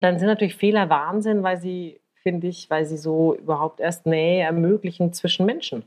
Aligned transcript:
Dann 0.00 0.18
sind 0.18 0.28
natürlich 0.28 0.56
Fehler 0.56 0.88
Wahnsinn, 0.88 1.42
weil 1.42 1.58
sie, 1.58 2.00
finde 2.14 2.46
ich, 2.46 2.70
weil 2.70 2.86
sie 2.86 2.96
so 2.96 3.34
überhaupt 3.34 3.80
erst 3.80 4.06
Nähe 4.06 4.42
ermöglichen 4.42 5.12
zwischen 5.12 5.44
Menschen. 5.44 5.84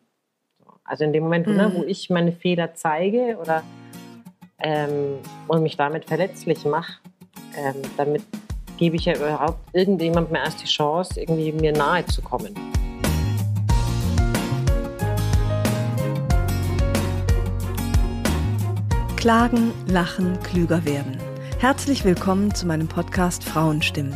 Also 0.84 1.04
in 1.04 1.14
dem 1.14 1.24
Moment, 1.24 1.48
mhm. 1.48 1.56
ne, 1.56 1.72
wo 1.76 1.84
ich 1.84 2.12
meine 2.12 2.32
Fehler 2.32 2.76
zeige 2.76 3.38
oder 3.42 3.64
ähm, 4.60 5.18
und 5.48 5.64
mich 5.64 5.78
damit 5.78 6.06
verletzlich 6.06 6.64
mache, 6.66 7.00
ähm, 7.58 7.82
damit 7.98 8.22
gebe 8.78 8.98
ich 8.98 9.06
ja 9.06 9.16
überhaupt 9.16 9.60
irgendjemandem 9.74 10.36
erst 10.36 10.62
die 10.62 10.68
Chance, 10.68 11.20
irgendwie 11.20 11.52
mir 11.52 11.72
nahe 11.72 12.06
zu 12.06 12.22
kommen. 12.22 12.54
Klagen, 19.16 19.72
lachen, 19.88 20.38
klüger 20.44 20.84
werden. 20.86 21.33
Herzlich 21.64 22.04
willkommen 22.04 22.54
zu 22.54 22.68
meinem 22.68 22.90
Podcast 22.90 23.42
Frauenstimmen. 23.46 24.14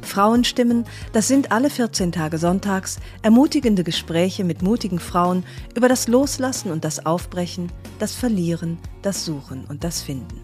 Frauenstimmen, 0.00 0.86
das 1.12 1.28
sind 1.28 1.52
alle 1.52 1.68
14 1.68 2.12
Tage 2.12 2.38
sonntags 2.38 2.98
ermutigende 3.20 3.84
Gespräche 3.84 4.42
mit 4.42 4.62
mutigen 4.62 4.98
Frauen 4.98 5.44
über 5.74 5.90
das 5.90 6.08
Loslassen 6.08 6.72
und 6.72 6.86
das 6.86 7.04
Aufbrechen, 7.04 7.70
das 7.98 8.14
Verlieren, 8.14 8.78
das 9.02 9.26
Suchen 9.26 9.66
und 9.66 9.84
das 9.84 10.00
Finden. 10.00 10.40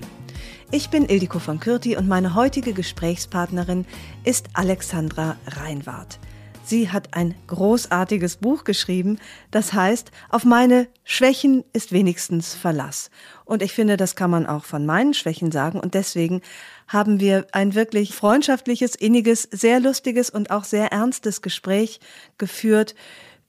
Ich 0.71 0.91
bin 0.91 1.07
Ildiko 1.07 1.39
von 1.39 1.61
Kürti 1.61 1.97
und 1.97 2.09
meine 2.09 2.35
heutige 2.35 2.75
Gesprächspartnerin 2.75 3.87
ist 4.23 4.49
Alexandra 4.53 5.37
Reinwart. 5.47 6.19
Sie 6.65 6.91
hat 6.91 7.15
ein 7.15 7.35
großartiges 7.47 8.37
Buch 8.37 8.65
geschrieben, 8.65 9.19
das 9.51 9.75
heißt, 9.75 10.11
auf 10.31 10.45
meine 10.45 10.89
Schwächen 11.05 11.63
ist 11.75 11.93
wenigstens 11.93 12.55
Verlass. 12.55 13.11
Und 13.45 13.63
ich 13.63 13.73
finde, 13.73 13.99
das 13.99 14.17
kann 14.17 14.31
man 14.31 14.47
auch 14.47 14.65
von 14.65 14.87
meinen 14.87 15.13
Schwächen 15.13 15.53
sagen. 15.53 15.79
Und 15.79 15.93
deswegen 15.93 16.41
haben 16.89 17.21
wir 17.21 17.47
ein 17.53 17.75
wirklich 17.75 18.15
freundschaftliches, 18.15 18.95
inniges, 18.95 19.43
sehr 19.43 19.79
lustiges 19.79 20.31
und 20.31 20.51
auch 20.51 20.65
sehr 20.65 20.91
ernstes 20.91 21.43
Gespräch 21.43 22.01
geführt 22.39 22.95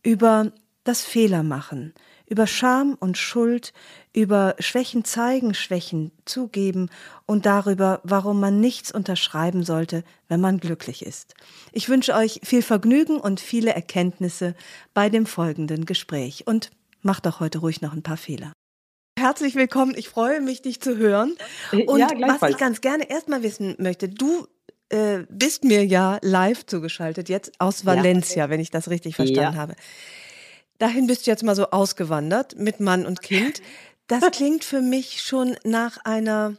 über 0.03 0.51
das 0.83 1.01
Fehlermachen, 1.01 1.93
über 2.27 2.47
Scham 2.47 2.95
und 2.99 3.17
Schuld, 3.17 3.73
über 4.13 4.55
Schwächen 4.59 5.03
zeigen, 5.03 5.53
Schwächen 5.53 6.11
zugeben 6.25 6.89
und 7.25 7.45
darüber, 7.45 8.01
warum 8.03 8.39
man 8.39 8.59
nichts 8.59 8.91
unterschreiben 8.91 9.63
sollte, 9.63 10.03
wenn 10.27 10.41
man 10.41 10.59
glücklich 10.59 11.05
ist. 11.05 11.35
Ich 11.71 11.89
wünsche 11.89 12.13
euch 12.13 12.39
viel 12.43 12.61
Vergnügen 12.61 13.17
und 13.17 13.39
viele 13.39 13.73
Erkenntnisse 13.73 14.55
bei 14.93 15.09
dem 15.09 15.25
folgenden 15.25 15.85
Gespräch 15.85 16.47
und 16.47 16.71
macht 17.01 17.25
doch 17.25 17.39
heute 17.39 17.59
ruhig 17.59 17.81
noch 17.81 17.93
ein 17.93 18.03
paar 18.03 18.17
Fehler. 18.17 18.53
Herzlich 19.17 19.55
willkommen, 19.55 19.93
ich 19.95 20.09
freue 20.09 20.41
mich, 20.41 20.61
dich 20.61 20.81
zu 20.81 20.97
hören. 20.97 21.35
Und 21.71 21.99
ja, 21.99 22.09
was 22.39 22.49
ich 22.49 22.57
ganz 22.57 22.81
gerne 22.81 23.09
erstmal 23.09 23.43
wissen 23.43 23.75
möchte, 23.79 24.09
du 24.09 24.47
äh, 24.89 25.19
bist 25.29 25.63
mir 25.63 25.85
ja 25.85 26.19
live 26.21 26.65
zugeschaltet, 26.65 27.29
jetzt 27.29 27.53
aus 27.59 27.85
Valencia, 27.85 28.45
ja. 28.45 28.49
wenn 28.49 28.59
ich 28.59 28.71
das 28.71 28.89
richtig 28.89 29.15
verstanden 29.15 29.55
ja. 29.55 29.59
habe 29.59 29.75
dahin 30.77 31.07
bist 31.07 31.25
du 31.25 31.31
jetzt 31.31 31.43
mal 31.43 31.55
so 31.55 31.71
ausgewandert 31.71 32.57
mit 32.57 32.79
Mann 32.79 33.05
und 33.05 33.21
Kind. 33.21 33.61
Das 34.07 34.21
klingt 34.31 34.63
für 34.63 34.81
mich 34.81 35.21
schon 35.21 35.55
nach 35.63 35.97
einer 36.05 36.55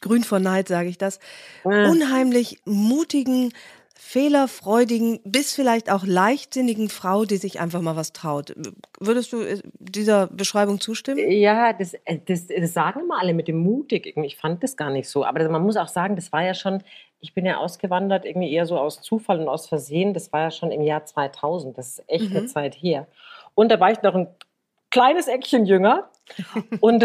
grün 0.00 0.24
vor 0.24 0.38
Neid, 0.38 0.68
sage 0.68 0.88
ich 0.88 0.98
das, 0.98 1.18
unheimlich 1.64 2.60
mutigen, 2.64 3.52
fehlerfreudigen, 4.00 5.20
bis 5.24 5.52
vielleicht 5.52 5.90
auch 5.90 6.04
leichtsinnigen 6.06 6.88
Frau, 6.88 7.24
die 7.24 7.36
sich 7.36 7.60
einfach 7.60 7.80
mal 7.82 7.96
was 7.96 8.12
traut. 8.12 8.54
Würdest 9.00 9.32
du 9.32 9.42
äh, 9.42 9.60
dieser 9.78 10.28
Beschreibung 10.28 10.80
zustimmen? 10.80 11.30
Ja, 11.30 11.72
das, 11.72 11.94
äh, 12.04 12.18
das, 12.24 12.46
das 12.46 12.72
sagen 12.72 13.00
immer 13.00 13.20
alle 13.20 13.34
mit 13.34 13.48
dem 13.48 13.58
mutig. 13.58 14.16
Ich 14.16 14.36
fand 14.36 14.62
das 14.62 14.76
gar 14.76 14.90
nicht 14.90 15.08
so. 15.08 15.24
Aber 15.24 15.46
man 15.48 15.62
muss 15.62 15.76
auch 15.76 15.88
sagen, 15.88 16.14
das 16.14 16.32
war 16.32 16.42
ja 16.42 16.54
schon, 16.54 16.82
ich 17.20 17.34
bin 17.34 17.44
ja 17.44 17.58
ausgewandert, 17.58 18.24
irgendwie 18.24 18.52
eher 18.52 18.66
so 18.66 18.78
aus 18.78 19.00
Zufall 19.00 19.40
und 19.40 19.48
aus 19.48 19.66
Versehen. 19.66 20.14
Das 20.14 20.32
war 20.32 20.40
ja 20.42 20.50
schon 20.50 20.70
im 20.70 20.82
Jahr 20.82 21.04
2000. 21.04 21.76
Das 21.76 21.98
ist 21.98 22.04
echt 22.06 22.30
mhm. 22.30 22.36
eine 22.36 22.46
Zeit 22.46 22.74
her. 22.74 23.06
Und 23.54 23.70
da 23.70 23.80
war 23.80 23.90
ich 23.90 24.02
noch 24.02 24.14
ein 24.14 24.28
kleines 24.90 25.28
Eckchen 25.28 25.66
jünger. 25.66 26.10
und, 26.80 27.04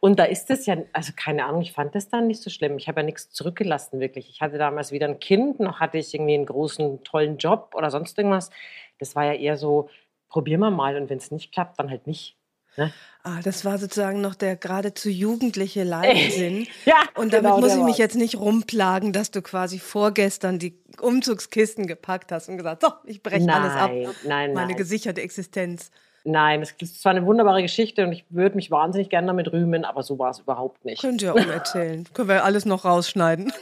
und 0.00 0.18
da 0.18 0.24
ist 0.24 0.50
es 0.50 0.66
ja, 0.66 0.76
also 0.92 1.12
keine 1.16 1.44
Ahnung, 1.44 1.62
ich 1.62 1.72
fand 1.72 1.94
das 1.94 2.08
dann 2.08 2.26
nicht 2.26 2.42
so 2.42 2.50
schlimm. 2.50 2.76
Ich 2.76 2.88
habe 2.88 3.00
ja 3.00 3.04
nichts 3.04 3.30
zurückgelassen, 3.30 4.00
wirklich. 4.00 4.28
Ich 4.28 4.40
hatte 4.40 4.58
damals 4.58 4.92
wieder 4.92 5.06
ein 5.06 5.20
Kind, 5.20 5.60
noch 5.60 5.80
hatte 5.80 5.98
ich 5.98 6.12
irgendwie 6.12 6.34
einen 6.34 6.46
großen, 6.46 7.04
tollen 7.04 7.38
Job 7.38 7.74
oder 7.76 7.90
sonst 7.90 8.18
irgendwas. 8.18 8.50
Das 8.98 9.14
war 9.14 9.24
ja 9.24 9.34
eher 9.34 9.56
so, 9.56 9.88
probieren 10.28 10.60
wir 10.60 10.70
mal 10.70 10.96
und 10.96 11.08
wenn 11.08 11.18
es 11.18 11.30
nicht 11.30 11.52
klappt, 11.52 11.78
dann 11.78 11.88
halt 11.88 12.06
nicht. 12.06 12.36
Ne? 12.78 12.92
Ah, 13.24 13.40
das 13.42 13.64
war 13.64 13.76
sozusagen 13.76 14.20
noch 14.20 14.34
der 14.34 14.56
geradezu 14.56 15.10
jugendliche 15.10 15.84
Leitsinn. 15.84 16.66
ja, 16.86 16.94
und 17.14 17.32
damit 17.32 17.50
genau, 17.50 17.60
muss 17.60 17.74
ich 17.74 17.82
mich 17.82 17.98
jetzt 17.98 18.16
nicht 18.16 18.36
rumplagen, 18.36 19.12
dass 19.12 19.30
du 19.30 19.42
quasi 19.42 19.78
vorgestern 19.78 20.58
die 20.58 20.78
Umzugskisten 21.00 21.86
gepackt 21.86 22.32
hast 22.32 22.48
und 22.48 22.56
gesagt, 22.56 22.82
so, 22.82 22.88
ich 23.04 23.22
breche 23.22 23.52
alles 23.52 23.72
ab. 23.72 23.90
Nein, 24.24 24.54
Meine 24.54 24.68
nein. 24.68 24.76
gesicherte 24.76 25.20
Existenz. 25.20 25.90
Nein, 26.24 26.62
es 26.62 26.72
ist 26.80 27.00
zwar 27.02 27.10
eine 27.10 27.24
wunderbare 27.26 27.62
Geschichte 27.62 28.04
und 28.04 28.12
ich 28.12 28.24
würde 28.28 28.56
mich 28.56 28.70
wahnsinnig 28.70 29.08
gerne 29.08 29.28
damit 29.28 29.52
rühmen, 29.52 29.84
aber 29.84 30.02
so 30.02 30.18
war 30.18 30.30
es 30.30 30.40
überhaupt 30.40 30.84
nicht. 30.84 31.00
Könnt 31.00 31.22
ihr 31.22 31.34
auch 31.34 31.38
erzählen. 31.38 32.06
Können 32.14 32.28
wir 32.28 32.44
alles 32.44 32.64
noch 32.64 32.84
rausschneiden. 32.84 33.52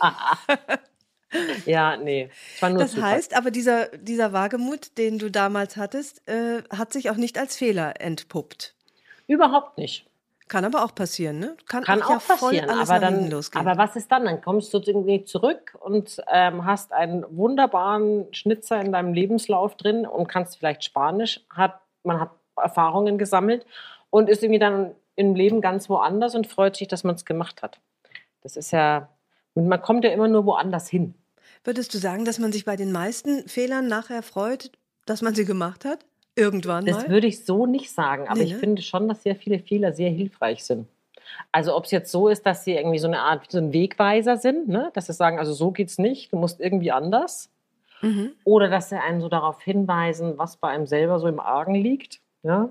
ja, 1.66 1.96
nee. 1.96 2.30
das 2.60 2.92
super. 2.92 3.06
heißt, 3.06 3.36
aber 3.36 3.50
dieser, 3.50 3.88
dieser 3.98 4.32
Wagemut, 4.32 4.96
den 4.98 5.18
du 5.18 5.30
damals 5.30 5.76
hattest, 5.76 6.26
äh, 6.28 6.62
hat 6.70 6.92
sich 6.92 7.10
auch 7.10 7.16
nicht 7.16 7.38
als 7.38 7.56
Fehler 7.56 8.00
entpuppt. 8.00 8.75
Überhaupt 9.26 9.78
nicht. 9.78 10.08
Kann 10.48 10.64
aber 10.64 10.84
auch 10.84 10.94
passieren, 10.94 11.40
ne? 11.40 11.56
Kann, 11.66 11.82
Kann 11.82 12.02
auch, 12.02 12.10
ja 12.10 12.18
passieren, 12.18 12.70
aber 12.70 13.00
dann, 13.00 13.32
aber 13.54 13.78
was 13.78 13.96
ist 13.96 14.12
dann? 14.12 14.26
Dann 14.26 14.40
kommst 14.40 14.72
du 14.72 14.78
irgendwie 14.78 15.24
zurück 15.24 15.76
und 15.80 16.22
ähm, 16.32 16.64
hast 16.64 16.92
einen 16.92 17.24
wunderbaren 17.36 18.32
Schnitzer 18.32 18.80
in 18.80 18.92
deinem 18.92 19.12
Lebenslauf 19.12 19.76
drin 19.76 20.06
und 20.06 20.28
kannst 20.28 20.58
vielleicht 20.58 20.84
Spanisch. 20.84 21.40
Hat, 21.50 21.80
man 22.04 22.20
hat 22.20 22.30
Erfahrungen 22.56 23.18
gesammelt 23.18 23.66
und 24.10 24.28
ist 24.28 24.44
irgendwie 24.44 24.60
dann 24.60 24.94
im 25.16 25.34
Leben 25.34 25.60
ganz 25.60 25.88
woanders 25.88 26.36
und 26.36 26.46
freut 26.46 26.76
sich, 26.76 26.86
dass 26.86 27.02
man 27.02 27.16
es 27.16 27.24
gemacht 27.24 27.62
hat. 27.62 27.80
Das 28.42 28.56
ist 28.56 28.70
ja, 28.70 29.08
man 29.54 29.82
kommt 29.82 30.04
ja 30.04 30.10
immer 30.10 30.28
nur 30.28 30.46
woanders 30.46 30.88
hin. 30.88 31.14
Würdest 31.64 31.92
du 31.92 31.98
sagen, 31.98 32.24
dass 32.24 32.38
man 32.38 32.52
sich 32.52 32.64
bei 32.64 32.76
den 32.76 32.92
meisten 32.92 33.48
Fehlern 33.48 33.88
nachher 33.88 34.22
freut, 34.22 34.70
dass 35.06 35.22
man 35.22 35.34
sie 35.34 35.44
gemacht 35.44 35.84
hat? 35.84 36.04
Irgendwann 36.36 36.84
mal? 36.84 36.92
Das 36.92 37.08
würde 37.08 37.26
ich 37.26 37.44
so 37.44 37.66
nicht 37.66 37.90
sagen, 37.90 38.28
aber 38.28 38.38
nee, 38.38 38.44
ne? 38.44 38.50
ich 38.50 38.56
finde 38.56 38.82
schon, 38.82 39.08
dass 39.08 39.22
sehr 39.22 39.36
viele 39.36 39.58
Fehler 39.58 39.92
sehr 39.92 40.10
hilfreich 40.10 40.64
sind. 40.64 40.86
Also 41.50 41.74
ob 41.74 41.84
es 41.84 41.90
jetzt 41.90 42.12
so 42.12 42.28
ist, 42.28 42.46
dass 42.46 42.64
sie 42.64 42.74
irgendwie 42.74 42.98
so 42.98 43.08
eine 43.08 43.20
Art, 43.20 43.50
so 43.50 43.58
ein 43.58 43.72
Wegweiser 43.72 44.36
sind, 44.36 44.68
ne? 44.68 44.90
dass 44.94 45.06
sie 45.06 45.12
sagen, 45.12 45.38
also 45.38 45.52
so 45.52 45.70
geht's 45.70 45.98
nicht, 45.98 46.32
du 46.32 46.36
musst 46.36 46.60
irgendwie 46.60 46.92
anders. 46.92 47.50
Mhm. 48.02 48.32
Oder 48.44 48.68
dass 48.68 48.90
sie 48.90 49.00
einen 49.00 49.20
so 49.20 49.28
darauf 49.28 49.62
hinweisen, 49.62 50.34
was 50.36 50.58
bei 50.58 50.68
einem 50.68 50.86
selber 50.86 51.18
so 51.18 51.26
im 51.26 51.40
Argen 51.40 51.74
liegt. 51.74 52.20
Ja? 52.42 52.68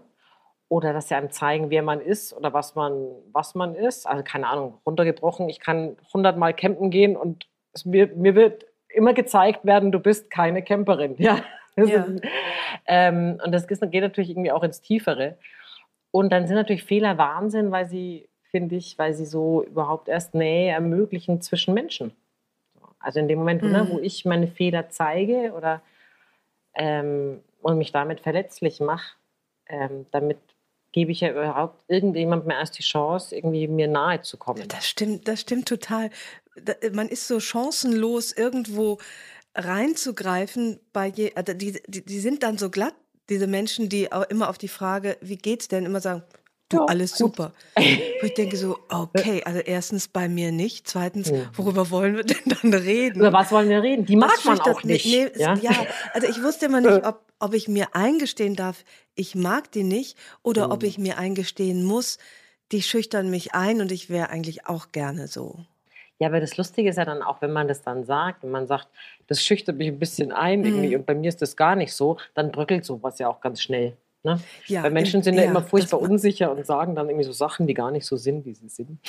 Oder 0.70 0.94
dass 0.94 1.10
sie 1.10 1.16
einem 1.16 1.32
zeigen, 1.32 1.70
wer 1.70 1.82
man 1.82 2.00
ist 2.02 2.34
oder 2.34 2.54
was 2.54 2.76
man, 2.76 3.08
was 3.32 3.56
man 3.56 3.76
ist. 3.76 4.08
Also 4.08 4.24
keine 4.24 4.48
Ahnung, 4.48 4.78
runtergebrochen, 4.86 5.50
ich 5.50 5.60
kann 5.60 5.98
hundertmal 6.14 6.54
campen 6.54 6.92
gehen 6.92 7.18
und 7.18 7.48
es, 7.74 7.86
mir, 7.86 8.08
mir 8.16 8.36
wird 8.36 8.66
immer 8.88 9.14
gezeigt 9.14 9.66
werden, 9.66 9.92
du 9.92 10.00
bist 10.00 10.30
keine 10.30 10.64
Camperin. 10.64 11.16
Ja? 11.20 11.44
Ja. 11.78 12.08
ähm, 12.88 13.40
und 13.44 13.52
das 13.52 13.68
geht 13.68 13.82
natürlich 13.82 14.30
irgendwie 14.30 14.52
auch 14.52 14.64
ins 14.64 14.82
Tiefere. 14.82 15.38
Und 16.12 16.32
dann 16.32 16.48
sind 16.48 16.56
natürlich 16.56 16.86
Fehler 16.86 17.18
Wahnsinn, 17.18 17.72
weil 17.72 17.86
sie, 17.86 18.30
finde 18.50 18.76
ich, 18.76 18.98
weil 18.98 19.14
sie 19.14 19.26
so 19.26 19.64
überhaupt 19.64 20.08
erst 20.08 20.34
Nähe 20.34 20.72
ermöglichen 20.72 21.42
zwischen 21.42 21.74
Menschen. 21.74 22.16
Also 23.00 23.20
in 23.20 23.28
dem 23.28 23.40
Moment, 23.40 23.62
mhm. 23.62 23.72
ne, 23.72 23.88
wo 23.92 24.00
ich 24.00 24.26
meine 24.26 24.48
Fehler 24.48 24.90
zeige 24.90 25.52
oder 25.54 25.82
ähm, 26.74 27.42
und 27.62 27.78
mich 27.78 27.92
damit 27.92 28.22
verletzlich 28.22 28.80
mache, 28.80 29.16
ähm, 29.68 30.06
damit 30.12 30.38
gebe 30.92 31.12
ich 31.12 31.20
ja 31.20 31.32
überhaupt 31.32 31.84
irgendjemandem 31.90 32.52
erst 32.52 32.80
die 32.80 32.84
Chance, 32.84 33.36
irgendwie 33.36 33.68
mir 33.68 33.90
nahe 33.90 34.22
zu 34.22 34.38
kommen. 34.38 34.66
Das 34.70 34.88
stimmt, 34.88 35.28
das 35.28 35.42
stimmt 35.42 35.68
total. 35.68 36.10
Man 36.94 37.10
ist 37.10 37.28
so 37.28 37.42
chancenlos 37.42 38.32
irgendwo 38.32 39.00
reinzugreifen 39.56 40.80
bei 40.94 41.08
je, 41.08 41.34
also 41.36 41.54
die, 41.54 41.82
die, 41.88 42.06
die 42.06 42.20
sind 42.20 42.44
dann 42.44 42.58
so 42.58 42.70
glatt, 42.70 42.96
diese 43.30 43.48
Menschen, 43.48 43.90
die 43.90 44.12
auch 44.12 44.24
immer 44.30 44.50
auf 44.50 44.58
die 44.58 44.68
Frage, 44.68 45.18
wie 45.22 45.38
geht's 45.38 45.68
denn, 45.68 45.86
immer 45.86 46.02
sagen, 46.02 46.24
du, 46.70 46.78
ja, 46.78 46.86
alles 46.86 47.12
gut. 47.12 47.18
super. 47.18 47.54
Wo 47.76 48.28
ich 48.28 48.34
denke 48.34 48.58
so, 48.58 48.78
okay, 48.90 49.42
also 49.44 49.60
erstens 49.60 50.08
bei 50.08 50.30
mir 50.30 50.52
nicht, 50.52 50.88
zweitens, 50.88 51.32
worüber 51.54 51.90
wollen 51.90 52.18
wir 52.18 52.24
denn 52.24 52.38
dann 52.62 52.74
reden? 52.74 53.20
Über 53.20 53.34
was 53.34 53.52
wollen 53.52 53.70
wir 53.70 53.82
reden? 53.82 54.06
Die 54.06 54.16
mag 54.16 54.44
man 54.46 54.60
auch 54.60 54.84
nicht. 54.84 55.06
Nee, 55.06 55.32
ja? 55.38 55.56
ja? 55.56 55.72
also 56.14 56.28
ich 56.28 56.42
wusste 56.44 56.68
immer 56.68 56.82
nicht, 56.82 57.06
ob, 57.06 57.22
ob 57.40 57.54
ich 57.54 57.68
mir 57.68 57.96
eingestehen 57.96 58.56
darf, 58.56 58.84
ich 59.16 59.36
mag 59.36 59.72
die 59.72 59.84
nicht, 59.84 60.18
oder 60.44 60.68
mhm. 60.68 60.74
ob 60.74 60.84
ich 60.84 60.98
mir 60.98 61.18
eingestehen 61.18 61.84
muss, 61.84 62.18
die 62.72 62.82
schüchtern 62.82 63.30
mich 63.30 63.54
ein 63.54 63.82
und 63.82 63.92
ich 63.92 64.10
wäre 64.10 64.30
eigentlich 64.30 64.68
auch 64.68 64.92
gerne 64.92 65.28
so. 65.28 65.66
Ja, 66.20 66.28
aber 66.28 66.40
das 66.40 66.56
Lustige 66.56 66.90
ist 66.90 66.96
ja 66.96 67.06
dann 67.06 67.22
auch, 67.22 67.42
wenn 67.42 67.52
man 67.52 67.68
das 67.68 67.82
dann 67.82 68.06
sagt, 68.06 68.44
wenn 68.44 68.52
man 68.52 68.68
sagt, 68.68 68.88
das 69.28 69.44
schüchtert 69.44 69.78
mich 69.78 69.90
ein 69.90 70.00
bisschen 70.00 70.32
ein 70.32 70.60
mhm. 70.60 70.66
irgendwie 70.66 70.96
und 70.96 71.06
bei 71.06 71.14
mir 71.16 71.28
ist 71.28 71.42
das 71.42 71.56
gar 71.56 71.76
nicht 71.76 71.94
so, 71.94 72.18
dann 72.34 72.52
bröckelt 72.52 72.86
sowas 72.86 73.20
ja 73.20 73.28
auch 73.28 73.42
ganz 73.42 73.62
schnell. 73.62 73.98
Ne? 74.24 74.40
Ja, 74.66 74.82
Weil 74.82 74.92
Menschen 74.92 75.22
sind 75.22 75.36
ja, 75.36 75.44
ja 75.44 75.50
immer 75.50 75.62
furchtbar 75.62 76.02
unsicher 76.02 76.52
und 76.52 76.66
sagen 76.66 76.96
dann 76.96 77.10
irgendwie 77.10 77.26
so 77.26 77.32
Sachen, 77.32 77.68
die 77.68 77.74
gar 77.74 77.92
nicht 77.92 78.06
so 78.06 78.18
sind, 78.18 78.46
wie 78.46 78.54
sie 78.54 78.70
sind. 78.70 79.00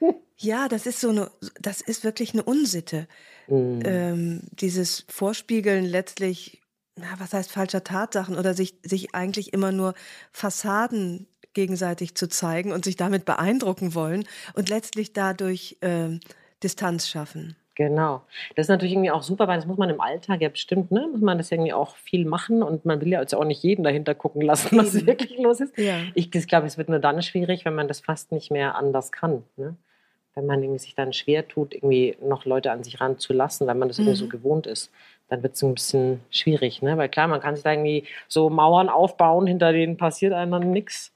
Ja, 0.36 0.66
das 0.66 0.84
ist 0.86 1.00
so 1.00 1.10
eine, 1.10 1.30
das 1.60 1.80
ist 1.80 2.02
wirklich 2.02 2.34
eine 2.34 2.42
Unsitte. 2.42 3.06
mhm. 3.46 3.80
ähm, 3.84 4.40
dieses 4.50 5.04
Vorspiegeln 5.08 5.84
letztlich, 5.84 6.60
na, 6.96 7.06
was 7.18 7.32
heißt 7.32 7.52
falscher 7.52 7.84
Tatsachen 7.84 8.36
oder 8.36 8.52
sich, 8.52 8.74
sich 8.82 9.14
eigentlich 9.14 9.52
immer 9.52 9.70
nur 9.70 9.94
Fassaden 10.32 11.28
gegenseitig 11.54 12.14
zu 12.14 12.28
zeigen 12.28 12.72
und 12.72 12.84
sich 12.84 12.96
damit 12.96 13.24
beeindrucken 13.24 13.94
wollen 13.94 14.24
und 14.54 14.68
letztlich 14.68 15.12
dadurch 15.12 15.76
äh, 15.80 16.18
Distanz 16.62 17.08
schaffen. 17.08 17.56
Genau. 17.76 18.22
Das 18.54 18.66
ist 18.66 18.68
natürlich 18.68 18.92
irgendwie 18.92 19.10
auch 19.10 19.22
super, 19.22 19.48
weil 19.48 19.56
das 19.56 19.66
muss 19.66 19.78
man 19.78 19.90
im 19.90 20.00
Alltag 20.00 20.40
ja 20.40 20.48
bestimmt, 20.48 20.92
ne, 20.92 21.08
muss 21.10 21.20
man 21.20 21.38
das 21.38 21.50
irgendwie 21.50 21.72
auch 21.72 21.96
viel 21.96 22.24
machen 22.24 22.62
und 22.62 22.84
man 22.84 23.00
will 23.00 23.08
ja 23.08 23.20
jetzt 23.20 23.34
auch 23.34 23.44
nicht 23.44 23.62
jeden 23.62 23.82
dahinter 23.82 24.14
gucken 24.14 24.42
lassen, 24.42 24.76
was 24.78 24.94
Eben. 24.94 25.06
wirklich 25.08 25.38
los 25.38 25.60
ist. 25.60 25.76
Ja. 25.76 25.96
Ich, 26.14 26.30
glaube, 26.30 26.66
es 26.66 26.78
wird 26.78 26.88
nur 26.88 27.00
dann 27.00 27.20
schwierig, 27.22 27.64
wenn 27.64 27.74
man 27.74 27.88
das 27.88 28.00
fast 28.00 28.30
nicht 28.30 28.50
mehr 28.52 28.76
anders 28.76 29.10
kann. 29.10 29.42
Ne? 29.56 29.76
Wenn 30.34 30.46
man 30.46 30.62
irgendwie 30.62 30.78
sich 30.78 30.94
dann 30.94 31.12
schwer 31.12 31.48
tut, 31.48 31.74
irgendwie 31.74 32.16
noch 32.22 32.44
Leute 32.44 32.70
an 32.70 32.84
sich 32.84 33.00
ranzulassen, 33.00 33.66
weil 33.66 33.74
man 33.74 33.88
das 33.88 33.98
mhm. 33.98 34.04
irgendwie 34.04 34.20
so 34.20 34.28
gewohnt 34.28 34.66
ist, 34.68 34.92
dann 35.28 35.42
wird 35.42 35.54
es 35.54 35.62
ein 35.62 35.74
bisschen 35.74 36.20
schwierig, 36.30 36.82
ne? 36.82 36.98
Weil 36.98 37.08
klar, 37.08 37.28
man 37.28 37.40
kann 37.40 37.54
sich 37.54 37.64
da 37.64 37.72
irgendwie 37.72 38.04
so 38.28 38.50
Mauern 38.50 38.90
aufbauen, 38.90 39.46
hinter 39.46 39.72
denen 39.72 39.96
passiert 39.96 40.34
einem 40.34 40.52
dann 40.52 40.70
nichts 40.70 41.12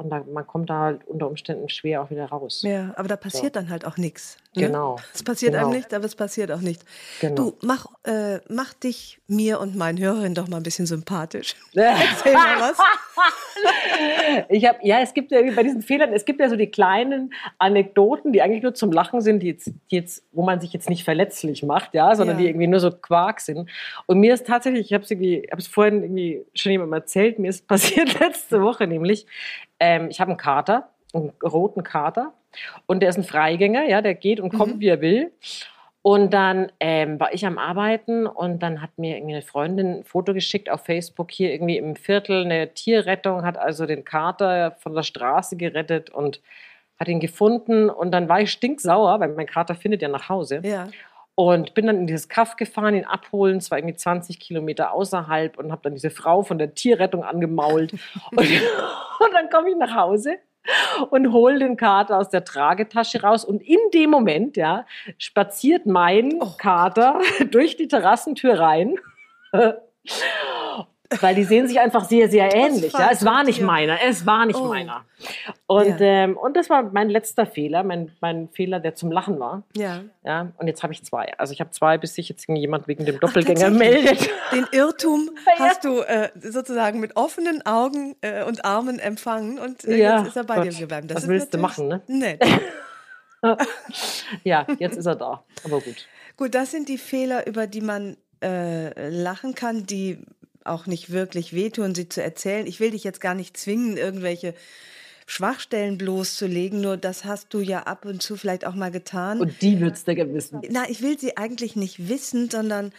und 0.00 0.08
da, 0.08 0.24
man 0.32 0.46
kommt 0.46 0.70
da 0.70 0.80
halt 0.80 1.06
unter 1.06 1.28
Umständen 1.28 1.68
schwer 1.68 2.02
auch 2.02 2.10
wieder 2.10 2.24
raus. 2.24 2.62
Ja, 2.62 2.94
aber 2.96 3.06
da 3.06 3.16
passiert 3.16 3.54
so. 3.54 3.60
dann 3.60 3.68
halt 3.68 3.84
auch 3.84 3.98
nichts. 3.98 4.38
Ne? 4.54 4.66
Genau. 4.66 4.96
Es 5.14 5.22
passiert 5.22 5.52
genau. 5.52 5.66
einem 5.66 5.76
nicht, 5.76 5.92
aber 5.92 6.06
es 6.06 6.16
passiert 6.16 6.50
auch 6.50 6.60
nicht. 6.60 6.82
Genau. 7.20 7.34
Du, 7.34 7.58
mach, 7.60 7.86
äh, 8.04 8.38
mach 8.48 8.72
dich 8.72 9.20
mir 9.26 9.60
und 9.60 9.76
meinen 9.76 9.98
Hörerinnen 9.98 10.34
doch 10.34 10.48
mal 10.48 10.56
ein 10.56 10.62
bisschen 10.62 10.86
sympathisch. 10.86 11.54
Erzähl 11.74 12.32
mal 12.32 12.60
was. 12.60 12.78
ich 14.48 14.66
hab, 14.66 14.82
ja, 14.82 15.00
es 15.00 15.12
gibt 15.12 15.30
ja 15.30 15.40
bei 15.54 15.62
diesen 15.62 15.82
Fehlern, 15.82 16.12
es 16.14 16.24
gibt 16.24 16.40
ja 16.40 16.48
so 16.48 16.56
die 16.56 16.70
kleinen 16.70 17.34
Anekdoten, 17.58 18.32
die 18.32 18.40
eigentlich 18.40 18.62
nur 18.62 18.72
zum 18.72 18.90
Lachen 18.92 19.20
sind, 19.20 19.40
die 19.40 19.48
jetzt, 19.48 19.70
die 19.90 19.96
jetzt 19.96 20.24
wo 20.32 20.42
man 20.42 20.60
sich 20.60 20.72
jetzt 20.72 20.88
nicht 20.88 21.04
verletzlich 21.04 21.62
macht, 21.62 21.92
ja, 21.92 22.14
sondern 22.16 22.38
ja. 22.38 22.42
die 22.42 22.48
irgendwie 22.48 22.66
nur 22.66 22.80
so 22.80 22.90
Quark 22.90 23.40
sind. 23.40 23.68
Und 24.06 24.18
mir 24.18 24.32
ist 24.32 24.46
tatsächlich, 24.46 24.86
ich 24.86 24.94
habe 24.94 25.04
es 25.04 25.10
irgendwie, 25.10 25.46
habe 25.50 25.60
es 25.60 25.68
vorhin 25.68 26.02
irgendwie 26.02 26.42
schon 26.54 26.72
jemandem 26.72 26.94
erzählt, 26.94 27.38
mir 27.38 27.48
ist 27.48 27.66
passiert 27.68 28.18
letzte 28.18 28.62
Woche 28.62 28.86
nämlich, 28.86 29.26
ähm, 29.80 30.08
ich 30.10 30.20
habe 30.20 30.30
einen 30.30 30.38
Kater, 30.38 30.88
einen 31.12 31.32
roten 31.42 31.82
Kater. 31.82 32.32
Und 32.86 33.00
der 33.00 33.10
ist 33.10 33.16
ein 33.16 33.24
Freigänger, 33.24 33.84
ja, 33.84 34.02
der 34.02 34.14
geht 34.14 34.40
und 34.40 34.50
kommt, 34.50 34.76
mhm. 34.76 34.80
wie 34.80 34.88
er 34.88 35.00
will. 35.00 35.32
Und 36.02 36.32
dann 36.32 36.72
ähm, 36.80 37.20
war 37.20 37.34
ich 37.34 37.44
am 37.44 37.58
Arbeiten 37.58 38.26
und 38.26 38.62
dann 38.62 38.80
hat 38.80 38.96
mir 38.96 39.16
irgendwie 39.16 39.34
eine 39.34 39.42
Freundin 39.42 39.98
ein 39.98 40.04
Foto 40.04 40.32
geschickt 40.32 40.70
auf 40.70 40.84
Facebook 40.84 41.30
hier 41.30 41.52
irgendwie 41.52 41.76
im 41.76 41.94
Viertel 41.94 42.44
eine 42.44 42.72
Tierrettung, 42.72 43.44
hat 43.44 43.58
also 43.58 43.84
den 43.84 44.04
Kater 44.04 44.76
von 44.78 44.94
der 44.94 45.02
Straße 45.02 45.56
gerettet 45.56 46.08
und 46.08 46.40
hat 46.98 47.08
ihn 47.08 47.20
gefunden. 47.20 47.90
Und 47.90 48.12
dann 48.12 48.30
war 48.30 48.40
ich 48.40 48.50
stinksauer, 48.50 49.20
weil 49.20 49.28
mein 49.28 49.46
Kater 49.46 49.74
findet 49.74 50.00
ja 50.00 50.08
nach 50.08 50.30
Hause. 50.30 50.62
Ja. 50.64 50.88
Und 51.40 51.72
bin 51.72 51.86
dann 51.86 51.96
in 51.96 52.06
dieses 52.06 52.28
Kaff 52.28 52.56
gefahren, 52.56 52.94
ihn 52.94 53.06
abholen, 53.06 53.56
es 53.56 53.70
war 53.70 53.78
irgendwie 53.78 53.96
20 53.96 54.38
Kilometer 54.38 54.92
außerhalb 54.92 55.56
und 55.56 55.72
habe 55.72 55.80
dann 55.84 55.94
diese 55.94 56.10
Frau 56.10 56.42
von 56.42 56.58
der 56.58 56.74
Tierrettung 56.74 57.24
angemault. 57.24 57.92
und, 58.32 58.38
und 58.40 59.32
dann 59.32 59.48
komme 59.48 59.70
ich 59.70 59.76
nach 59.76 59.94
Hause 59.94 60.36
und 61.08 61.32
hole 61.32 61.58
den 61.58 61.78
Kater 61.78 62.18
aus 62.18 62.28
der 62.28 62.44
Tragetasche 62.44 63.22
raus. 63.22 63.46
Und 63.46 63.62
in 63.62 63.78
dem 63.94 64.10
Moment, 64.10 64.58
ja, 64.58 64.84
spaziert 65.16 65.86
mein 65.86 66.34
oh. 66.42 66.50
Kater 66.58 67.18
durch 67.50 67.78
die 67.78 67.88
Terrassentür 67.88 68.60
rein. 68.60 68.96
Weil 71.18 71.34
die 71.34 71.42
sehen 71.42 71.66
sich 71.66 71.80
einfach 71.80 72.04
sehr, 72.04 72.28
sehr 72.28 72.54
ähnlich. 72.54 72.92
Ja. 72.92 73.10
Es 73.10 73.24
war 73.24 73.42
nicht 73.42 73.60
meiner, 73.60 73.98
es 74.04 74.26
war 74.26 74.46
nicht 74.46 74.60
oh. 74.60 74.66
meiner. 74.66 75.04
Und, 75.66 75.98
ja. 75.98 76.06
ähm, 76.06 76.36
und 76.36 76.56
das 76.56 76.70
war 76.70 76.84
mein 76.84 77.10
letzter 77.10 77.46
Fehler, 77.46 77.82
mein, 77.82 78.12
mein 78.20 78.48
Fehler, 78.50 78.78
der 78.78 78.94
zum 78.94 79.10
Lachen 79.10 79.40
war. 79.40 79.64
Ja. 79.74 80.02
ja 80.22 80.52
und 80.58 80.68
jetzt 80.68 80.84
habe 80.84 80.92
ich 80.92 81.04
zwei. 81.04 81.32
Also 81.36 81.52
ich 81.52 81.60
habe 81.60 81.70
zwei, 81.70 81.98
bis 81.98 82.14
sich 82.14 82.28
jetzt 82.28 82.46
jemand 82.48 82.86
wegen 82.86 83.04
dem 83.06 83.18
Doppelgänger 83.18 83.70
Ach, 83.72 83.78
meldet. 83.78 84.30
Den 84.52 84.66
Irrtum 84.70 85.30
ja. 85.58 85.64
hast 85.64 85.84
du 85.84 86.00
äh, 86.00 86.30
sozusagen 86.40 87.00
mit 87.00 87.16
offenen 87.16 87.66
Augen 87.66 88.14
äh, 88.20 88.44
und 88.44 88.64
Armen 88.64 89.00
empfangen 89.00 89.58
und 89.58 89.84
äh, 89.84 89.96
jetzt 89.96 90.28
ist 90.28 90.36
er 90.36 90.44
bei 90.44 90.56
Gott. 90.56 90.66
dir 90.66 90.78
geblieben. 90.78 91.08
Das 91.08 91.22
Was 91.22 91.28
willst 91.28 91.52
du 91.52 91.58
machen, 91.58 91.88
ne? 91.88 92.02
Nett. 92.06 92.40
ja, 94.44 94.64
jetzt 94.78 94.96
ist 94.96 95.06
er 95.06 95.16
da. 95.16 95.42
Aber 95.64 95.80
gut. 95.80 96.06
Gut, 96.36 96.54
das 96.54 96.70
sind 96.70 96.88
die 96.88 96.98
Fehler, 96.98 97.46
über 97.48 97.66
die 97.66 97.80
man 97.80 98.16
äh, 98.42 99.08
lachen 99.10 99.54
kann, 99.54 99.86
die 99.86 100.18
auch 100.70 100.86
nicht 100.86 101.10
wirklich 101.10 101.52
wehtun, 101.52 101.94
sie 101.94 102.08
zu 102.08 102.22
erzählen. 102.22 102.66
Ich 102.66 102.80
will 102.80 102.90
dich 102.92 103.04
jetzt 103.04 103.20
gar 103.20 103.34
nicht 103.34 103.56
zwingen, 103.56 103.96
irgendwelche 103.96 104.54
Schwachstellen 105.26 105.96
bloßzulegen, 105.96 106.80
nur 106.80 106.96
das 106.96 107.24
hast 107.24 107.54
du 107.54 107.60
ja 107.60 107.84
ab 107.84 108.04
und 108.04 108.20
zu 108.20 108.36
vielleicht 108.36 108.66
auch 108.66 108.74
mal 108.74 108.90
getan. 108.90 109.40
Und 109.40 109.62
die 109.62 109.80
würdest 109.80 110.08
du 110.08 110.14
gerne 110.14 110.34
wissen. 110.34 110.60
Na, 110.70 110.88
ich 110.88 111.02
will 111.02 111.18
sie 111.18 111.36
eigentlich 111.36 111.76
nicht 111.76 112.08
wissen, 112.08 112.50
sondern 112.50 112.92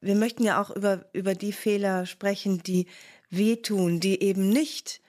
wir 0.00 0.14
möchten 0.14 0.44
ja 0.44 0.60
auch 0.60 0.70
über, 0.70 1.06
über 1.12 1.34
die 1.34 1.52
Fehler 1.52 2.04
sprechen, 2.04 2.62
die 2.62 2.86
wehtun, 3.30 4.00
die 4.00 4.22
eben 4.22 4.50
nicht 4.50 5.00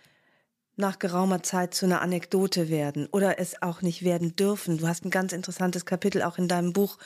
nach 0.78 1.00
geraumer 1.00 1.44
Zeit 1.44 1.74
zu 1.74 1.86
einer 1.86 2.02
Anekdote 2.02 2.70
werden 2.70 3.08
oder 3.12 3.40
es 3.40 3.62
auch 3.62 3.82
nicht 3.82 4.04
werden 4.04 4.36
dürfen. 4.38 4.78
Du 4.78 4.88
hast 4.88 5.04
ein 5.04 5.12
ganz 5.12 5.34
interessantes 5.34 5.86
Kapitel 5.86 6.22
auch 6.22 6.38
in 6.38 6.48
deinem 6.48 6.72
Buch 6.72 6.98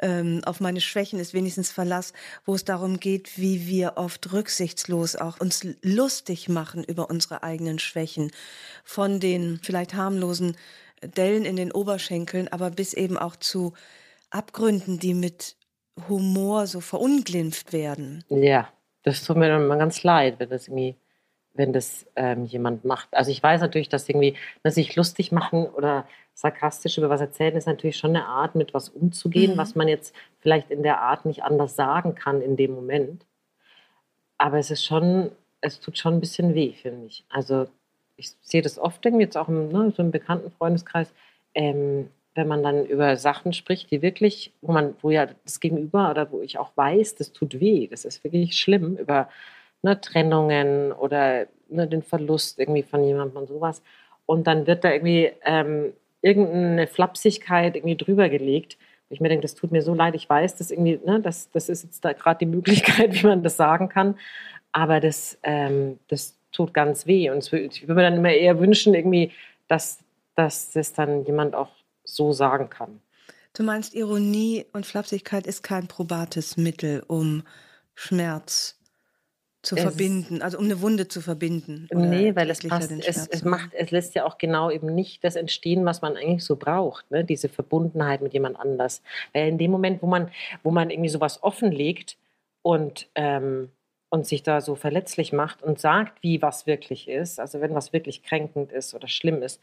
ähm, 0.00 0.42
auf 0.44 0.60
meine 0.60 0.80
Schwächen 0.80 1.20
ist 1.20 1.34
wenigstens 1.34 1.70
Verlass, 1.70 2.12
wo 2.44 2.54
es 2.54 2.64
darum 2.64 2.98
geht, 2.98 3.38
wie 3.38 3.66
wir 3.66 3.94
oft 3.96 4.32
rücksichtslos 4.32 5.16
auch 5.16 5.40
uns 5.40 5.66
lustig 5.82 6.48
machen 6.48 6.84
über 6.84 7.10
unsere 7.10 7.42
eigenen 7.42 7.78
Schwächen. 7.78 8.30
Von 8.84 9.20
den 9.20 9.60
vielleicht 9.62 9.94
harmlosen 9.94 10.56
Dellen 11.02 11.44
in 11.44 11.56
den 11.56 11.72
Oberschenkeln, 11.72 12.48
aber 12.48 12.70
bis 12.70 12.94
eben 12.94 13.18
auch 13.18 13.36
zu 13.36 13.74
Abgründen, 14.30 14.98
die 14.98 15.14
mit 15.14 15.56
Humor 16.08 16.66
so 16.66 16.80
verunglimpft 16.80 17.72
werden. 17.72 18.24
Ja, 18.28 18.68
das 19.04 19.22
tut 19.22 19.36
mir 19.36 19.48
dann 19.48 19.66
mal 19.66 19.78
ganz 19.78 20.02
leid, 20.02 20.36
wenn 20.38 20.50
das 20.50 20.68
irgendwie 20.68 20.96
wenn 21.56 21.72
das 21.72 22.04
ähm, 22.16 22.44
jemand 22.44 22.84
macht. 22.84 23.08
Also 23.12 23.30
ich 23.30 23.40
weiß 23.42 23.60
natürlich, 23.60 23.88
dass 23.88 24.08
irgendwie 24.08 24.36
dass 24.64 24.74
sich 24.74 24.96
lustig 24.96 25.30
machen 25.30 25.66
oder 25.66 26.06
sarkastisch 26.34 26.98
über 26.98 27.08
was 27.08 27.20
erzählen 27.20 27.56
ist 27.56 27.66
natürlich 27.66 27.96
schon 27.96 28.10
eine 28.10 28.26
Art, 28.26 28.54
mit 28.56 28.74
was 28.74 28.88
umzugehen, 28.88 29.52
mhm. 29.52 29.58
was 29.58 29.74
man 29.74 29.88
jetzt 29.88 30.14
vielleicht 30.40 30.70
in 30.70 30.82
der 30.82 31.00
Art 31.00 31.24
nicht 31.24 31.44
anders 31.44 31.76
sagen 31.76 32.14
kann 32.14 32.42
in 32.42 32.56
dem 32.56 32.74
Moment. 32.74 33.24
Aber 34.36 34.58
es 34.58 34.70
ist 34.70 34.84
schon, 34.84 35.30
es 35.60 35.80
tut 35.80 35.96
schon 35.96 36.14
ein 36.14 36.20
bisschen 36.20 36.54
weh, 36.54 36.72
finde 36.72 37.06
ich. 37.06 37.24
Also 37.28 37.66
ich 38.16 38.32
sehe 38.42 38.62
das 38.62 38.78
oft 38.78 39.04
irgendwie 39.04 39.24
jetzt 39.24 39.36
auch 39.36 39.48
im, 39.48 39.68
ne, 39.68 39.92
so 39.96 40.02
im 40.02 40.10
bekannten 40.10 40.50
Freundeskreis, 40.50 41.12
ähm, 41.54 42.10
wenn 42.34 42.48
man 42.48 42.64
dann 42.64 42.84
über 42.84 43.16
Sachen 43.16 43.52
spricht, 43.52 43.92
die 43.92 44.02
wirklich, 44.02 44.52
wo 44.60 44.72
man, 44.72 44.96
wo 45.02 45.10
ja 45.10 45.26
das 45.44 45.60
Gegenüber 45.60 46.10
oder 46.10 46.32
wo 46.32 46.40
ich 46.40 46.58
auch 46.58 46.72
weiß, 46.74 47.14
das 47.14 47.32
tut 47.32 47.60
weh, 47.60 47.86
das 47.86 48.04
ist 48.04 48.24
wirklich 48.24 48.58
schlimm, 48.58 48.96
über 48.96 49.28
ne, 49.82 50.00
Trennungen 50.00 50.90
oder 50.92 51.46
ne, 51.68 51.86
den 51.86 52.02
Verlust 52.02 52.58
irgendwie 52.58 52.82
von 52.82 53.04
jemandem 53.04 53.36
und 53.36 53.46
sowas. 53.46 53.82
Und 54.26 54.46
dann 54.48 54.66
wird 54.66 54.82
da 54.82 54.92
irgendwie 54.92 55.30
ähm, 55.44 55.92
irgendeine 56.24 56.86
Flapsigkeit 56.86 57.76
irgendwie 57.76 57.96
drüber 57.96 58.28
gelegt. 58.28 58.78
Ich 59.10 59.20
mir 59.20 59.28
denke, 59.28 59.42
das 59.42 59.54
tut 59.54 59.70
mir 59.70 59.82
so 59.82 59.94
leid, 59.94 60.14
ich 60.14 60.28
weiß, 60.28 60.56
dass 60.56 60.70
irgendwie, 60.70 60.98
ne, 61.04 61.20
das, 61.20 61.50
das 61.50 61.68
ist 61.68 61.84
jetzt 61.84 62.04
da 62.04 62.14
gerade 62.14 62.38
die 62.38 62.46
Möglichkeit, 62.46 63.14
wie 63.22 63.26
man 63.26 63.42
das 63.42 63.56
sagen 63.56 63.88
kann. 63.88 64.16
Aber 64.72 65.00
das, 65.00 65.38
ähm, 65.42 65.98
das 66.08 66.36
tut 66.50 66.72
ganz 66.72 67.06
weh. 67.06 67.30
Und 67.30 67.52
ich 67.52 67.82
würde 67.82 67.94
mir 67.94 68.02
dann 68.02 68.16
immer 68.16 68.32
eher 68.32 68.58
wünschen, 68.58 68.94
irgendwie, 68.94 69.30
dass, 69.68 69.98
dass 70.34 70.70
das 70.72 70.94
dann 70.94 71.24
jemand 71.26 71.54
auch 71.54 71.70
so 72.02 72.32
sagen 72.32 72.70
kann. 72.70 73.00
Du 73.52 73.62
meinst, 73.62 73.94
Ironie 73.94 74.66
und 74.72 74.84
Flapsigkeit 74.84 75.46
ist 75.46 75.62
kein 75.62 75.86
probates 75.86 76.56
Mittel, 76.56 77.04
um 77.06 77.44
Schmerz 77.94 78.76
zu 79.64 79.76
es 79.76 79.82
verbinden, 79.82 80.42
also 80.42 80.58
um 80.58 80.64
eine 80.64 80.80
Wunde 80.80 81.08
zu 81.08 81.20
verbinden. 81.20 81.88
Nee, 81.92 82.36
weil 82.36 82.50
es 82.50 82.60
passt, 82.60 82.90
es, 82.90 83.26
es, 83.28 83.44
macht, 83.44 83.72
es 83.74 83.90
lässt 83.90 84.14
ja 84.14 84.24
auch 84.24 84.38
genau 84.38 84.70
eben 84.70 84.94
nicht 84.94 85.24
das 85.24 85.36
entstehen, 85.36 85.84
was 85.84 86.02
man 86.02 86.16
eigentlich 86.16 86.44
so 86.44 86.56
braucht, 86.56 87.10
ne? 87.10 87.24
diese 87.24 87.48
Verbundenheit 87.48 88.22
mit 88.22 88.32
jemand 88.32 88.58
anders. 88.58 89.02
Weil 89.32 89.48
in 89.48 89.58
dem 89.58 89.70
Moment, 89.70 90.02
wo 90.02 90.06
man, 90.06 90.30
wo 90.62 90.70
man 90.70 90.90
irgendwie 90.90 91.10
sowas 91.10 91.42
offenlegt 91.42 92.16
und, 92.62 93.08
ähm, 93.14 93.70
und 94.10 94.26
sich 94.26 94.42
da 94.42 94.60
so 94.60 94.74
verletzlich 94.74 95.32
macht 95.32 95.62
und 95.62 95.80
sagt, 95.80 96.22
wie 96.22 96.40
was 96.40 96.66
wirklich 96.66 97.08
ist, 97.08 97.40
also 97.40 97.60
wenn 97.60 97.74
was 97.74 97.92
wirklich 97.92 98.22
kränkend 98.22 98.70
ist 98.70 98.94
oder 98.94 99.08
schlimm 99.08 99.42
ist, 99.42 99.60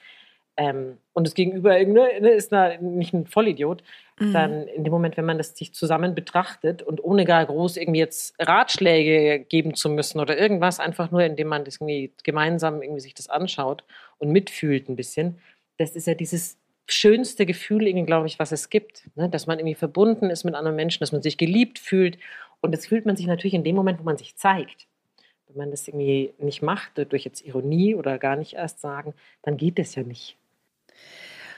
ähm, 0.57 0.97
und 1.13 1.27
das 1.27 1.33
Gegenüber 1.33 1.77
ne, 1.83 2.29
ist 2.29 2.51
da 2.51 2.77
nicht 2.77 3.13
ein 3.13 3.25
Vollidiot, 3.25 3.83
mhm. 4.19 4.33
dann 4.33 4.67
in 4.67 4.83
dem 4.83 4.91
Moment, 4.91 5.17
wenn 5.17 5.25
man 5.25 5.37
das 5.37 5.55
sich 5.57 5.73
zusammen 5.73 6.13
betrachtet 6.13 6.83
und 6.83 7.03
ohne 7.03 7.25
gar 7.25 7.45
groß 7.45 7.77
irgendwie 7.77 7.99
jetzt 7.99 8.35
Ratschläge 8.39 9.45
geben 9.45 9.75
zu 9.75 9.89
müssen 9.89 10.19
oder 10.19 10.37
irgendwas, 10.37 10.79
einfach 10.79 11.11
nur, 11.11 11.23
indem 11.23 11.47
man 11.47 11.65
das 11.65 11.75
irgendwie 11.75 12.13
gemeinsam 12.23 12.81
irgendwie 12.81 13.01
sich 13.01 13.13
das 13.13 13.29
anschaut 13.29 13.83
und 14.17 14.31
mitfühlt 14.31 14.89
ein 14.89 14.95
bisschen, 14.95 15.39
das 15.77 15.95
ist 15.95 16.07
ja 16.07 16.13
dieses 16.13 16.57
schönste 16.87 17.45
Gefühl, 17.45 17.87
irgendwie, 17.87 18.05
glaube 18.05 18.27
ich, 18.27 18.39
was 18.39 18.51
es 18.51 18.69
gibt. 18.69 19.09
Ne? 19.15 19.29
Dass 19.29 19.47
man 19.47 19.59
irgendwie 19.59 19.75
verbunden 19.75 20.29
ist 20.29 20.43
mit 20.43 20.55
anderen 20.55 20.75
Menschen, 20.75 20.99
dass 20.99 21.11
man 21.11 21.21
sich 21.21 21.37
geliebt 21.37 21.79
fühlt. 21.79 22.17
Und 22.59 22.73
das 22.73 22.85
fühlt 22.85 23.05
man 23.05 23.15
sich 23.15 23.27
natürlich 23.27 23.53
in 23.53 23.63
dem 23.63 23.75
Moment, 23.75 23.99
wo 23.99 24.03
man 24.03 24.17
sich 24.17 24.35
zeigt. 24.35 24.87
Wenn 25.47 25.57
man 25.57 25.71
das 25.71 25.87
irgendwie 25.87 26.33
nicht 26.37 26.61
macht, 26.61 26.97
durch 27.11 27.25
jetzt 27.25 27.45
Ironie 27.45 27.95
oder 27.95 28.17
gar 28.17 28.35
nicht 28.35 28.53
erst 28.53 28.81
sagen, 28.81 29.13
dann 29.41 29.57
geht 29.57 29.79
das 29.79 29.95
ja 29.95 30.03
nicht. 30.03 30.37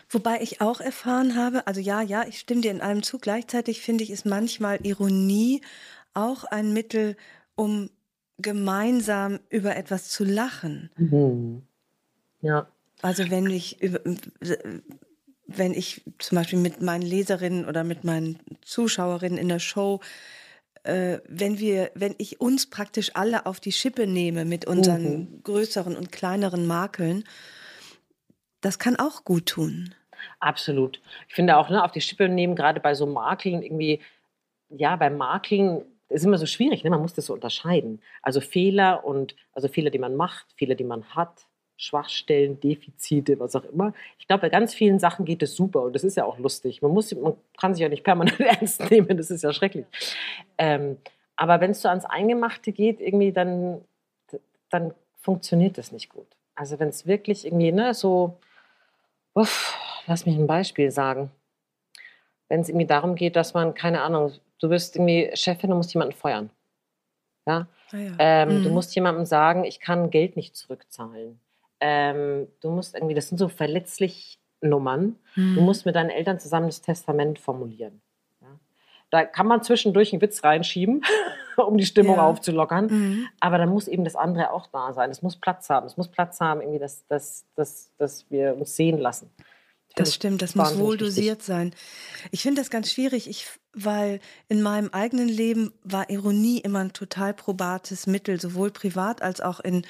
Wobei 0.10 0.42
ich 0.42 0.62
auch 0.62 0.80
erfahren 0.80 1.36
habe, 1.36 1.66
also 1.66 1.82
ja, 1.82 2.02
ja, 2.02 2.26
ich 2.28 2.40
stimme 2.40 2.62
dir 2.62 2.72
in 2.72 2.82
allem 2.82 3.02
zu. 3.02 3.18
Gleichzeitig 3.18 3.82
finde 3.82 4.04
ich, 4.04 4.12
ist 4.12 4.26
manchmal 4.26 4.86
Ironie 4.86 5.62
auch 6.14 6.44
ein 6.44 6.72
Mittel, 6.74 7.16
um 7.56 7.90
gemeinsam 8.38 9.40
über 9.50 9.76
etwas 9.76 10.10
zu 10.10 10.24
lachen. 10.24 10.92
Mhm. 10.98 11.64
Ja. 12.42 12.68
Also 13.02 13.30
wenn 13.30 13.48
ich 13.50 13.82
über, 13.82 14.02
wenn 15.48 15.74
ich 15.74 16.04
zum 16.20 16.38
Beispiel 16.38 16.60
mit 16.60 16.82
meinen 16.82 17.02
Leserinnen 17.02 17.66
oder 17.66 17.84
mit 17.84 18.04
meinen 18.04 18.40
Zuschauerinnen 18.62 19.38
in 19.38 19.50
der 19.50 19.60
Show, 19.60 20.00
äh, 20.84 21.20
wenn 21.28 21.60
wir, 21.60 21.92
wenn 21.96 22.16
ich 22.18 22.40
uns 22.40 22.68
praktisch 22.68 23.12
alle 23.16 23.46
auf 23.46 23.60
die 23.60 23.72
Schippe 23.72 24.08
nehme 24.08 24.46
mit 24.46 24.66
unseren 24.66 25.04
mhm. 25.04 25.44
größeren 25.44 25.96
und 25.96 26.12
kleineren 26.12 26.68
Makeln, 26.68 27.24
das 28.64 28.80
kann 28.80 28.96
auch 28.96 29.24
gut 29.24 29.48
tun. 29.48 29.94
Absolut. 30.40 31.02
Ich 31.28 31.36
finde 31.36 31.58
auch, 31.58 31.70
ne, 31.70 31.84
auf 31.84 31.92
die 31.92 32.02
Schippe 32.02 32.30
nehmen, 32.30 32.56
gerade 32.56 32.80
bei 32.80 32.94
so 32.94 33.06
Makeln 33.06 33.62
irgendwie, 33.62 34.00
ja, 34.70 34.96
bei 34.96 35.10
Makeln 35.10 35.84
ist 36.10 36.26
immer 36.26 36.38
so 36.38 36.46
schwierig, 36.46 36.84
ne? 36.84 36.90
man 36.90 37.02
muss 37.02 37.14
das 37.14 37.26
so 37.26 37.34
unterscheiden. 37.34 38.02
Also 38.22 38.40
Fehler 38.40 39.04
und, 39.06 39.36
also 39.54 39.68
Fehler, 39.68 39.90
die 39.90 40.00
man 40.00 40.16
macht, 40.16 40.46
Fehler, 40.56 40.76
die 40.76 40.84
man 40.84 41.04
hat, 41.16 41.46
Schwachstellen, 41.76 42.60
Defizite, 42.60 43.40
was 43.40 43.56
auch 43.56 43.66
immer. 43.66 43.94
Ich 44.20 44.28
glaube, 44.28 44.42
bei 44.42 44.50
ganz 44.50 44.74
vielen 44.74 45.00
Sachen 45.00 45.26
geht 45.26 45.42
es 45.42 45.56
super 45.56 45.82
und 45.82 45.94
das 45.94 46.04
ist 46.04 46.16
ja 46.16 46.24
auch 46.24 46.38
lustig. 46.38 46.82
Man, 46.82 46.92
muss, 46.92 47.14
man 47.16 47.34
kann 47.60 47.74
sich 47.74 47.82
ja 47.82 47.90
nicht 47.90 48.04
permanent 48.04 48.40
ernst 48.40 48.90
nehmen, 48.90 49.18
das 49.18 49.32
ist 49.32 49.44
ja 49.44 49.52
schrecklich. 49.52 49.86
Ähm, 50.58 50.98
aber 51.36 51.60
wenn 51.62 51.72
es 51.72 51.82
so 51.82 51.90
ans 51.90 52.06
Eingemachte 52.06 52.72
geht, 52.72 53.02
irgendwie, 53.02 53.32
dann, 53.32 53.82
dann 54.70 54.94
funktioniert 55.20 55.78
das 55.78 55.92
nicht 55.92 56.10
gut. 56.10 56.28
Also 56.56 56.80
wenn 56.80 56.90
es 56.90 57.08
wirklich 57.08 57.46
irgendwie, 57.46 57.72
ne, 57.72 57.94
so, 57.94 58.38
uff, 59.34 59.78
lass 60.08 60.26
mich 60.26 60.36
ein 60.36 60.48
Beispiel 60.48 60.92
sagen. 60.92 61.32
Wenn 62.50 62.62
es 62.62 62.70
irgendwie 62.70 62.86
darum 62.86 63.16
geht, 63.16 63.36
dass 63.36 63.54
man, 63.54 63.74
keine 63.74 64.02
Ahnung, 64.02 64.34
du 64.60 64.70
bist 64.70 64.96
irgendwie 64.96 65.32
Chefin 65.34 65.72
und 65.72 65.78
musst 65.78 65.94
jemanden 65.94 66.14
feuern. 66.14 66.50
Ja? 67.48 67.68
Ah 67.92 67.98
ja. 67.98 68.16
Ähm, 68.20 68.60
mhm. 68.60 68.64
Du 68.64 68.70
musst 68.70 68.96
jemandem 68.96 69.26
sagen, 69.26 69.64
ich 69.64 69.80
kann 69.80 70.10
Geld 70.10 70.36
nicht 70.36 70.56
zurückzahlen. 70.56 71.40
Ähm, 71.80 72.48
du 72.62 72.72
musst 72.72 72.96
irgendwie, 72.96 73.16
das 73.16 73.30
sind 73.30 73.38
so 73.38 73.50
verletzlich 73.50 74.40
Nummern. 74.62 75.18
Mhm. 75.36 75.56
Du 75.56 75.62
musst 75.62 75.86
mit 75.86 75.96
deinen 75.96 76.10
Eltern 76.10 76.40
zusammen 76.40 76.68
das 76.68 76.82
Testament 76.82 77.40
formulieren. 77.40 78.02
Da 79.14 79.26
kann 79.26 79.46
man 79.46 79.62
zwischendurch 79.62 80.12
einen 80.12 80.24
Witz 80.24 80.44
reinschieben, 80.44 81.06
um 81.58 81.78
die 81.78 81.86
Stimmung 81.86 82.16
ja. 82.16 82.24
aufzulockern. 82.24 82.88
Mhm. 82.88 83.28
Aber 83.40 83.60
dann 83.60 83.70
muss 83.70 83.88
eben 83.88 84.04
das 84.04 84.16
andere 84.16 84.50
auch 84.50 84.66
da 84.66 84.92
sein. 84.92 85.12
Es 85.12 85.22
muss 85.22 85.36
Platz 85.36 85.70
haben. 85.70 85.86
Es 85.86 85.98
muss 85.98 86.08
Platz 86.08 86.40
haben, 86.40 86.62
irgendwie, 86.62 86.80
dass, 86.80 87.06
dass, 87.06 87.46
dass, 87.56 87.92
dass 88.00 88.26
wir 88.32 88.58
uns 88.58 88.76
sehen 88.76 88.98
lassen. 88.98 89.30
Das 89.96 90.16
stimmt, 90.16 90.42
das 90.42 90.56
muss 90.56 90.80
wohl 90.80 90.98
dosiert 90.98 91.44
sein. 91.44 91.76
Ich 92.32 92.42
finde 92.42 92.60
das 92.60 92.72
ganz 92.72 92.92
schwierig, 92.92 93.30
ich, 93.30 93.46
weil 93.72 94.20
in 94.50 94.64
meinem 94.64 94.90
eigenen 94.90 95.30
Leben 95.30 95.74
war 95.84 96.10
Ironie 96.10 96.58
immer 96.58 96.80
ein 96.80 96.94
total 96.94 97.36
probates 97.36 98.08
Mittel, 98.08 98.42
sowohl 98.42 98.72
privat 98.72 99.22
als 99.22 99.42
auch 99.42 99.60
in, 99.60 99.86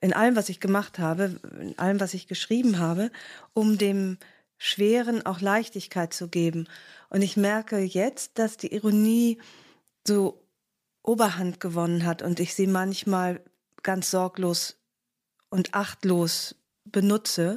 in 0.00 0.12
allem, 0.12 0.36
was 0.36 0.48
ich 0.48 0.60
gemacht 0.60 1.00
habe, 1.00 1.40
in 1.60 1.76
allem, 1.76 1.98
was 1.98 2.14
ich 2.14 2.28
geschrieben 2.28 2.78
habe, 2.78 3.10
um 3.52 3.78
dem 3.78 4.16
Schweren 4.62 5.24
auch 5.24 5.40
Leichtigkeit 5.40 6.12
zu 6.12 6.28
geben. 6.28 6.68
Und 7.08 7.22
ich 7.22 7.38
merke 7.38 7.78
jetzt, 7.78 8.38
dass 8.38 8.58
die 8.58 8.74
Ironie 8.74 9.40
so 10.06 10.46
Oberhand 11.02 11.60
gewonnen 11.60 12.04
hat 12.04 12.20
und 12.20 12.40
ich 12.40 12.54
sie 12.54 12.66
manchmal 12.66 13.40
ganz 13.82 14.10
sorglos 14.10 14.76
und 15.48 15.72
achtlos 15.74 16.56
benutze 16.84 17.56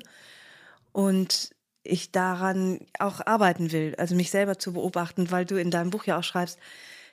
und 0.93 1.53
ich 1.83 2.13
daran 2.13 2.79
auch 3.00 3.19
arbeiten 3.25 3.74
will, 3.74 3.95
also 3.98 4.15
mich 4.15 4.31
selber 4.31 4.57
zu 4.57 4.72
beobachten, 4.72 5.29
weil 5.29 5.43
du 5.43 5.60
in 5.60 5.72
deinem 5.72 5.89
Buch 5.89 6.05
ja 6.05 6.17
auch 6.17 6.24
schreibst, 6.24 6.57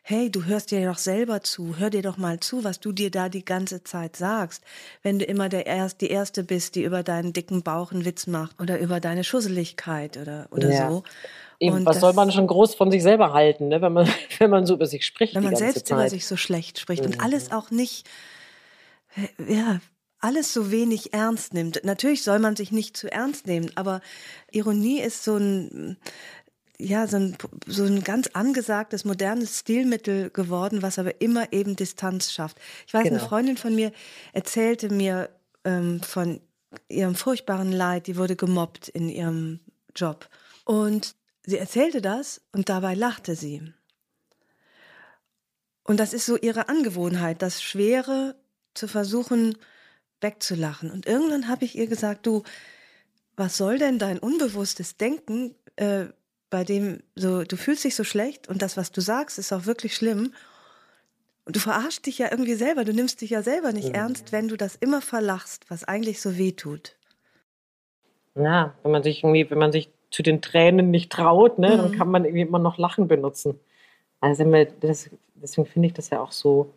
hey, 0.02 0.30
du 0.30 0.44
hörst 0.44 0.70
dir 0.70 0.86
doch 0.86 0.98
selber 0.98 1.42
zu, 1.42 1.76
hör 1.78 1.90
dir 1.90 2.02
doch 2.02 2.16
mal 2.16 2.40
zu, 2.40 2.64
was 2.64 2.80
du 2.80 2.92
dir 2.92 3.10
da 3.10 3.28
die 3.28 3.44
ganze 3.44 3.84
Zeit 3.84 4.16
sagst, 4.16 4.62
wenn 5.02 5.18
du 5.18 5.24
immer 5.24 5.48
der 5.48 5.66
Erst, 5.66 6.00
die 6.00 6.08
Erste 6.08 6.42
bist, 6.42 6.74
die 6.74 6.84
über 6.84 7.02
deinen 7.02 7.32
dicken 7.32 7.62
Bauch 7.62 7.92
einen 7.92 8.04
Witz 8.04 8.26
macht 8.26 8.60
oder 8.60 8.78
über 8.78 9.00
deine 9.00 9.24
Schusseligkeit 9.24 10.16
oder, 10.16 10.48
oder 10.50 10.70
ja. 10.70 10.90
so. 10.90 11.02
Eben, 11.58 11.84
was 11.84 11.96
das, 11.96 12.00
soll 12.00 12.12
man 12.14 12.32
schon 12.32 12.46
groß 12.46 12.74
von 12.74 12.90
sich 12.90 13.02
selber 13.02 13.34
halten, 13.34 13.68
ne? 13.68 13.82
wenn, 13.82 13.92
man, 13.92 14.08
wenn 14.38 14.50
man 14.50 14.66
so 14.66 14.74
über 14.74 14.86
sich 14.86 15.04
spricht? 15.04 15.34
Wenn 15.34 15.44
man 15.44 15.56
selbst 15.56 15.86
Zeit. 15.86 15.98
über 15.98 16.08
sich 16.08 16.26
so 16.26 16.36
schlecht 16.36 16.78
spricht 16.78 17.04
mhm. 17.04 17.12
und 17.12 17.20
alles 17.20 17.52
auch 17.52 17.70
nicht, 17.70 18.08
ja, 19.46 19.80
alles 20.20 20.52
so 20.52 20.70
wenig 20.70 21.14
ernst 21.14 21.54
nimmt. 21.54 21.82
Natürlich 21.82 22.22
soll 22.22 22.38
man 22.38 22.54
sich 22.54 22.72
nicht 22.72 22.96
zu 22.96 23.10
ernst 23.10 23.46
nehmen, 23.46 23.70
aber 23.74 24.00
Ironie 24.52 25.00
ist 25.00 25.24
so 25.24 25.36
ein, 25.36 25.96
ja, 26.80 27.06
so 27.06 27.16
ein, 27.16 27.36
so 27.66 27.84
ein 27.84 28.02
ganz 28.02 28.28
angesagtes, 28.32 29.04
modernes 29.04 29.60
Stilmittel 29.60 30.30
geworden, 30.30 30.82
was 30.82 30.98
aber 30.98 31.20
immer 31.20 31.52
eben 31.52 31.76
Distanz 31.76 32.32
schafft. 32.32 32.58
Ich 32.86 32.94
weiß, 32.94 33.04
genau. 33.04 33.16
eine 33.16 33.26
Freundin 33.26 33.56
von 33.56 33.74
mir 33.74 33.92
erzählte 34.32 34.88
mir 34.92 35.30
ähm, 35.64 36.00
von 36.02 36.40
ihrem 36.88 37.14
furchtbaren 37.14 37.72
Leid, 37.72 38.06
die 38.06 38.16
wurde 38.16 38.36
gemobbt 38.36 38.88
in 38.88 39.08
ihrem 39.08 39.60
Job. 39.94 40.28
Und 40.64 41.14
sie 41.44 41.58
erzählte 41.58 42.00
das 42.00 42.40
und 42.52 42.68
dabei 42.68 42.94
lachte 42.94 43.34
sie. 43.34 43.72
Und 45.84 45.98
das 45.98 46.12
ist 46.12 46.26
so 46.26 46.36
ihre 46.36 46.68
Angewohnheit, 46.68 47.42
das 47.42 47.62
Schwere 47.62 48.36
zu 48.74 48.86
versuchen, 48.86 49.58
wegzulachen. 50.20 50.90
Und 50.90 51.06
irgendwann 51.06 51.48
habe 51.48 51.64
ich 51.64 51.76
ihr 51.76 51.88
gesagt, 51.88 52.26
du, 52.26 52.44
was 53.36 53.56
soll 53.56 53.78
denn 53.78 53.98
dein 53.98 54.18
unbewusstes 54.18 54.96
Denken, 54.96 55.54
äh, 55.76 56.06
bei 56.50 56.64
dem 56.64 57.00
so, 57.14 57.44
du 57.44 57.56
fühlst 57.56 57.84
dich 57.84 57.94
so 57.94 58.04
schlecht 58.04 58.48
und 58.48 58.60
das, 58.60 58.76
was 58.76 58.92
du 58.92 59.00
sagst, 59.00 59.38
ist 59.38 59.52
auch 59.52 59.66
wirklich 59.66 59.94
schlimm. 59.94 60.34
Und 61.46 61.56
du 61.56 61.60
verarschst 61.60 62.06
dich 62.06 62.18
ja 62.18 62.28
irgendwie 62.30 62.54
selber, 62.54 62.84
du 62.84 62.92
nimmst 62.92 63.20
dich 63.22 63.30
ja 63.30 63.42
selber 63.42 63.72
nicht 63.72 63.88
mhm. 63.88 63.94
ernst, 63.94 64.32
wenn 64.32 64.48
du 64.48 64.56
das 64.56 64.76
immer 64.76 65.00
verlachst, 65.00 65.64
was 65.68 65.84
eigentlich 65.84 66.20
so 66.20 66.36
weh 66.36 66.52
tut. 66.52 66.96
Ja, 68.34 68.74
wenn 68.82 68.92
man 68.92 69.02
sich 69.02 69.24
irgendwie, 69.24 69.50
wenn 69.50 69.58
man 69.58 69.72
sich 69.72 69.90
zu 70.10 70.22
den 70.22 70.42
Tränen 70.42 70.90
nicht 70.90 71.10
traut, 71.10 71.58
ne, 71.58 71.70
mhm. 71.70 71.76
dann 71.78 71.92
kann 71.92 72.10
man 72.10 72.24
irgendwie 72.24 72.42
immer 72.42 72.58
noch 72.58 72.78
Lachen 72.78 73.08
benutzen. 73.08 73.58
Also 74.20 74.44
das, 74.80 75.10
deswegen 75.34 75.66
finde 75.66 75.88
ich 75.88 75.94
das 75.94 76.10
ja 76.10 76.20
auch 76.20 76.32
so 76.32 76.74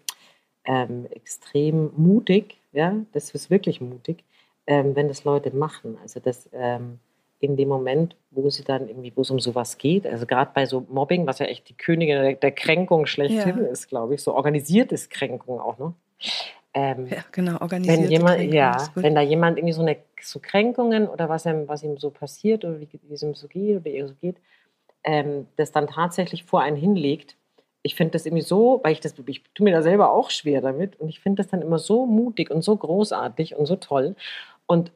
ähm, 0.66 1.08
extrem 1.12 1.92
mutig, 1.98 2.58
ja, 2.72 2.96
das 3.12 3.32
ist 3.32 3.50
wirklich 3.50 3.82
mutig, 3.82 4.24
ähm, 4.66 4.96
wenn 4.96 5.08
das 5.08 5.24
Leute 5.24 5.56
machen. 5.56 5.98
Also 6.02 6.20
das 6.20 6.50
ähm, 6.54 7.00
in 7.44 7.56
dem 7.56 7.70
Moment, 7.70 8.16
wo 8.32 8.50
sie 8.50 8.64
dann 8.64 8.88
irgendwie, 8.88 9.12
wo 9.16 9.22
es 9.22 9.30
um 9.30 9.40
sowas 9.40 9.78
geht, 9.78 10.08
also 10.08 10.26
gerade 10.26 10.52
bei 10.54 10.66
so 10.66 10.86
Mobbing, 10.90 11.28
was 11.28 11.40
ja 11.40 11.46
echt 11.46 11.70
die 11.70 11.76
Königin 11.76 12.22
der, 12.22 12.34
der 12.34 12.52
Kränkung 12.52 13.06
schlechthin 13.06 13.58
ja. 13.58 13.68
ist, 13.70 13.90
glaube 13.90 14.16
ich, 14.16 14.22
so 14.22 14.34
organisiertes 14.34 15.10
Kränkung 15.10 15.60
auch, 15.60 15.78
ne? 15.78 15.94
Ähm, 16.76 17.08
ja, 17.08 17.24
genau, 17.32 17.62
organisierte 17.62 18.04
wenn 18.04 18.12
jemand, 18.12 18.38
Kränkung, 18.38 18.56
Ja, 18.56 18.88
wenn 18.96 19.16
da 19.16 19.22
jemand 19.22 19.58
irgendwie 19.58 19.74
so 19.74 19.82
eine 19.82 19.98
so 20.20 20.40
Kränkungen 20.40 21.08
oder 21.08 21.30
was 21.30 21.46
ihm, 21.46 21.68
was 21.68 21.84
ihm 21.84 21.98
so 21.98 22.10
passiert 22.10 22.66
oder 22.66 22.80
wie, 22.80 22.88
wie 22.92 23.14
es 23.14 23.22
ihm 23.22 23.36
so 23.36 23.48
geht 23.48 23.82
oder 23.82 23.92
ihr 23.92 24.08
so 24.08 24.16
geht, 24.16 24.38
ähm, 25.04 25.48
das 25.58 25.72
dann 25.72 25.88
tatsächlich 25.88 26.44
vor 26.46 26.62
einen 26.62 26.78
hinlegt, 26.78 27.36
ich 27.84 27.96
finde 27.96 28.14
das 28.14 28.26
irgendwie 28.26 28.44
so, 28.44 28.80
weil 28.84 28.94
ich 28.94 29.02
das, 29.02 29.14
ich 29.28 29.44
tue 29.54 29.66
mir 29.66 29.74
da 29.74 29.82
selber 29.82 30.12
auch 30.12 30.30
schwer 30.30 30.62
damit 30.62 31.00
und 31.00 31.10
ich 31.10 31.20
finde 31.20 31.44
das 31.44 31.52
dann 31.52 31.62
immer 31.62 31.80
so 31.80 32.06
mutig 32.06 32.50
und 32.50 32.64
so 32.64 32.76
großartig 32.76 33.56
und 33.56 33.66
so 33.66 33.76
toll. 33.76 34.16
Und 34.66 34.92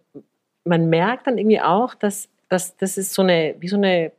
man 0.64 0.90
merkt 0.90 1.28
dann 1.28 1.38
irgendwie 1.38 1.62
auch, 1.62 1.94
dass, 1.94 2.30
dass 2.50 2.78
das 2.78 2.98
ist 2.98 3.14
so 3.14 3.22
eine, 3.22 3.56
wie 3.60 3.68
so 3.68 3.78
eine 3.78 4.12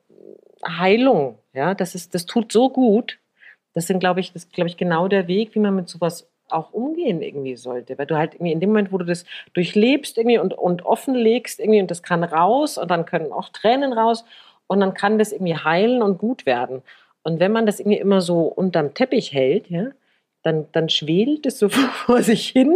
Heilung, 0.67 1.39
ja, 1.53 1.75
das 1.75 1.95
ist, 1.95 2.15
das 2.15 2.27
tut 2.27 2.53
so 2.53 2.71
gut. 2.71 3.19
Das 3.75 3.87
sind, 3.87 4.01
glaube 4.01 4.21
ich, 4.21 4.33
das 4.33 4.49
glaube 4.51 4.69
ich 4.69 4.77
genau 4.77 5.09
der 5.09 5.29
Weg, 5.29 5.55
wie 5.55 5.61
man 5.61 5.77
mit 5.77 5.89
sowas 5.89 6.29
auch 6.51 6.73
umgehen 6.73 7.23
irgendwie 7.23 7.57
sollte, 7.57 7.99
weil 7.99 8.07
du 8.07 8.17
halt 8.17 8.35
irgendwie 8.35 8.53
in 8.53 8.61
dem 8.61 8.71
Moment, 8.71 8.93
wo 8.93 8.99
du 8.99 9.05
das 9.05 9.25
durchlebst 9.53 10.17
irgendwie 10.17 10.39
und, 10.39 10.55
und 10.55 10.85
offenlegst 10.85 11.61
irgendwie 11.61 11.81
und 11.81 11.91
das 11.91 12.03
kann 12.03 12.25
raus 12.25 12.79
und 12.79 12.91
dann 12.91 13.05
können 13.05 13.33
auch 13.33 13.51
Tränen 13.51 13.93
raus 13.93 14.25
und 14.67 14.81
dann 14.81 14.95
kann 14.95 15.19
das 15.19 15.33
irgendwie 15.33 15.57
heilen 15.57 16.03
und 16.03 16.19
gut 16.19 16.47
werden. 16.47 16.83
Und 17.23 17.41
wenn 17.41 17.53
man 17.53 17.67
das 17.67 17.81
irgendwie 17.81 17.99
immer 17.99 18.21
so 18.21 18.43
unterm 18.43 18.95
Teppich 18.95 19.33
hält, 19.33 19.69
ja, 19.69 19.89
dann, 20.43 20.67
dann 20.73 20.89
schwelt 20.89 21.47
es 21.47 21.59
so 21.59 21.69
vor 21.69 22.23
sich 22.23 22.49
hin, 22.49 22.75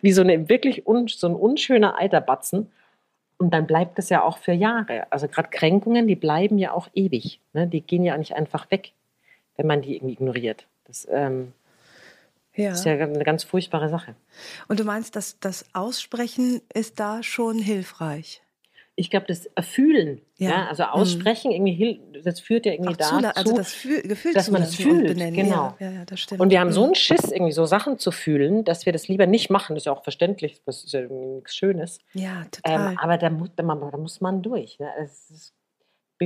wie 0.00 0.12
so, 0.12 0.22
eine, 0.22 0.48
wirklich 0.48 0.86
un, 0.86 1.08
so 1.08 1.28
ein 1.28 1.34
unschöner 1.34 1.98
alter 1.98 2.20
Batzen. 2.20 2.72
Und 3.42 3.50
dann 3.50 3.66
bleibt 3.66 3.98
es 3.98 4.08
ja 4.08 4.22
auch 4.22 4.38
für 4.38 4.52
Jahre. 4.52 5.10
Also 5.10 5.26
gerade 5.26 5.48
Kränkungen, 5.48 6.06
die 6.06 6.14
bleiben 6.14 6.58
ja 6.58 6.70
auch 6.70 6.88
ewig. 6.94 7.40
Ne? 7.52 7.66
Die 7.66 7.80
gehen 7.80 8.04
ja 8.04 8.16
nicht 8.16 8.36
einfach 8.36 8.70
weg, 8.70 8.92
wenn 9.56 9.66
man 9.66 9.82
die 9.82 9.96
irgendwie 9.96 10.12
ignoriert. 10.12 10.68
Das 10.84 11.08
ähm, 11.10 11.52
ja. 12.54 12.70
ist 12.70 12.84
ja 12.84 12.92
eine 12.92 13.24
ganz 13.24 13.42
furchtbare 13.42 13.88
Sache. 13.88 14.14
Und 14.68 14.78
du 14.78 14.84
meinst, 14.84 15.16
dass 15.16 15.40
das 15.40 15.64
Aussprechen 15.72 16.60
ist 16.72 17.00
da 17.00 17.24
schon 17.24 17.58
hilfreich? 17.58 18.42
Ich 18.94 19.08
glaube, 19.10 19.24
das 19.26 19.46
Erfühlen, 19.46 20.20
ja. 20.36 20.50
ja 20.50 20.66
also 20.68 20.82
mhm. 20.82 20.88
aussprechen, 20.90 21.50
mhm. 21.50 21.66
irgendwie, 21.66 22.20
das 22.22 22.40
führt 22.40 22.66
ja 22.66 22.72
irgendwie 22.72 22.94
dazu, 22.94 23.14
also 23.34 23.56
das 23.56 23.72
Gefühl 23.82 24.34
dass 24.34 24.50
man 24.50 24.62
es 24.62 24.74
fühlt. 24.74 25.16
Genau. 25.16 25.74
Ja, 25.78 25.90
ja, 25.90 26.04
das 26.04 26.20
stimmt. 26.20 26.40
Und 26.40 26.50
wir 26.50 26.60
haben 26.60 26.72
so 26.72 26.84
einen 26.84 26.94
Schiss, 26.94 27.32
irgendwie 27.32 27.52
so 27.52 27.64
Sachen 27.64 27.98
zu 27.98 28.10
fühlen, 28.10 28.64
dass 28.64 28.84
wir 28.84 28.92
das 28.92 29.08
lieber 29.08 29.26
nicht 29.26 29.48
machen. 29.48 29.74
Das 29.74 29.82
ist 29.82 29.86
ja 29.86 29.92
auch 29.92 30.04
verständlich, 30.04 30.62
das 30.66 30.84
ist 30.84 30.92
ja 30.92 31.02
nichts 31.02 31.56
Schönes. 31.56 32.00
Ja, 32.12 32.44
total. 32.50 32.92
Ähm, 32.92 32.98
aber 32.98 33.16
da 33.16 33.30
muss, 33.30 33.50
da, 33.56 33.62
da 33.62 33.96
muss 33.96 34.20
man 34.20 34.42
durch. 34.42 34.78
Ne? 34.78 34.90
Ist, 35.02 35.54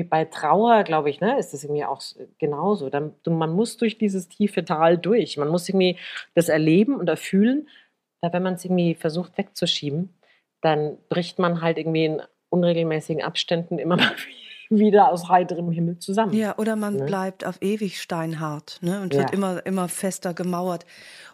bei 0.04 0.24
Trauer, 0.24 0.84
glaube 0.84 1.10
ich, 1.10 1.20
ne, 1.20 1.38
ist 1.38 1.52
das 1.52 1.64
irgendwie 1.64 1.84
auch 1.84 2.02
genauso. 2.38 2.90
Dann, 2.90 3.14
man 3.26 3.50
muss 3.50 3.76
durch 3.76 3.98
dieses 3.98 4.28
tiefe 4.28 4.64
Tal 4.64 4.98
durch. 4.98 5.36
Man 5.36 5.48
muss 5.48 5.68
irgendwie 5.68 5.98
das 6.34 6.48
erleben 6.48 6.96
und 6.96 7.08
erfühlen. 7.08 7.68
Da, 8.20 8.32
wenn 8.32 8.42
man 8.42 8.54
es 8.54 8.64
irgendwie 8.64 8.94
versucht 8.94 9.36
wegzuschieben, 9.38 10.14
dann 10.60 10.98
bricht 11.08 11.38
man 11.38 11.60
halt 11.60 11.78
irgendwie 11.78 12.06
in 12.06 12.22
unregelmäßigen 12.56 13.22
Abständen 13.22 13.78
immer 13.78 13.96
mal 13.96 14.12
wieder 14.68 15.12
aus 15.12 15.28
heiterem 15.28 15.70
Himmel 15.70 15.98
zusammen. 15.98 16.34
Ja, 16.34 16.58
oder 16.58 16.76
man 16.76 16.96
ne? 16.96 17.04
bleibt 17.04 17.44
auf 17.44 17.60
ewig 17.60 18.00
steinhart 18.00 18.78
ne, 18.80 19.00
und 19.00 19.14
ja. 19.14 19.20
wird 19.20 19.32
immer, 19.32 19.64
immer 19.64 19.88
fester 19.88 20.34
gemauert. 20.34 20.84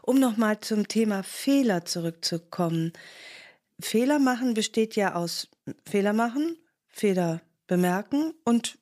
Um 0.03 0.19
nochmal 0.19 0.61
zum 0.61 0.89
Thema 0.89 1.23
Fehler 1.23 1.85
zurückzukommen. 1.85 2.93
Fehler 3.81 4.19
machen 4.19 4.55
besteht 4.55 4.97
ja 4.97 5.15
aus 5.15 5.49
Fehler 5.89 6.13
machen, 6.13 6.57
Fehler 6.89 7.41
bemerken 7.67 8.35
und 8.45 8.79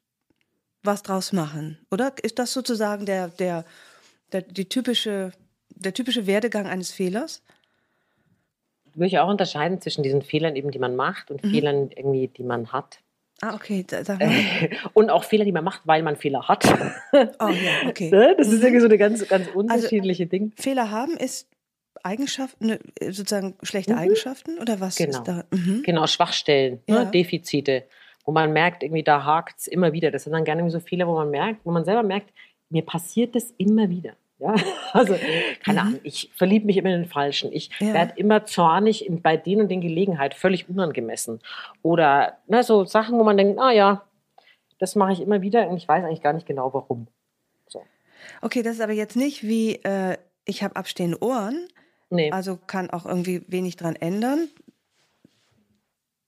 was 0.83 1.03
draus 1.03 1.33
machen, 1.33 1.79
oder? 1.91 2.13
Ist 2.23 2.39
das 2.39 2.53
sozusagen 2.53 3.05
der, 3.05 3.29
der, 3.29 3.65
der, 4.33 4.43
die 4.43 4.69
typische, 4.69 5.33
der 5.69 5.93
typische 5.93 6.27
Werdegang 6.27 6.67
eines 6.67 6.91
Fehlers? 6.91 7.43
Würde 8.95 9.07
ich 9.07 9.19
auch 9.19 9.29
unterscheiden 9.29 9.81
zwischen 9.81 10.03
diesen 10.03 10.23
Fehlern, 10.23 10.57
eben, 10.57 10.71
die 10.71 10.79
man 10.79 10.97
macht 10.97 11.31
und 11.31 11.43
mhm. 11.45 11.51
Fehlern, 11.51 11.91
irgendwie, 11.95 12.29
die 12.29 12.43
man 12.43 12.73
hat. 12.73 13.01
Ah, 13.43 13.55
okay. 13.55 13.87
Sag 13.89 14.21
mal. 14.21 14.31
und 14.93 15.11
auch 15.11 15.25
Fehler, 15.25 15.45
die 15.45 15.53
man 15.53 15.65
macht, 15.65 15.83
weil 15.85 16.03
man 16.03 16.17
Fehler 16.17 16.49
hat. 16.49 16.65
Oh 17.13 17.49
ja, 17.49 17.49
okay. 17.89 18.11
Ne? 18.11 18.35
Das 18.37 18.49
ist 18.49 18.59
mhm. 18.59 18.63
irgendwie 18.63 18.81
so 18.81 18.87
eine 18.87 18.99
ganz, 18.99 19.27
ganz 19.29 19.47
also, 19.47 19.59
unterschiedliche 19.59 20.25
also, 20.25 20.31
Ding. 20.31 20.53
Fehler 20.57 20.91
haben 20.91 21.17
ist 21.17 21.49
Eigenschaften, 22.03 22.67
ne, 22.67 22.81
sozusagen 23.01 23.57
schlechte 23.63 23.93
mhm. 23.93 23.99
Eigenschaften 23.99 24.59
oder 24.59 24.81
was 24.81 24.97
genau. 24.97 25.19
ist 25.19 25.25
da? 25.25 25.45
Mhm. 25.51 25.83
Genau, 25.85 26.07
Schwachstellen, 26.07 26.81
ne? 26.87 26.95
ja. 26.95 27.05
ne? 27.05 27.11
Defizite 27.11 27.85
wo 28.25 28.33
man 28.33 28.53
merkt, 28.53 28.83
irgendwie 28.83 29.03
da 29.03 29.25
hakt 29.25 29.61
es 29.61 29.67
immer 29.67 29.93
wieder. 29.93 30.11
Das 30.11 30.25
sind 30.25 30.33
dann 30.33 30.45
gerne 30.45 30.69
so 30.71 30.81
Fehler, 30.81 31.07
wo 31.07 31.15
man 31.15 31.31
merkt, 31.31 31.65
wo 31.65 31.71
man 31.71 31.85
selber 31.85 32.03
merkt, 32.03 32.33
mir 32.69 32.83
passiert 32.83 33.35
das 33.35 33.53
immer 33.59 33.91
wieder. 33.91 34.13
Ja, 34.41 34.55
also 34.93 35.15
keine 35.63 35.81
mhm. 35.81 35.87
Ahnung, 35.87 36.01
ich 36.03 36.31
verliebe 36.35 36.67
mich 36.67 36.79
immer 36.79 36.89
in 36.89 37.03
den 37.03 37.11
Falschen. 37.11 37.53
Ich 37.53 37.71
ja. 37.79 37.93
werde 37.93 38.15
immer 38.17 38.47
zornig 38.47 39.07
in, 39.07 39.21
bei 39.21 39.37
denen 39.37 39.63
und 39.63 39.69
den 39.69 39.83
Gelegenheiten, 39.83 40.37
völlig 40.37 40.69
unangemessen. 40.69 41.41
Oder 41.83 42.39
ne, 42.47 42.63
so 42.63 42.85
Sachen, 42.87 43.19
wo 43.19 43.25
man 43.25 43.37
denkt, 43.37 43.61
ah 43.61 43.71
ja, 43.71 44.03
das 44.79 44.97
mache 44.97 45.13
ich 45.13 45.21
immer 45.21 45.43
wieder 45.43 45.69
und 45.69 45.77
ich 45.77 45.87
weiß 45.87 46.05
eigentlich 46.05 46.23
gar 46.23 46.33
nicht 46.33 46.47
genau 46.47 46.73
warum. 46.73 47.07
So. 47.69 47.83
Okay, 48.41 48.63
das 48.63 48.77
ist 48.77 48.81
aber 48.81 48.95
jetzt 48.95 49.17
nicht 49.17 49.43
wie, 49.43 49.75
äh, 49.85 50.17
ich 50.47 50.63
habe 50.63 50.75
abstehende 50.77 51.23
Ohren. 51.23 51.69
Nee. 52.09 52.33
Also 52.33 52.59
kann 52.67 52.91
auch 52.91 53.07
irgendwie 53.07 53.43
wenig 53.47 53.77
dran 53.77 53.95
ändern. 53.95 54.49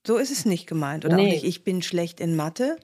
So 0.07 0.19
ist 0.19 0.31
es 0.31 0.45
nicht 0.45 0.67
gemeint, 0.67 1.05
oder 1.05 1.17
nee. 1.17 1.23
auch 1.23 1.33
nicht, 1.33 1.45
ich 1.45 1.65
bin 1.65 1.81
schlecht 1.81 2.21
in 2.21 2.37
Mathe. 2.37 2.77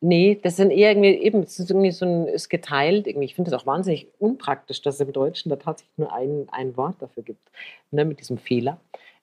Nee, 0.00 0.38
das 0.40 0.56
sind 0.56 0.70
eher 0.70 0.90
irgendwie, 0.90 1.08
eben, 1.08 1.42
es 1.42 1.58
ist 1.58 1.70
irgendwie 1.70 1.90
so 1.90 2.06
ein, 2.06 2.28
ist 2.28 2.48
geteilt 2.48 3.08
irgendwie. 3.08 3.24
Ich 3.24 3.34
finde 3.34 3.50
es 3.50 3.60
auch 3.60 3.66
wahnsinnig 3.66 4.06
unpraktisch, 4.20 4.80
dass 4.82 4.96
es 4.96 5.00
im 5.00 5.12
Deutschen 5.12 5.50
da 5.50 5.56
tatsächlich 5.56 5.98
nur 5.98 6.12
ein, 6.12 6.46
ein 6.52 6.76
Wort 6.76 7.02
dafür 7.02 7.24
gibt, 7.24 7.50
ne, 7.90 8.04
mit 8.04 8.20
diesem 8.20 8.38
Fehler. 8.38 8.78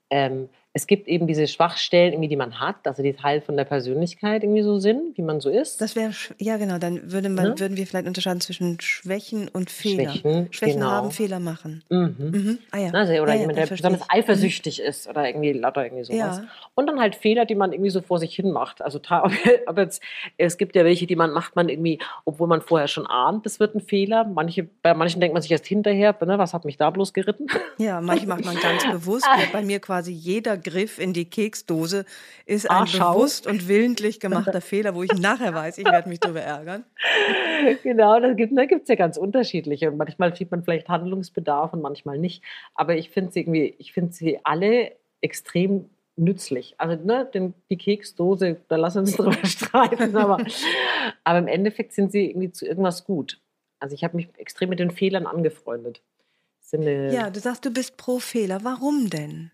Ähm, 0.09 0.49
es 0.77 0.87
gibt 0.87 1.07
eben 1.07 1.25
diese 1.25 1.47
Schwachstellen, 1.47 2.11
irgendwie, 2.11 2.27
die 2.27 2.35
man 2.35 2.59
hat, 2.59 2.85
also 2.85 3.01
die 3.01 3.13
Teil 3.13 3.39
von 3.39 3.55
der 3.55 3.63
Persönlichkeit 3.63 4.43
irgendwie 4.43 4.61
so 4.61 4.77
sind, 4.77 5.17
wie 5.17 5.21
man 5.21 5.39
so 5.39 5.49
ist. 5.49 5.79
Das 5.79 5.95
wäre, 5.95 6.11
ja 6.37 6.57
genau, 6.57 6.79
dann 6.79 7.13
würde 7.13 7.29
man, 7.29 7.45
ja? 7.45 7.59
würden 7.59 7.77
wir 7.77 7.87
vielleicht 7.87 8.07
unterscheiden 8.07 8.41
zwischen 8.41 8.81
Schwächen 8.81 9.47
und 9.47 9.71
Fehlern. 9.71 10.17
Schwächen, 10.17 10.47
Schwächen 10.51 10.79
genau. 10.81 10.91
haben, 10.91 11.11
Fehler 11.11 11.39
machen. 11.39 11.81
Mhm. 11.89 12.15
Mhm. 12.19 12.59
Ah, 12.71 12.79
ja. 12.79 12.89
Also, 12.91 13.13
oder 13.13 13.35
ja, 13.35 13.39
jemand, 13.39 13.57
der 13.57 13.67
besonders 13.67 14.01
ich. 14.01 14.11
eifersüchtig 14.11 14.79
mhm. 14.79 14.89
ist 14.89 15.07
oder 15.07 15.25
irgendwie 15.25 15.53
lauter 15.53 15.85
irgendwie 15.85 16.03
sowas. 16.03 16.39
Ja. 16.39 16.43
Und 16.73 16.87
dann 16.87 16.99
halt 16.99 17.15
Fehler, 17.15 17.45
die 17.45 17.55
man 17.55 17.71
irgendwie 17.71 17.91
so 17.91 18.01
vor 18.01 18.19
sich 18.19 18.35
hin 18.35 18.51
macht. 18.51 18.81
Also 18.81 18.99
aber 19.07 19.31
jetzt, 19.81 20.03
es 20.37 20.57
gibt 20.57 20.75
ja 20.75 20.83
welche, 20.83 21.07
die 21.07 21.15
man 21.15 21.31
macht 21.31 21.55
man 21.55 21.69
irgendwie, 21.69 21.99
obwohl 22.25 22.49
man 22.49 22.59
vorher 22.59 22.89
schon 22.89 23.07
ahnt, 23.07 23.45
das 23.45 23.61
wird 23.61 23.75
ein 23.75 23.81
Fehler. 23.81 24.25
Manche, 24.25 24.67
bei 24.81 24.93
manchen 24.93 25.21
denkt 25.21 25.33
man 25.35 25.41
sich 25.41 25.51
erst 25.51 25.67
hinterher, 25.67 26.13
ne, 26.25 26.37
was 26.37 26.53
hat 26.53 26.65
mich 26.65 26.75
da 26.75 26.89
bloß 26.89 27.13
geritten? 27.13 27.47
Ja, 27.77 28.01
manche 28.01 28.27
macht 28.27 28.43
man 28.43 28.59
ganz 28.59 28.85
bewusst. 28.91 29.25
Bei 29.53 29.61
mir 29.61 29.79
quasi 29.79 30.11
jeder 30.11 30.57
Griff 30.65 30.99
in 30.99 31.13
die 31.13 31.25
Keksdose 31.29 32.05
ist 32.45 32.69
ein 32.69 32.87
Ach, 32.89 33.13
bewusst 33.13 33.47
und 33.47 33.67
willentlich 33.67 34.19
gemachter 34.19 34.61
Fehler, 34.61 34.95
wo 34.95 35.03
ich 35.03 35.13
nachher 35.13 35.53
weiß, 35.53 35.77
ich 35.77 35.85
werde 35.85 36.09
mich 36.09 36.19
darüber 36.19 36.41
ärgern. 36.41 36.83
Genau, 37.83 38.19
da 38.19 38.33
gibt 38.33 38.51
es 38.53 38.87
ja 38.89 38.95
ganz 38.95 39.17
unterschiedliche. 39.17 39.91
Und 39.91 39.97
manchmal 39.97 40.35
sieht 40.35 40.51
man 40.51 40.63
vielleicht 40.63 40.89
Handlungsbedarf 40.89 41.73
und 41.73 41.81
manchmal 41.81 42.17
nicht. 42.17 42.43
Aber 42.73 42.97
ich 42.97 43.09
finde 43.09 43.31
sie 43.31 43.41
irgendwie, 43.41 43.75
ich 43.77 43.93
finde 43.93 44.13
sie 44.13 44.39
alle 44.43 44.91
extrem 45.21 45.89
nützlich. 46.15 46.75
Also 46.77 47.01
ne, 47.03 47.29
den, 47.33 47.53
die 47.69 47.77
Keksdose, 47.77 48.57
da 48.67 48.75
lassen 48.75 48.95
wir 48.95 49.01
uns 49.01 49.15
drüber 49.17 49.45
streiten, 49.45 50.15
aber, 50.15 50.43
aber 51.23 51.39
im 51.39 51.47
Endeffekt 51.47 51.93
sind 51.93 52.11
sie 52.11 52.29
irgendwie 52.29 52.51
zu 52.51 52.65
irgendwas 52.65 53.05
gut. 53.05 53.39
Also 53.79 53.93
ich 53.93 54.03
habe 54.03 54.15
mich 54.15 54.29
extrem 54.37 54.69
mit 54.69 54.79
den 54.79 54.91
Fehlern 54.91 55.27
angefreundet. 55.27 56.01
ja, 57.13 57.29
du 57.29 57.39
sagst, 57.39 57.65
du 57.65 57.71
bist 57.71 57.97
pro 57.97 58.19
Fehler. 58.19 58.63
Warum 58.63 59.09
denn? 59.09 59.51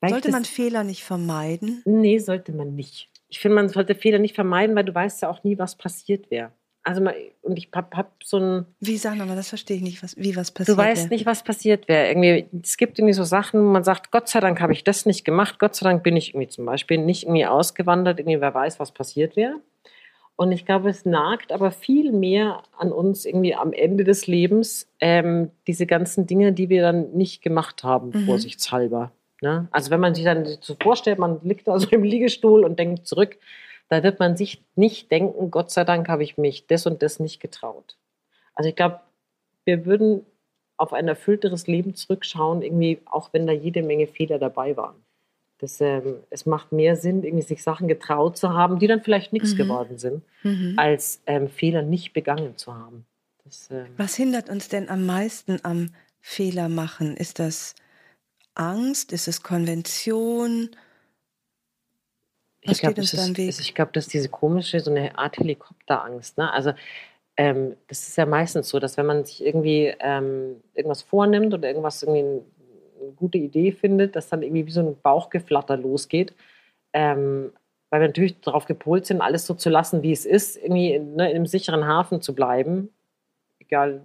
Weil 0.00 0.10
sollte 0.10 0.30
man 0.30 0.44
Fehler 0.44 0.84
nicht 0.84 1.04
vermeiden? 1.04 1.82
Nee, 1.84 2.18
sollte 2.18 2.52
man 2.52 2.74
nicht. 2.74 3.08
Ich 3.28 3.38
finde, 3.38 3.56
man 3.56 3.68
sollte 3.68 3.94
Fehler 3.94 4.18
nicht 4.18 4.34
vermeiden, 4.34 4.74
weil 4.74 4.84
du 4.84 4.94
weißt 4.94 5.22
ja 5.22 5.30
auch 5.30 5.44
nie, 5.44 5.58
was 5.58 5.76
passiert 5.76 6.30
wäre. 6.30 6.52
Also 6.82 7.02
und 7.42 7.58
ich 7.58 7.68
habe 7.74 7.94
hab 7.94 8.24
so 8.24 8.38
ein. 8.38 8.66
Wie 8.80 8.96
sagen 8.96 9.18
wir 9.18 9.26
mal, 9.26 9.36
das 9.36 9.50
verstehe 9.50 9.76
ich 9.76 9.82
nicht, 9.82 10.02
was, 10.02 10.16
wie 10.16 10.34
was 10.34 10.50
passiert. 10.50 10.76
Du 10.76 10.82
weißt 10.82 11.04
wär. 11.04 11.10
nicht, 11.10 11.26
was 11.26 11.44
passiert 11.44 11.88
wäre. 11.88 12.08
Irgendwie, 12.08 12.46
es 12.62 12.78
gibt 12.78 12.98
irgendwie 12.98 13.12
so 13.12 13.24
Sachen, 13.24 13.60
wo 13.60 13.66
man 13.66 13.84
sagt, 13.84 14.10
Gott 14.10 14.28
sei 14.28 14.40
Dank 14.40 14.60
habe 14.60 14.72
ich 14.72 14.82
das 14.82 15.04
nicht 15.04 15.24
gemacht, 15.24 15.58
Gott 15.58 15.76
sei 15.76 15.84
Dank 15.84 16.02
bin 16.02 16.16
ich 16.16 16.30
irgendwie 16.30 16.48
zum 16.48 16.64
Beispiel 16.64 16.96
nicht 16.98 17.24
irgendwie 17.24 17.44
ausgewandert, 17.44 18.18
irgendwie 18.18 18.40
wer 18.40 18.54
weiß, 18.54 18.80
was 18.80 18.92
passiert 18.92 19.36
wäre. 19.36 19.60
Und 20.36 20.52
ich 20.52 20.64
glaube, 20.64 20.88
es 20.88 21.04
nagt 21.04 21.52
aber 21.52 21.70
viel 21.70 22.12
mehr 22.12 22.62
an 22.78 22.92
uns 22.92 23.26
irgendwie 23.26 23.54
am 23.54 23.74
Ende 23.74 24.04
des 24.04 24.26
Lebens, 24.26 24.88
ähm, 24.98 25.50
diese 25.66 25.84
ganzen 25.84 26.26
Dinge, 26.26 26.54
die 26.54 26.70
wir 26.70 26.80
dann 26.80 27.12
nicht 27.12 27.42
gemacht 27.42 27.84
haben, 27.84 28.08
mhm. 28.14 28.24
vorsichtshalber. 28.24 29.12
Ne? 29.40 29.68
Also 29.70 29.90
wenn 29.90 30.00
man 30.00 30.14
sich 30.14 30.24
dann 30.24 30.46
so 30.60 30.76
vorstellt, 30.80 31.18
man 31.18 31.40
liegt 31.42 31.66
da 31.66 31.78
so 31.78 31.88
im 31.90 32.02
Liegestuhl 32.02 32.64
und 32.64 32.78
denkt 32.78 33.06
zurück, 33.06 33.38
da 33.88 34.02
wird 34.02 34.20
man 34.20 34.36
sich 34.36 34.62
nicht 34.76 35.10
denken, 35.10 35.50
Gott 35.50 35.70
sei 35.70 35.84
Dank 35.84 36.08
habe 36.08 36.22
ich 36.22 36.38
mich 36.38 36.66
das 36.66 36.86
und 36.86 37.02
das 37.02 37.18
nicht 37.18 37.40
getraut. 37.40 37.96
Also 38.54 38.68
ich 38.68 38.76
glaube, 38.76 39.00
wir 39.64 39.84
würden 39.84 40.24
auf 40.76 40.92
ein 40.92 41.08
erfüllteres 41.08 41.66
Leben 41.66 41.94
zurückschauen, 41.94 42.62
irgendwie, 42.62 43.00
auch 43.04 43.32
wenn 43.32 43.46
da 43.46 43.52
jede 43.52 43.82
Menge 43.82 44.06
Fehler 44.06 44.38
dabei 44.38 44.76
waren. 44.76 44.96
Das, 45.58 45.78
ähm, 45.80 46.20
es 46.30 46.46
macht 46.46 46.72
mehr 46.72 46.96
Sinn, 46.96 47.22
irgendwie 47.22 47.44
sich 47.44 47.62
Sachen 47.62 47.86
getraut 47.86 48.38
zu 48.38 48.54
haben, 48.54 48.78
die 48.78 48.86
dann 48.86 49.02
vielleicht 49.02 49.32
nichts 49.34 49.52
mhm. 49.52 49.58
geworden 49.58 49.98
sind, 49.98 50.22
mhm. 50.42 50.74
als 50.78 51.20
ähm, 51.26 51.48
Fehler 51.48 51.82
nicht 51.82 52.14
begangen 52.14 52.56
zu 52.56 52.74
haben. 52.74 53.04
Das, 53.44 53.68
ähm, 53.70 53.86
Was 53.98 54.14
hindert 54.14 54.48
uns 54.48 54.68
denn 54.68 54.88
am 54.88 55.04
meisten 55.04 55.58
am 55.62 55.90
Fehler 56.20 56.70
machen? 56.70 57.14
Ist 57.14 57.38
das 57.38 57.74
Angst? 58.60 59.12
Ist 59.12 59.26
es 59.26 59.42
Konvention? 59.42 60.70
Was 62.64 62.76
ich 62.76 62.80
glaube, 62.82 62.94
das, 62.94 63.14
ist, 63.14 63.38
ist, 63.38 63.60
ich 63.60 63.74
glaub, 63.74 63.92
das 63.94 64.06
ist 64.06 64.12
diese 64.12 64.28
komische, 64.28 64.80
so 64.80 64.90
eine 64.90 65.16
Art 65.16 65.38
Helikopterangst. 65.38 66.36
Ne? 66.36 66.52
Also 66.52 66.72
ähm, 67.38 67.76
das 67.88 68.06
ist 68.06 68.16
ja 68.16 68.26
meistens 68.26 68.68
so, 68.68 68.78
dass 68.78 68.98
wenn 68.98 69.06
man 69.06 69.24
sich 69.24 69.42
irgendwie 69.42 69.94
ähm, 69.98 70.62
irgendwas 70.74 71.00
vornimmt 71.00 71.54
oder 71.54 71.68
irgendwas 71.68 72.02
irgendwie 72.02 72.20
eine, 72.20 72.42
eine 73.00 73.12
gute 73.12 73.38
Idee 73.38 73.72
findet, 73.72 74.14
dass 74.14 74.28
dann 74.28 74.42
irgendwie 74.42 74.66
wie 74.66 74.72
so 74.72 74.80
ein 74.80 75.00
Bauchgeflatter 75.00 75.78
losgeht. 75.78 76.34
Ähm, 76.92 77.52
weil 77.88 78.02
wir 78.02 78.08
natürlich 78.08 78.40
darauf 78.40 78.66
gepolt 78.66 79.06
sind, 79.06 79.20
alles 79.20 79.46
so 79.46 79.54
zu 79.54 79.70
lassen, 79.70 80.02
wie 80.02 80.12
es 80.12 80.26
ist, 80.26 80.56
irgendwie 80.56 80.98
ne, 80.98 81.30
in 81.30 81.36
einem 81.36 81.46
sicheren 81.46 81.86
Hafen 81.86 82.20
zu 82.20 82.34
bleiben, 82.34 82.90
egal 83.58 84.02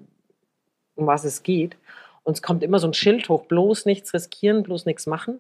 um 0.96 1.08
was 1.08 1.26
es 1.26 1.44
geht. 1.44 1.78
Und 2.26 2.34
es 2.34 2.42
kommt 2.42 2.64
immer 2.64 2.80
so 2.80 2.88
ein 2.88 2.94
Schild 2.94 3.30
hoch, 3.30 3.46
bloß 3.46 3.86
nichts 3.86 4.14
riskieren, 4.14 4.64
bloß 4.64 4.88
nichts 4.88 5.06
machen. 5.06 5.40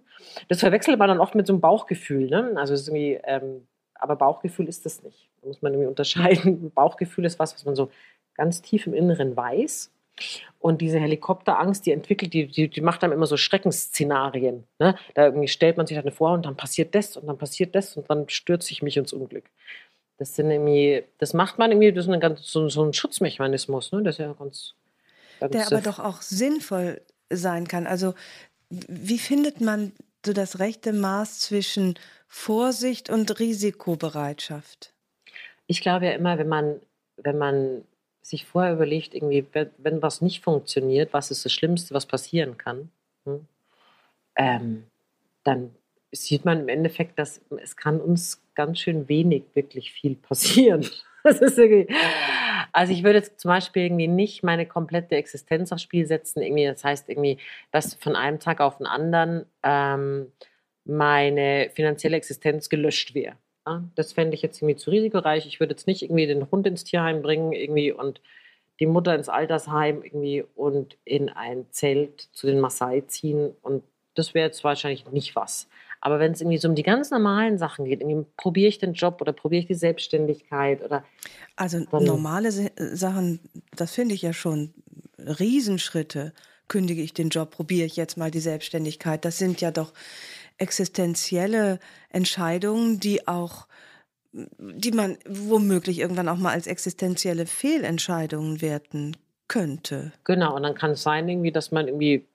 Das 0.50 0.60
verwechselt 0.60 1.00
man 1.00 1.08
dann 1.10 1.20
oft 1.20 1.34
mit 1.34 1.48
so 1.48 1.54
einem 1.54 1.60
Bauchgefühl. 1.60 2.30
Ne? 2.30 2.54
Also 2.56 2.76
irgendwie, 2.76 3.20
ähm, 3.24 3.68
aber 3.96 4.16
Bauchgefühl 4.16 4.70
ist 4.70 4.86
das 4.86 5.02
nicht. 5.02 5.28
Da 5.42 5.48
muss 5.48 5.64
man 5.64 5.74
irgendwie 5.74 5.90
unterscheiden. 5.90 6.72
Bauchgefühl 6.76 7.26
ist 7.26 7.40
was, 7.40 7.56
was 7.56 7.66
man 7.66 7.76
so 7.76 7.90
ganz 8.36 8.62
tief 8.62 8.86
im 8.86 8.94
Inneren 8.94 9.36
weiß. 9.36 9.92
Und 10.60 10.80
diese 10.80 11.00
Helikopterangst, 11.00 11.88
die 11.88 11.92
entwickelt, 11.92 12.34
die, 12.34 12.46
die, 12.48 12.70
die 12.70 12.82
macht 12.82 13.02
dann 13.02 13.12
immer 13.12 13.26
so 13.26 13.36
Schreckensszenarien. 13.36 14.64
Ne? 14.78 14.96
Da 15.16 15.26
irgendwie 15.26 15.48
stellt 15.48 15.78
man 15.78 15.88
sich 15.88 16.00
dann 16.00 16.12
vor 16.12 16.34
und 16.34 16.46
dann 16.46 16.56
passiert 16.56 16.94
das 16.94 17.18
und 17.18 17.26
dann 17.26 17.38
passiert 17.40 17.74
das 17.74 17.98
und 17.98 18.08
dann 18.12 18.30
stürzt 18.30 18.68
sich 18.68 18.84
mich 18.84 18.96
ins 18.96 19.12
Unglück. 19.12 19.46
Das 20.18 20.36
sind 20.36 20.52
irgendwie, 20.52 21.04
das 21.18 21.34
macht 21.34 21.58
man 21.58 21.72
irgendwie, 21.72 21.92
das 21.92 22.06
ist 22.06 22.12
ein 22.12 22.20
ganz, 22.20 22.50
so, 22.50 22.70
so 22.70 22.84
ein 22.84 22.94
Schutzmechanismus. 22.94 23.92
Ne? 23.92 24.04
Das 24.04 24.16
ist 24.16 24.20
ja 24.20 24.34
ganz, 24.34 24.76
der 25.42 25.68
aber 25.68 25.82
doch 25.82 26.00
auch 26.00 26.22
sinnvoll 26.22 27.02
sein 27.30 27.68
kann. 27.68 27.88
Also 27.88 28.14
wie 28.70 29.20
findet 29.20 29.62
man 29.62 29.92
so 30.26 30.34
das 30.34 30.60
rechte 30.60 30.94
Maß 30.94 31.40
zwischen 31.40 31.96
Vorsicht 32.28 33.10
und 33.10 33.40
Risikobereitschaft? 33.40 34.94
Ich 35.68 35.82
glaube 35.82 36.06
ja 36.06 36.12
immer, 36.12 36.38
wenn 36.38 36.48
man, 36.48 36.80
wenn 37.18 37.38
man 37.38 37.84
sich 38.22 38.46
vorher 38.46 38.74
überlegt, 38.74 39.14
irgendwie, 39.14 39.46
wenn, 39.54 39.70
wenn 39.78 40.02
was 40.02 40.22
nicht 40.22 40.44
funktioniert, 40.44 41.14
was 41.14 41.32
ist 41.32 41.46
das 41.46 41.54
Schlimmste, 41.54 41.94
was 41.94 42.06
passieren 42.06 42.58
kann, 42.58 42.90
hm? 43.26 43.46
ähm, 44.36 44.84
dann 45.44 45.76
sieht 46.12 46.46
man 46.46 46.62
im 46.62 46.70
Endeffekt, 46.70 47.20
dass 47.20 47.42
es 47.62 47.76
kann 47.76 48.02
uns 48.02 48.42
ganz 48.56 48.80
schön 48.80 49.08
wenig 49.08 49.44
wirklich 49.54 49.92
viel 49.92 50.16
passieren. 50.16 50.88
Das 51.26 51.42
ist 51.42 51.58
irgendwie, 51.58 51.92
also 52.72 52.94
ich 52.94 53.04
würde 53.04 53.18
jetzt 53.18 53.40
zum 53.40 53.50
Beispiel 53.50 53.86
irgendwie 53.86 54.08
nicht 54.08 54.44
meine 54.44 54.68
komplette 54.68 55.16
Existenz 55.16 55.72
aufs 55.72 55.82
Spiel 55.82 56.06
setzen. 56.06 56.44
Irgendwie, 56.44 56.66
das 56.66 56.84
heißt 56.84 57.10
irgendwie, 57.10 57.40
dass 57.72 57.96
von 57.96 58.16
einem 58.16 58.40
Tag 58.40 58.62
auf 58.62 58.78
den 58.78 58.86
anderen 58.86 59.46
ähm, 59.64 60.32
meine 60.86 61.72
finanzielle 61.74 62.16
Existenz 62.16 62.70
gelöscht 62.70 63.16
wäre. 63.16 63.38
Ja? 63.66 63.84
Das 63.96 64.14
fände 64.14 64.36
ich 64.36 64.44
jetzt 64.44 64.62
irgendwie 64.62 64.78
zu 64.78 64.92
risikoreich. 64.92 65.48
Ich 65.48 65.60
würde 65.60 65.72
jetzt 65.72 65.88
nicht 65.88 66.04
irgendwie 66.04 66.28
den 66.28 66.50
Hund 66.52 66.68
ins 66.68 66.84
Tierheim 66.84 67.24
bringen 67.24 67.54
irgendwie 67.54 67.92
und 67.92 68.22
die 68.80 68.86
Mutter 68.86 69.16
ins 69.16 69.30
Altersheim 69.30 70.04
irgendwie 70.04 70.44
und 70.56 70.98
in 71.06 71.30
ein 71.30 71.66
Zelt 71.72 72.22
zu 72.34 72.46
den 72.46 72.60
Maasai 72.60 73.02
ziehen. 73.08 73.56
Und 73.64 73.84
das 74.14 74.34
wäre 74.34 74.46
jetzt 74.46 74.64
wahrscheinlich 74.64 75.10
nicht 75.12 75.36
was. 75.36 75.70
Aber 76.06 76.20
wenn 76.20 76.34
es 76.34 76.42
irgendwie 76.42 76.60
so 76.60 76.68
um 76.70 76.76
die 76.76 76.84
ganz 76.84 77.10
normalen 77.10 77.58
Sachen 77.58 77.86
geht, 77.86 78.00
irgendwie 78.00 78.28
probiere 78.38 78.70
ich 78.70 78.78
den 78.78 78.94
Job 78.94 79.22
oder 79.22 79.34
probiere 79.34 79.62
ich 79.62 79.66
die 79.66 79.74
Selbstständigkeit 79.74 80.84
oder. 80.84 81.04
Also 81.56 81.80
normale 81.92 82.52
Sachen, 82.52 83.40
das 83.76 83.94
finde 83.94 84.14
ich 84.14 84.22
ja 84.22 84.32
schon 84.32 84.72
Riesenschritte. 85.18 86.32
Kündige 86.68 87.02
ich 87.02 87.16
den 87.16 87.30
Job, 87.30 87.50
probiere 87.50 87.88
ich 87.88 87.96
jetzt 87.96 88.18
mal 88.18 88.30
die 88.30 88.40
Selbstständigkeit. 88.40 89.26
Das 89.26 89.40
sind 89.40 89.62
ja 89.62 89.72
doch 89.72 89.94
existenzielle 90.60 91.80
Entscheidungen, 92.10 93.00
die 93.00 93.28
auch 93.28 93.66
die 94.32 94.92
man 94.92 95.18
womöglich 95.28 95.98
irgendwann 95.98 96.30
auch 96.30 96.38
mal 96.38 96.52
als 96.52 96.68
existenzielle 96.68 97.48
Fehlentscheidungen 97.48 98.62
werten 98.62 99.18
könnte. 99.48 100.12
Genau, 100.24 100.56
und 100.56 100.62
dann 100.62 100.76
kann 100.76 100.92
es 100.92 101.02
sein, 101.02 101.28
irgendwie, 101.28 101.52
dass 101.52 101.72
man 101.72 101.88
irgendwie 101.88 102.28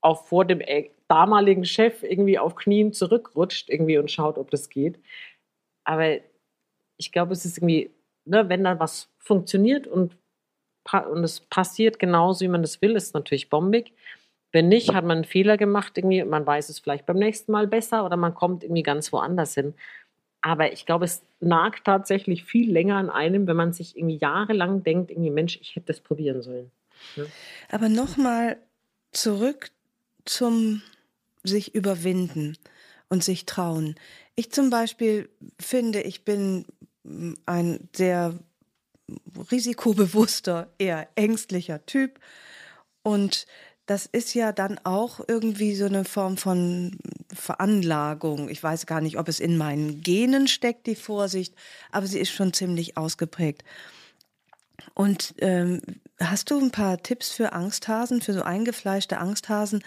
auch 0.00 0.26
vor 0.26 0.44
dem 0.44 0.60
damaligen 1.08 1.64
Chef 1.64 2.02
irgendwie 2.02 2.38
auf 2.38 2.54
Knien 2.54 2.92
zurückrutscht 2.92 3.68
irgendwie 3.68 3.98
und 3.98 4.10
schaut, 4.10 4.38
ob 4.38 4.50
das 4.50 4.68
geht. 4.68 4.98
Aber 5.84 6.18
ich 6.96 7.12
glaube, 7.12 7.32
es 7.32 7.44
ist 7.44 7.58
irgendwie, 7.58 7.90
ne, 8.24 8.48
wenn 8.48 8.64
da 8.64 8.78
was 8.78 9.08
funktioniert 9.18 9.86
und, 9.86 10.16
und 10.92 11.24
es 11.24 11.40
passiert 11.40 11.98
genauso, 11.98 12.40
wie 12.40 12.48
man 12.48 12.62
das 12.62 12.82
will, 12.82 12.96
ist 12.96 13.14
natürlich 13.14 13.50
bombig. 13.50 13.92
Wenn 14.52 14.68
nicht, 14.68 14.92
hat 14.92 15.04
man 15.04 15.18
einen 15.18 15.24
Fehler 15.24 15.56
gemacht 15.56 15.96
irgendwie, 15.96 16.22
man 16.24 16.46
weiß 16.46 16.68
es 16.68 16.78
vielleicht 16.78 17.06
beim 17.06 17.16
nächsten 17.16 17.52
Mal 17.52 17.66
besser 17.66 18.04
oder 18.04 18.16
man 18.16 18.34
kommt 18.34 18.62
irgendwie 18.62 18.82
ganz 18.82 19.12
woanders 19.12 19.54
hin. 19.54 19.74
Aber 20.42 20.72
ich 20.72 20.84
glaube, 20.84 21.04
es 21.04 21.24
nagt 21.40 21.84
tatsächlich 21.84 22.44
viel 22.44 22.70
länger 22.70 22.96
an 22.96 23.08
einem, 23.10 23.46
wenn 23.46 23.56
man 23.56 23.72
sich 23.72 23.96
irgendwie 23.96 24.16
jahrelang 24.16 24.82
denkt, 24.82 25.10
irgendwie, 25.10 25.30
Mensch, 25.30 25.58
ich 25.60 25.74
hätte 25.76 25.86
das 25.86 26.00
probieren 26.00 26.42
sollen. 26.42 26.70
Ja. 27.16 27.24
Aber 27.70 27.88
nochmal 27.88 28.58
zurück 29.12 29.70
zum 30.24 30.82
sich 31.44 31.74
überwinden 31.74 32.56
und 33.08 33.24
sich 33.24 33.46
trauen. 33.46 33.96
Ich 34.36 34.52
zum 34.52 34.70
Beispiel 34.70 35.28
finde, 35.58 36.02
ich 36.02 36.24
bin 36.24 36.64
ein 37.46 37.88
sehr 37.94 38.38
risikobewusster, 39.50 40.72
eher 40.78 41.08
ängstlicher 41.16 41.84
Typ. 41.84 42.20
Und 43.02 43.46
das 43.86 44.06
ist 44.06 44.34
ja 44.34 44.52
dann 44.52 44.78
auch 44.84 45.20
irgendwie 45.26 45.74
so 45.74 45.86
eine 45.86 46.04
Form 46.04 46.36
von 46.36 46.96
Veranlagung. 47.32 48.48
Ich 48.48 48.62
weiß 48.62 48.86
gar 48.86 49.00
nicht, 49.00 49.18
ob 49.18 49.28
es 49.28 49.40
in 49.40 49.58
meinen 49.58 50.02
Genen 50.02 50.46
steckt, 50.46 50.86
die 50.86 50.94
Vorsicht, 50.94 51.54
aber 51.90 52.06
sie 52.06 52.20
ist 52.20 52.30
schon 52.30 52.52
ziemlich 52.52 52.96
ausgeprägt. 52.96 53.64
Und 54.94 55.34
ähm, 55.38 55.80
hast 56.30 56.50
du 56.50 56.58
ein 56.58 56.70
paar 56.70 57.02
Tipps 57.02 57.32
für 57.32 57.52
Angsthasen, 57.52 58.20
für 58.20 58.32
so 58.32 58.42
eingefleischte 58.42 59.18
Angsthasen, 59.18 59.82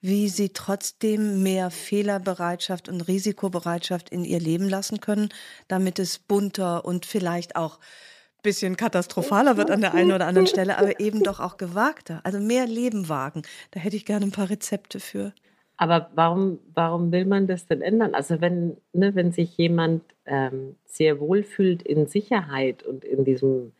wie 0.00 0.28
sie 0.28 0.50
trotzdem 0.50 1.42
mehr 1.42 1.70
Fehlerbereitschaft 1.70 2.88
und 2.88 3.02
Risikobereitschaft 3.02 4.10
in 4.10 4.24
ihr 4.24 4.40
Leben 4.40 4.68
lassen 4.68 5.00
können, 5.00 5.28
damit 5.68 5.98
es 5.98 6.18
bunter 6.18 6.84
und 6.84 7.06
vielleicht 7.06 7.56
auch 7.56 7.78
ein 7.78 8.42
bisschen 8.42 8.76
katastrophaler 8.76 9.56
wird 9.58 9.70
an 9.70 9.82
der 9.82 9.92
einen 9.92 10.12
oder 10.12 10.26
anderen 10.26 10.46
Stelle, 10.46 10.78
aber 10.78 11.00
eben 11.00 11.22
doch 11.22 11.40
auch 11.40 11.58
gewagter. 11.58 12.20
Also 12.24 12.40
mehr 12.40 12.66
Leben 12.66 13.10
wagen. 13.10 13.42
Da 13.72 13.80
hätte 13.80 13.96
ich 13.96 14.06
gerne 14.06 14.24
ein 14.24 14.32
paar 14.32 14.48
Rezepte 14.48 15.00
für. 15.00 15.34
Aber 15.76 16.10
warum, 16.14 16.58
warum 16.74 17.12
will 17.12 17.26
man 17.26 17.46
das 17.46 17.66
denn 17.66 17.82
ändern? 17.82 18.14
Also 18.14 18.40
wenn, 18.40 18.76
ne, 18.92 19.14
wenn 19.14 19.32
sich 19.32 19.56
jemand 19.56 20.02
ähm, 20.24 20.76
sehr 20.84 21.20
wohl 21.20 21.42
fühlt 21.42 21.82
in 21.82 22.06
Sicherheit 22.06 22.82
und 22.82 23.04
in 23.04 23.24
diesem 23.24 23.72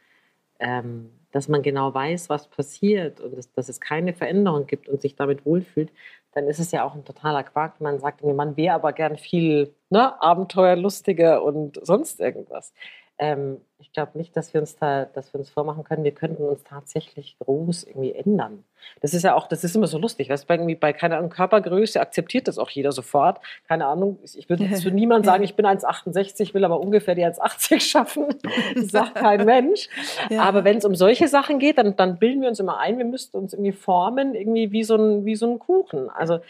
ähm, 0.59 1.11
dass 1.33 1.49
man 1.49 1.63
genau 1.63 1.95
weiß, 1.95 2.29
was 2.29 2.49
passiert 2.49 3.21
und 3.21 3.37
dass, 3.37 3.53
dass, 3.53 3.69
es 3.69 3.81
keine 3.81 4.13
Veränderung 4.13 4.67
gibt 4.67 4.89
und 4.89 5.01
sich 5.01 5.17
damit 5.17 5.47
wohlfühlt, 5.47 5.93
dann 6.33 6.47
ist 6.47 6.59
es 6.59 6.73
ja 6.73 6.85
auch 6.85 6.95
ein 6.95 7.05
totaler 7.05 7.43
Quark. 7.43 7.81
Man 7.81 7.99
sagt, 7.99 8.23
man 8.23 8.57
wäre 8.57 8.75
aber 8.75 8.93
gern 8.93 9.17
viel 9.17 9.75
ne, 9.91 10.21
abenteuerlustiger 10.23 11.43
und 11.43 11.79
sonst 11.83 12.21
irgendwas. 12.21 12.73
Ähm, 13.19 13.59
ich 13.81 13.93
glaube 13.93 14.19
nicht, 14.19 14.37
dass 14.37 14.53
wir 14.55 14.61
uns 14.61 14.77
da, 14.77 15.05
dass 15.05 15.33
wir 15.33 15.41
uns 15.41 15.51
vormachen 15.51 15.85
können, 15.85 16.05
wir 16.05 16.15
könnten 16.15 16.43
uns 16.43 16.63
tatsächlich 16.65 17.37
groß 17.39 17.85
irgendwie 17.85 18.13
ändern. 18.13 18.65
Das 19.01 19.15
ist 19.15 19.23
ja 19.23 19.35
auch, 19.35 19.47
das 19.47 19.65
ist 19.65 19.77
immer 19.77 19.87
so 19.87 19.99
lustig, 19.99 20.29
weißt 20.29 20.49
du, 20.49 20.55
irgendwie 20.55 20.75
bei 20.75 20.93
keiner 20.93 21.23
Körpergröße 21.29 22.01
akzeptiert 22.01 22.49
das 22.49 22.59
auch 22.59 22.71
jeder 22.71 22.93
sofort. 22.93 23.41
Keine 23.69 23.87
Ahnung, 23.87 24.19
ich 24.23 24.49
würde 24.49 24.67
für 24.67 24.91
niemanden 24.93 25.25
sagen, 25.25 25.45
ich 25.45 25.55
bin 25.55 25.67
1,68, 25.67 26.55
will 26.55 26.65
aber 26.65 26.81
ungefähr 26.81 27.15
die 27.15 27.25
1,80 27.25 27.81
schaffen. 27.81 28.27
Das 28.75 28.89
sagt 28.89 29.17
kein 29.17 29.45
Mensch. 29.45 29.89
Ja. 30.29 30.43
Aber 30.43 30.65
wenn 30.65 30.79
es 30.79 30.85
um 30.85 30.95
solche 30.95 31.29
Sachen 31.29 31.59
geht, 31.59 31.79
dann, 31.79 31.97
dann 31.97 32.19
bilden 32.19 32.43
wir 32.43 32.49
uns 32.49 32.61
immer 32.61 32.79
ein, 32.79 32.99
wir 32.99 33.05
müssten 33.05 33.37
uns 33.37 33.53
irgendwie 33.53 33.73
formen, 33.73 34.35
irgendwie 34.35 34.73
wie 34.73 34.85
so 34.85 34.97
ein, 34.97 35.25
wie 35.25 35.35
so 35.35 35.51
ein 35.51 35.59
Kuchen. 35.59 36.09
Also 36.11 36.41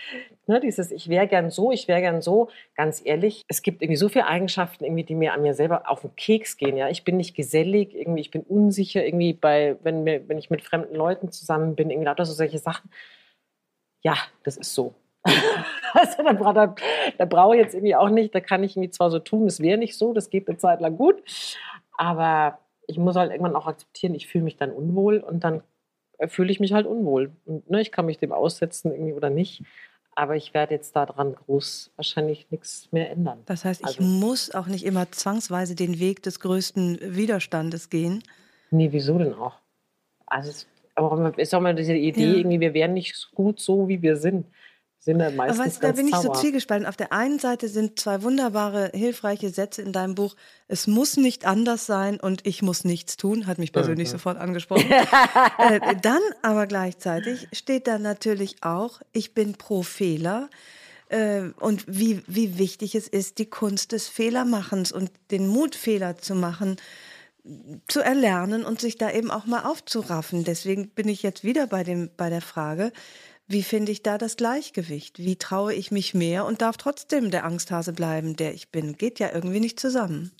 ne, 0.50 0.60
dieses, 0.60 0.90
ich 0.90 1.08
wäre 1.08 1.26
gern 1.26 1.50
so, 1.50 1.70
ich 1.70 1.88
wäre 1.88 2.00
gern 2.00 2.20
so, 2.20 2.48
ganz 2.76 3.00
ehrlich, 3.04 3.44
es 3.48 3.62
gibt 3.62 3.80
irgendwie 3.82 3.96
so 3.96 4.08
viele 4.08 4.26
Eigenschaften, 4.26 4.84
irgendwie, 4.84 5.04
die 5.04 5.14
mir 5.14 5.32
an 5.32 5.42
mir 5.42 5.54
selber 5.54 5.84
auf 5.86 6.02
den 6.02 6.14
Keks 6.16 6.58
gehen. 6.58 6.76
Ja, 6.76 6.88
ich 6.88 7.04
bin 7.04 7.16
nicht 7.20 7.36
gesellig, 7.36 7.94
irgendwie, 7.94 8.22
ich 8.22 8.30
bin 8.30 8.42
unsicher, 8.42 9.04
irgendwie 9.04 9.32
bei, 9.32 9.76
wenn, 9.82 10.02
mir, 10.02 10.28
wenn 10.28 10.38
ich 10.38 10.50
mit 10.50 10.62
fremden 10.62 10.94
Leuten 10.96 11.30
zusammen 11.30 11.76
bin, 11.76 11.90
irgendwie 11.90 12.06
lauter 12.06 12.24
so 12.24 12.32
solche 12.32 12.58
Sachen. 12.58 12.90
Ja, 14.02 14.16
das 14.42 14.56
ist 14.56 14.74
so. 14.74 14.94
also 15.92 16.22
da, 16.22 16.52
da, 16.52 16.74
da 17.18 17.24
brauche 17.26 17.54
ich 17.54 17.62
jetzt 17.62 17.74
irgendwie 17.74 17.94
auch 17.94 18.08
nicht, 18.08 18.34
da 18.34 18.40
kann 18.40 18.64
ich 18.64 18.76
irgendwie 18.76 18.90
zwar 18.90 19.10
so 19.10 19.18
tun, 19.18 19.46
es 19.46 19.60
wäre 19.60 19.78
nicht 19.78 19.96
so, 19.96 20.14
das 20.14 20.30
geht 20.30 20.48
eine 20.48 20.56
Zeit 20.56 20.80
lang 20.80 20.96
gut, 20.96 21.22
aber 21.92 22.58
ich 22.86 22.98
muss 22.98 23.16
halt 23.16 23.30
irgendwann 23.30 23.56
auch 23.56 23.66
akzeptieren, 23.66 24.14
ich 24.14 24.26
fühle 24.26 24.44
mich 24.44 24.56
dann 24.56 24.72
unwohl 24.72 25.18
und 25.18 25.44
dann 25.44 25.62
fühle 26.28 26.50
ich 26.50 26.60
mich 26.60 26.72
halt 26.72 26.86
unwohl. 26.86 27.32
Und 27.44 27.70
ne, 27.70 27.80
ich 27.80 27.92
kann 27.92 28.06
mich 28.06 28.18
dem 28.18 28.32
aussetzen 28.32 28.92
irgendwie 28.92 29.12
oder 29.12 29.30
nicht. 29.30 29.62
Aber 30.14 30.36
ich 30.36 30.52
werde 30.54 30.74
jetzt 30.74 30.96
daran 30.96 31.34
groß 31.34 31.92
wahrscheinlich 31.96 32.46
nichts 32.50 32.88
mehr 32.92 33.10
ändern. 33.10 33.38
Das 33.46 33.64
heißt, 33.64 33.80
ich 33.80 33.86
also, 33.86 34.02
muss 34.02 34.54
auch 34.54 34.66
nicht 34.66 34.84
immer 34.84 35.10
zwangsweise 35.12 35.74
den 35.74 35.98
Weg 35.98 36.22
des 36.22 36.40
größten 36.40 36.98
Widerstandes 37.16 37.90
gehen. 37.90 38.22
Nee, 38.70 38.88
wieso 38.92 39.18
denn 39.18 39.34
auch? 39.34 39.54
Also 40.26 40.50
es 40.50 40.66
ist 41.36 41.54
auch 41.54 41.60
mal 41.60 41.74
diese 41.74 41.94
Idee, 41.94 42.26
ja. 42.26 42.34
irgendwie, 42.34 42.60
wir 42.60 42.74
wären 42.74 42.94
nicht 42.94 43.30
gut 43.34 43.60
so, 43.60 43.88
wie 43.88 44.02
wir 44.02 44.16
sind 44.16 44.46
sind 45.02 45.18
dann 45.18 45.34
meistens 45.34 45.58
Aber 45.58 45.66
weißt, 45.66 45.82
da 45.82 45.92
bin 45.92 46.08
ich 46.08 46.14
so 46.14 46.30
zwiegespalten. 46.32 46.86
Auf 46.86 46.96
der 46.96 47.10
einen 47.10 47.38
Seite 47.38 47.68
sind 47.68 47.98
zwei 47.98 48.22
wunderbare, 48.22 48.90
hilfreiche 48.94 49.48
Sätze 49.48 49.80
in 49.80 49.92
deinem 49.92 50.14
Buch. 50.14 50.36
Es 50.68 50.86
muss 50.86 51.16
nicht 51.16 51.46
anders 51.46 51.86
sein 51.86 52.20
und 52.20 52.46
ich 52.46 52.60
muss 52.60 52.84
nichts 52.84 53.16
tun, 53.16 53.46
hat 53.46 53.56
mich 53.56 53.72
persönlich 53.72 54.08
mhm. 54.08 54.12
sofort 54.12 54.36
angesprochen. 54.36 54.90
äh, 55.58 55.96
dann 56.02 56.20
aber 56.42 56.66
gleichzeitig 56.66 57.48
steht 57.52 57.86
da 57.86 57.98
natürlich 57.98 58.56
auch, 58.62 59.00
ich 59.12 59.32
bin 59.32 59.54
pro 59.54 59.82
Fehler 59.82 60.50
äh, 61.08 61.44
und 61.58 61.84
wie, 61.86 62.22
wie 62.26 62.58
wichtig 62.58 62.94
es 62.94 63.08
ist, 63.08 63.38
die 63.38 63.48
Kunst 63.48 63.92
des 63.92 64.06
Fehlermachens 64.06 64.92
und 64.92 65.10
den 65.30 65.48
Mut, 65.48 65.76
Fehler 65.76 66.18
zu 66.18 66.34
machen, 66.34 66.76
zu 67.88 68.00
erlernen 68.00 68.66
und 68.66 68.82
sich 68.82 68.98
da 68.98 69.10
eben 69.10 69.30
auch 69.30 69.46
mal 69.46 69.62
aufzuraffen. 69.62 70.44
Deswegen 70.44 70.90
bin 70.90 71.08
ich 71.08 71.22
jetzt 71.22 71.42
wieder 71.42 71.66
bei, 71.66 71.84
dem, 71.84 72.10
bei 72.18 72.28
der 72.28 72.42
Frage, 72.42 72.92
wie 73.50 73.64
finde 73.64 73.90
ich 73.90 74.02
da 74.02 74.16
das 74.16 74.36
Gleichgewicht? 74.36 75.18
Wie 75.18 75.34
traue 75.34 75.74
ich 75.74 75.90
mich 75.90 76.14
mehr 76.14 76.46
und 76.46 76.62
darf 76.62 76.76
trotzdem 76.76 77.32
der 77.32 77.44
Angsthase 77.44 77.92
bleiben, 77.92 78.36
der 78.36 78.54
ich 78.54 78.70
bin? 78.70 78.96
Geht 78.96 79.18
ja 79.18 79.30
irgendwie 79.34 79.58
nicht 79.58 79.80
zusammen. 79.80 80.30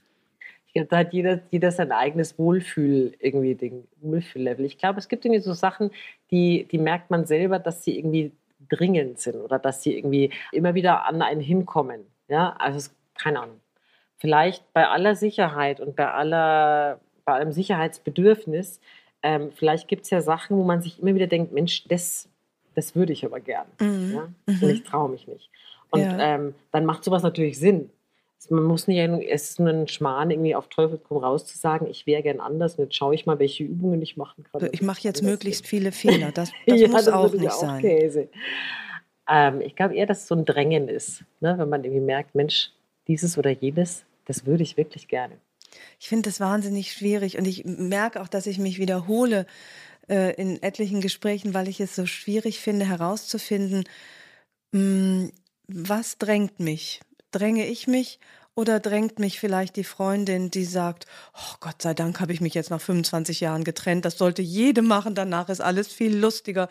Glaube, 0.73 0.87
da 0.89 0.99
hat 0.99 1.13
jeder, 1.13 1.41
jeder 1.51 1.73
sein 1.73 1.91
eigenes 1.91 2.39
Wohlfühl, 2.39 3.15
irgendwie, 3.19 3.57
den 3.57 3.89
Wohlfühllevel. 4.01 4.65
Ich 4.65 4.79
glaube, 4.79 5.01
es 5.01 5.09
gibt 5.09 5.25
irgendwie 5.25 5.43
so 5.43 5.53
Sachen, 5.53 5.91
die, 6.31 6.69
die 6.71 6.79
merkt 6.79 7.11
man 7.11 7.27
selber, 7.27 7.59
dass 7.59 7.83
sie 7.83 7.99
irgendwie 7.99 8.31
dringend 8.69 9.19
sind 9.19 9.37
oder 9.37 9.59
dass 9.59 9.83
sie 9.83 9.97
irgendwie 9.97 10.31
immer 10.53 10.75
wieder 10.75 11.07
an 11.07 11.23
einen 11.23 11.41
hinkommen. 11.41 12.07
Ja, 12.29 12.55
also, 12.61 12.79
es, 12.79 12.95
keine 13.19 13.41
Ahnung. 13.41 13.61
Vielleicht 14.19 14.73
bei 14.73 14.87
aller 14.87 15.17
Sicherheit 15.17 15.81
und 15.81 15.97
bei 15.97 16.09
aller, 16.09 17.01
bei 17.25 17.33
allem 17.33 17.51
Sicherheitsbedürfnis, 17.51 18.81
ähm, 19.25 19.51
vielleicht 19.51 19.89
gibt 19.89 20.05
es 20.05 20.11
ja 20.11 20.21
Sachen, 20.21 20.57
wo 20.57 20.63
man 20.63 20.81
sich 20.81 21.01
immer 21.01 21.15
wieder 21.15 21.27
denkt, 21.27 21.53
Mensch, 21.53 21.85
das 21.89 22.29
das 22.75 22.95
würde 22.95 23.13
ich 23.13 23.25
aber 23.25 23.41
gern. 23.41 23.67
Mhm. 23.81 24.13
Ja? 24.15 24.29
Und 24.47 24.63
mhm. 24.63 24.69
ich 24.69 24.85
traue 24.85 25.11
mich 25.11 25.27
nicht. 25.27 25.51
Und 25.91 26.03
ja. 26.03 26.19
ähm, 26.19 26.55
dann 26.73 26.85
macht 26.85 27.05
sowas 27.05 27.23
natürlich 27.23 27.59
Sinn. 27.59 27.91
Man 28.49 28.65
muss 28.65 28.89
nicht, 28.89 28.99
es 28.99 29.51
ist 29.51 29.61
ein 29.61 29.87
Schmarrn, 29.87 30.31
irgendwie 30.31 30.55
auf 30.55 30.69
Teufel 30.69 30.99
komm 30.99 31.19
raus 31.19 31.45
zu 31.45 31.59
sagen, 31.59 31.87
ich 31.87 32.07
wäre 32.07 32.23
gern 32.23 32.41
anders 32.41 32.77
und 32.77 32.85
jetzt 32.85 32.97
schaue 32.97 33.15
ich 33.15 33.27
mal, 33.27 33.39
welche 33.39 33.65
Übungen 33.65 34.01
ich 34.01 34.17
machen 34.17 34.45
kann. 34.51 34.69
Ich 34.73 34.81
mache 34.81 35.03
jetzt 35.03 35.23
möglichst 35.23 35.67
viele 35.67 35.93
Fehler. 35.93 36.33
Das, 36.35 36.51
das 36.67 36.81
ja, 36.81 36.89
muss 36.89 37.05
das 37.05 37.15
auch 37.15 37.33
nicht 37.33 37.51
auch 37.51 37.61
sein. 37.61 37.81
Käse. 37.83 38.29
Ähm, 39.29 39.61
ich 39.61 39.77
glaube 39.77 39.95
eher, 39.95 40.07
dass 40.07 40.23
es 40.23 40.27
so 40.27 40.35
ein 40.35 40.45
Drängen 40.45 40.89
ist, 40.89 41.23
ne? 41.41 41.57
wenn 41.59 41.69
man 41.69 41.85
irgendwie 41.85 42.01
merkt, 42.01 42.35
Mensch, 42.35 42.73
dieses 43.09 43.37
oder 43.37 43.51
jenes, 43.51 44.05
das 44.25 44.47
würde 44.47 44.63
ich 44.63 44.77
wirklich 44.77 45.07
gerne. 45.07 45.37
Ich 45.99 46.09
finde 46.09 46.29
das 46.29 46.41
wahnsinnig 46.41 46.93
schwierig 46.93 47.39
und 47.39 47.47
ich 47.47 47.65
merke 47.65 48.21
auch, 48.23 48.29
dass 48.29 48.47
ich 48.47 48.59
mich 48.59 48.79
wiederhole 48.79 49.47
äh, 50.11 50.35
in 50.35 50.63
etlichen 50.63 51.01
Gesprächen, 51.01 51.55
weil 51.55 51.69
ich 51.69 51.81
es 51.81 51.95
so 51.95 52.05
schwierig 52.05 52.61
finde 52.61 52.87
herauszufinden, 52.87 53.85
mh, 54.73 54.81
hm, 54.81 55.33
was 55.69 56.19
drängt 56.19 56.59
mich? 56.59 57.01
Dränge 57.31 57.67
ich 57.67 57.87
mich 57.87 58.19
oder 58.57 58.81
drängt 58.81 59.21
mich 59.21 59.39
vielleicht 59.39 59.77
die 59.77 59.85
Freundin, 59.85 60.51
die 60.51 60.65
sagt, 60.65 61.07
oh 61.35 61.55
Gott 61.61 61.81
sei 61.81 61.95
Dank 61.95 62.21
habe 62.21 62.33
ich 62.33 62.41
mich 62.41 62.55
jetzt 62.55 62.71
nach 62.71 62.81
25 62.81 63.41
Jahren 63.41 63.63
getrennt, 63.63 64.05
das 64.05 64.19
sollte 64.19 64.43
jede 64.43 64.83
machen, 64.83 65.15
danach 65.15 65.49
ist 65.49 65.61
alles 65.61 65.89
viel 65.93 66.17
lustiger. 66.17 66.69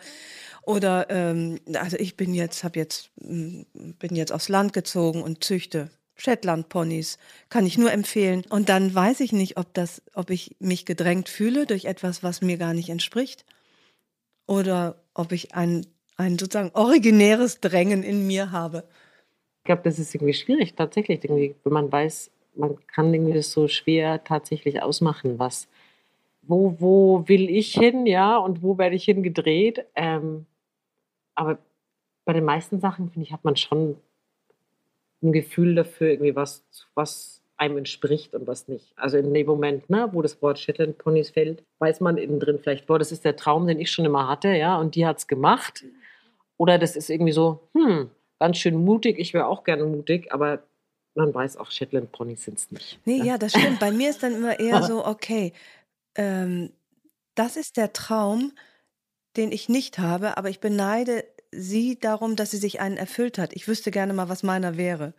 Oder 0.62 1.08
ähm, 1.08 1.58
also 1.74 1.96
ich 1.96 2.16
bin 2.16 2.34
jetzt, 2.34 2.62
habe 2.64 2.78
jetzt, 2.78 3.10
hm, 3.20 3.64
bin 3.72 4.14
jetzt 4.14 4.32
aufs 4.32 4.50
Land 4.50 4.74
gezogen 4.74 5.22
und 5.22 5.42
züchte 5.42 5.90
Shetland-Ponys. 6.20 7.18
Kann 7.48 7.66
ich 7.66 7.78
nur 7.78 7.92
empfehlen. 7.92 8.44
Und 8.48 8.68
dann 8.68 8.94
weiß 8.94 9.20
ich 9.20 9.32
nicht, 9.32 9.56
ob 9.56 9.72
das, 9.74 10.02
ob 10.14 10.30
ich 10.30 10.56
mich 10.58 10.84
gedrängt 10.84 11.28
fühle 11.28 11.66
durch 11.66 11.86
etwas, 11.86 12.22
was 12.22 12.42
mir 12.42 12.58
gar 12.58 12.74
nicht 12.74 12.88
entspricht. 12.88 13.44
Oder 14.46 14.96
ob 15.14 15.32
ich 15.32 15.54
ein, 15.54 15.86
ein 16.16 16.38
sozusagen 16.38 16.70
originäres 16.74 17.60
Drängen 17.60 18.02
in 18.02 18.26
mir 18.26 18.52
habe. 18.52 18.84
Ich 19.58 19.64
glaube, 19.64 19.82
das 19.84 19.98
ist 19.98 20.14
irgendwie 20.14 20.34
schwierig, 20.34 20.74
tatsächlich, 20.74 21.22
irgendwie, 21.22 21.54
wenn 21.64 21.72
man 21.72 21.92
weiß, 21.92 22.30
man 22.54 22.76
kann 22.86 23.12
irgendwie 23.12 23.34
das 23.34 23.52
so 23.52 23.68
schwer 23.68 24.24
tatsächlich 24.24 24.82
ausmachen, 24.82 25.38
was, 25.38 25.68
wo, 26.42 26.76
wo 26.78 27.28
will 27.28 27.48
ich 27.48 27.72
hin, 27.74 28.06
ja, 28.06 28.36
und 28.38 28.62
wo 28.62 28.78
werde 28.78 28.96
ich 28.96 29.04
hingedreht. 29.04 29.84
Ähm, 29.94 30.46
aber 31.34 31.58
bei 32.24 32.32
den 32.32 32.44
meisten 32.44 32.80
Sachen, 32.80 33.10
finde 33.10 33.26
ich, 33.26 33.32
hat 33.32 33.44
man 33.44 33.56
schon 33.56 33.96
ein 35.22 35.32
Gefühl 35.32 35.74
dafür, 35.74 36.08
irgendwie 36.08 36.36
was, 36.36 36.64
was 36.94 37.42
einem 37.56 37.76
entspricht 37.76 38.34
und 38.34 38.46
was 38.46 38.68
nicht. 38.68 38.92
Also 38.96 39.18
in 39.18 39.34
dem 39.34 39.46
Moment, 39.46 39.90
ne, 39.90 40.08
wo 40.12 40.22
das 40.22 40.40
Wort 40.40 40.58
Shetland 40.58 40.96
Ponys 40.96 41.30
fällt, 41.30 41.62
weiß 41.78 42.00
man 42.00 42.16
innen 42.16 42.40
drin 42.40 42.58
vielleicht, 42.58 42.86
boah, 42.86 42.98
das 42.98 43.12
ist 43.12 43.24
der 43.24 43.36
Traum, 43.36 43.66
den 43.66 43.78
ich 43.78 43.90
schon 43.90 44.06
immer 44.06 44.28
hatte, 44.28 44.48
ja, 44.48 44.78
und 44.78 44.94
die 44.94 45.06
hat 45.06 45.18
es 45.18 45.26
gemacht. 45.26 45.84
Oder 46.56 46.78
das 46.78 46.96
ist 46.96 47.10
irgendwie 47.10 47.32
so, 47.32 47.68
hm, 47.74 48.10
ganz 48.38 48.56
schön 48.56 48.82
mutig, 48.82 49.18
ich 49.18 49.34
wäre 49.34 49.46
auch 49.46 49.64
gerne 49.64 49.84
mutig, 49.84 50.32
aber 50.32 50.62
man 51.14 51.34
weiß 51.34 51.58
auch, 51.58 51.70
Shetland 51.70 52.12
Ponys 52.12 52.44
sind 52.44 52.58
es 52.58 52.70
nicht. 52.70 52.98
Nee, 53.04 53.18
ja. 53.18 53.24
ja, 53.24 53.38
das 53.38 53.52
stimmt. 53.52 53.78
Bei 53.78 53.90
mir 53.90 54.08
ist 54.10 54.22
dann 54.22 54.34
immer 54.34 54.58
eher 54.58 54.82
so, 54.82 55.04
okay, 55.04 55.52
ähm, 56.14 56.70
das 57.34 57.56
ist 57.56 57.76
der 57.76 57.92
Traum, 57.92 58.52
den 59.36 59.52
ich 59.52 59.68
nicht 59.68 59.98
habe, 59.98 60.36
aber 60.38 60.48
ich 60.48 60.60
beneide 60.60 61.24
sie 61.52 61.98
darum, 61.98 62.36
dass 62.36 62.50
sie 62.50 62.58
sich 62.58 62.80
einen 62.80 62.96
erfüllt 62.96 63.38
hat. 63.38 63.52
Ich 63.54 63.66
wüsste 63.68 63.90
gerne 63.90 64.12
mal, 64.12 64.28
was 64.28 64.42
meiner 64.42 64.76
wäre. 64.76 65.12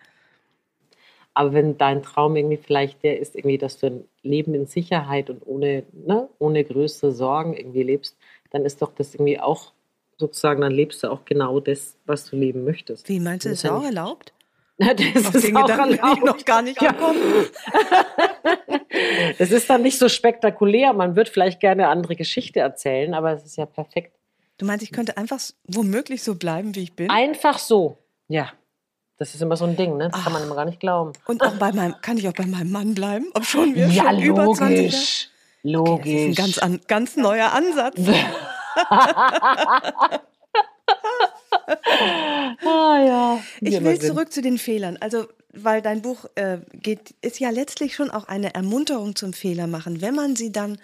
Aber 1.33 1.53
wenn 1.53 1.77
dein 1.77 2.03
Traum 2.03 2.35
irgendwie 2.35 2.57
vielleicht 2.57 3.03
der 3.03 3.19
ist, 3.19 3.35
irgendwie, 3.35 3.57
dass 3.57 3.79
du 3.79 3.87
ein 3.87 4.03
Leben 4.21 4.53
in 4.53 4.65
Sicherheit 4.65 5.29
und 5.29 5.45
ohne, 5.45 5.83
ne, 5.93 6.27
ohne 6.39 6.63
größere 6.63 7.13
Sorgen 7.13 7.55
irgendwie 7.55 7.83
lebst, 7.83 8.17
dann 8.51 8.65
ist 8.65 8.81
doch 8.81 8.93
das 8.93 9.15
irgendwie 9.15 9.39
auch 9.39 9.71
sozusagen, 10.17 10.61
dann 10.61 10.73
lebst 10.73 11.03
du 11.03 11.07
auch 11.09 11.23
genau 11.25 11.59
das, 11.59 11.97
was 12.05 12.29
du 12.29 12.35
leben 12.35 12.65
möchtest. 12.65 13.07
Wie 13.07 13.19
meinst 13.19 13.45
du, 13.45 13.49
das 13.49 13.63
ist 13.63 13.69
auch 13.69 13.83
erlaubt? 13.83 14.33
Na, 14.77 14.93
das 14.93 15.27
Auf 15.27 15.35
ist 15.35 15.47
den 15.47 15.55
auch 15.57 15.67
Gedanken 15.67 15.97
erlaubt. 15.97 16.25
noch 16.25 16.45
gar 16.45 16.61
nicht 16.61 16.81
ja. 16.81 16.95
das 19.37 19.51
ist 19.51 19.69
dann 19.69 19.83
nicht 19.83 19.99
so 19.99 20.09
spektakulär. 20.09 20.93
Man 20.93 21.15
wird 21.15 21.29
vielleicht 21.29 21.59
gerne 21.59 21.83
eine 21.83 21.91
andere 21.91 22.15
Geschichte 22.15 22.61
erzählen, 22.61 23.13
aber 23.13 23.33
es 23.33 23.45
ist 23.45 23.57
ja 23.57 23.65
perfekt. 23.65 24.15
Du 24.61 24.67
meinst, 24.67 24.83
ich 24.83 24.91
könnte 24.91 25.17
einfach 25.17 25.39
womöglich 25.67 26.21
so 26.21 26.35
bleiben, 26.35 26.75
wie 26.75 26.83
ich 26.83 26.93
bin? 26.93 27.09
Einfach 27.09 27.57
so, 27.57 27.97
ja. 28.27 28.53
Das 29.17 29.33
ist 29.33 29.41
immer 29.41 29.57
so 29.57 29.65
ein 29.65 29.75
Ding, 29.75 29.97
ne? 29.97 30.09
Das 30.09 30.19
Ach. 30.19 30.25
kann 30.25 30.33
man 30.33 30.43
immer 30.43 30.53
gar 30.53 30.65
nicht 30.65 30.79
glauben. 30.79 31.13
Und 31.25 31.41
auch 31.41 31.55
bei 31.55 31.71
meinem, 31.71 31.95
kann 32.03 32.19
ich 32.19 32.27
auch 32.27 32.33
bei 32.33 32.45
meinem 32.45 32.69
Mann 32.69 32.93
bleiben? 32.93 33.25
Ob 33.33 33.43
schon 33.43 33.73
wir 33.73 33.87
ja, 33.87 34.03
schon 34.03 34.17
logisch. 34.17 34.27
über 34.27 34.53
20 34.53 35.29
Jahre? 35.63 35.77
Logisch. 35.77 36.13
Okay, 36.13 36.33
das 36.35 36.47
ist 36.47 36.61
ein 36.61 36.75
ganz, 36.75 36.75
an, 36.75 36.79
ganz 36.87 37.15
neuer 37.15 37.51
Ansatz. 37.53 37.95
ah, 42.63 42.99
ja. 43.03 43.39
Ich 43.61 43.83
will 43.83 43.99
zurück 43.99 44.31
zu 44.31 44.43
den 44.43 44.59
Fehlern. 44.59 44.97
Also, 45.01 45.25
weil 45.53 45.81
dein 45.81 46.03
Buch 46.03 46.25
äh, 46.35 46.59
geht, 46.73 47.15
ist 47.23 47.39
ja 47.39 47.49
letztlich 47.49 47.95
schon 47.95 48.11
auch 48.11 48.25
eine 48.25 48.53
Ermunterung 48.53 49.15
zum 49.15 49.33
Fehler 49.33 49.65
machen. 49.65 50.01
Wenn 50.01 50.13
man 50.13 50.35
sie 50.35 50.51
dann 50.51 50.77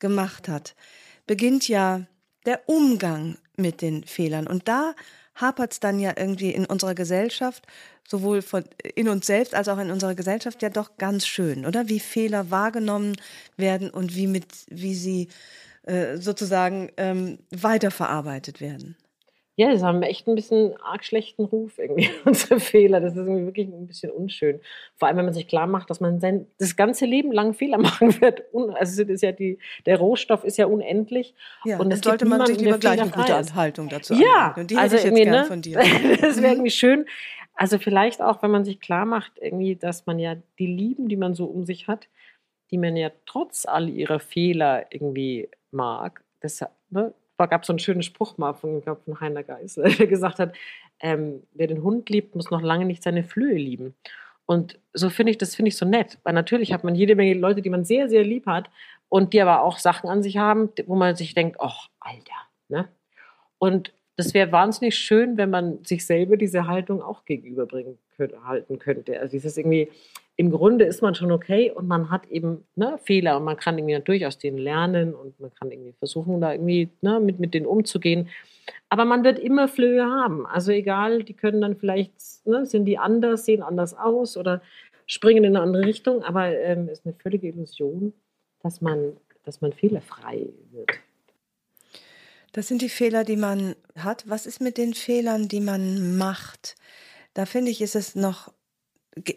gemacht 0.00 0.48
hat, 0.48 0.74
beginnt 1.28 1.68
ja 1.68 2.06
der 2.50 2.68
Umgang 2.68 3.36
mit 3.56 3.80
den 3.80 4.02
Fehlern. 4.02 4.48
Und 4.48 4.66
da 4.66 4.94
hapert 5.36 5.70
es 5.70 5.78
dann 5.78 6.00
ja 6.00 6.14
irgendwie 6.16 6.50
in 6.50 6.66
unserer 6.66 6.96
Gesellschaft, 6.96 7.64
sowohl 8.08 8.42
von, 8.42 8.64
in 8.96 9.08
uns 9.08 9.26
selbst 9.26 9.54
als 9.54 9.68
auch 9.68 9.78
in 9.78 9.92
unserer 9.92 10.16
Gesellschaft, 10.16 10.60
ja 10.60 10.68
doch 10.68 10.96
ganz 10.98 11.28
schön, 11.28 11.64
oder? 11.64 11.88
Wie 11.88 12.00
Fehler 12.00 12.50
wahrgenommen 12.50 13.14
werden 13.56 13.88
und 13.88 14.16
wie, 14.16 14.26
mit, 14.26 14.46
wie 14.68 14.96
sie 14.96 15.28
äh, 15.84 16.16
sozusagen 16.16 16.90
ähm, 16.96 17.38
weiterverarbeitet 17.52 18.60
werden. 18.60 18.96
Ja, 19.60 19.70
das 19.70 19.82
haben 19.82 20.02
echt 20.02 20.26
ein 20.26 20.34
bisschen 20.34 20.74
arg 20.80 21.04
schlechten 21.04 21.44
Ruf 21.44 21.78
irgendwie, 21.78 22.08
unsere 22.24 22.60
Fehler. 22.60 22.98
Das 22.98 23.12
ist 23.12 23.18
irgendwie 23.18 23.44
wirklich 23.44 23.68
ein 23.68 23.86
bisschen 23.86 24.10
unschön. 24.10 24.58
Vor 24.96 25.06
allem, 25.06 25.18
wenn 25.18 25.26
man 25.26 25.34
sich 25.34 25.48
klar 25.48 25.66
macht, 25.66 25.90
dass 25.90 26.00
man 26.00 26.18
sein, 26.18 26.46
das 26.58 26.76
ganze 26.76 27.04
Leben 27.04 27.30
lang 27.30 27.52
Fehler 27.52 27.76
machen 27.78 28.18
wird. 28.22 28.44
Also 28.78 29.02
ist 29.02 29.22
ja 29.22 29.32
die, 29.32 29.58
der 29.84 29.98
Rohstoff 29.98 30.44
ist 30.44 30.56
ja 30.56 30.64
unendlich. 30.64 31.34
Ja, 31.66 31.78
und 31.78 31.92
es 31.92 32.00
sollte 32.00 32.24
man 32.24 32.46
sich 32.46 32.58
lieber 32.58 32.78
gleich 32.78 33.02
eine 33.02 33.10
gute 33.10 33.54
Haltung 33.54 33.90
dazu 33.90 34.14
Ja, 34.14 34.54
und 34.56 34.70
die 34.70 34.78
also 34.78 34.96
ich 34.96 35.04
jetzt 35.04 35.14
gern 35.14 35.28
ne? 35.28 35.44
von 35.44 35.60
dir. 35.60 35.78
das 36.22 36.40
wäre 36.40 36.54
irgendwie 36.54 36.70
schön. 36.70 37.04
Also 37.52 37.78
vielleicht 37.78 38.22
auch, 38.22 38.42
wenn 38.42 38.50
man 38.50 38.64
sich 38.64 38.80
klar 38.80 39.04
macht, 39.04 39.32
irgendwie, 39.38 39.76
dass 39.76 40.06
man 40.06 40.18
ja 40.18 40.36
die 40.58 40.68
Lieben, 40.68 41.10
die 41.10 41.16
man 41.16 41.34
so 41.34 41.44
um 41.44 41.66
sich 41.66 41.86
hat, 41.86 42.08
die 42.70 42.78
man 42.78 42.96
ja 42.96 43.10
trotz 43.26 43.66
all 43.66 43.90
ihrer 43.90 44.20
Fehler 44.20 44.86
irgendwie 44.88 45.50
mag, 45.70 46.24
das, 46.40 46.64
ne, 46.88 47.12
gab 47.46 47.64
so 47.64 47.72
einen 47.72 47.78
schönen 47.78 48.02
Spruch 48.02 48.38
mal 48.38 48.54
von, 48.54 48.78
ich 48.78 48.84
glaube, 48.84 49.02
von 49.04 49.20
Heiner 49.20 49.42
Geis, 49.42 49.74
der 49.98 50.06
gesagt 50.06 50.38
hat, 50.38 50.54
ähm, 51.00 51.42
wer 51.52 51.66
den 51.66 51.82
Hund 51.82 52.08
liebt, 52.10 52.34
muss 52.34 52.50
noch 52.50 52.62
lange 52.62 52.84
nicht 52.84 53.02
seine 53.02 53.24
Flöhe 53.24 53.56
lieben. 53.56 53.94
Und 54.46 54.78
so 54.92 55.10
finde 55.10 55.30
ich, 55.30 55.38
das 55.38 55.54
finde 55.54 55.68
ich 55.68 55.76
so 55.76 55.86
nett, 55.86 56.18
weil 56.24 56.34
natürlich 56.34 56.72
hat 56.72 56.82
man 56.82 56.94
jede 56.94 57.14
Menge 57.14 57.34
Leute, 57.34 57.62
die 57.62 57.70
man 57.70 57.84
sehr, 57.84 58.08
sehr 58.08 58.24
lieb 58.24 58.46
hat 58.46 58.68
und 59.08 59.32
die 59.32 59.40
aber 59.40 59.62
auch 59.62 59.78
Sachen 59.78 60.10
an 60.10 60.22
sich 60.22 60.38
haben, 60.38 60.70
wo 60.86 60.96
man 60.96 61.14
sich 61.14 61.34
denkt, 61.34 61.58
ach, 61.60 61.88
Alter, 62.00 62.34
ne? 62.68 62.88
Und 63.58 63.92
das 64.16 64.34
wäre 64.34 64.52
wahnsinnig 64.52 64.96
schön, 64.98 65.36
wenn 65.36 65.50
man 65.50 65.84
sich 65.84 66.04
selber 66.04 66.36
diese 66.36 66.66
Haltung 66.66 67.00
auch 67.00 67.24
gegenüberbringen 67.24 67.98
könnte, 68.16 68.44
halten 68.44 68.78
könnte. 68.78 69.18
Also 69.18 69.32
dieses 69.32 69.56
irgendwie, 69.56 69.88
im 70.40 70.50
Grunde 70.50 70.86
ist 70.86 71.02
man 71.02 71.14
schon 71.14 71.32
okay 71.32 71.70
und 71.70 71.86
man 71.86 72.08
hat 72.08 72.26
eben 72.28 72.64
ne, 72.74 72.98
Fehler 73.04 73.36
und 73.36 73.44
man 73.44 73.58
kann 73.58 73.76
irgendwie 73.76 73.92
natürlich 73.92 74.24
aus 74.24 74.38
denen 74.38 74.56
lernen 74.56 75.14
und 75.14 75.38
man 75.38 75.54
kann 75.54 75.70
irgendwie 75.70 75.92
versuchen, 75.92 76.40
da 76.40 76.52
irgendwie 76.52 76.88
ne, 77.02 77.20
mit, 77.20 77.38
mit 77.38 77.52
denen 77.52 77.66
umzugehen. 77.66 78.30
Aber 78.88 79.04
man 79.04 79.22
wird 79.22 79.38
immer 79.38 79.68
Flöhe 79.68 80.02
haben. 80.02 80.46
Also 80.46 80.72
egal, 80.72 81.24
die 81.24 81.34
können 81.34 81.60
dann 81.60 81.76
vielleicht, 81.76 82.14
ne, 82.46 82.64
sind 82.64 82.86
die 82.86 82.96
anders, 82.96 83.44
sehen 83.44 83.62
anders 83.62 83.92
aus 83.92 84.38
oder 84.38 84.62
springen 85.04 85.44
in 85.44 85.56
eine 85.56 85.62
andere 85.62 85.84
Richtung, 85.84 86.22
aber 86.22 86.46
es 86.48 86.78
ähm, 86.78 86.88
ist 86.88 87.04
eine 87.04 87.14
völlige 87.14 87.48
Illusion, 87.48 88.14
dass 88.62 88.80
man, 88.80 89.12
dass 89.44 89.60
man 89.60 89.74
fehlerfrei 89.74 90.46
wird. 90.72 90.88
Das 92.52 92.66
sind 92.66 92.80
die 92.80 92.88
Fehler, 92.88 93.24
die 93.24 93.36
man 93.36 93.76
hat. 93.94 94.24
Was 94.26 94.46
ist 94.46 94.62
mit 94.62 94.78
den 94.78 94.94
Fehlern, 94.94 95.48
die 95.48 95.60
man 95.60 96.16
macht? 96.16 96.76
Da 97.34 97.44
finde 97.44 97.70
ich, 97.70 97.82
ist 97.82 97.94
es 97.94 98.14
noch 98.14 98.50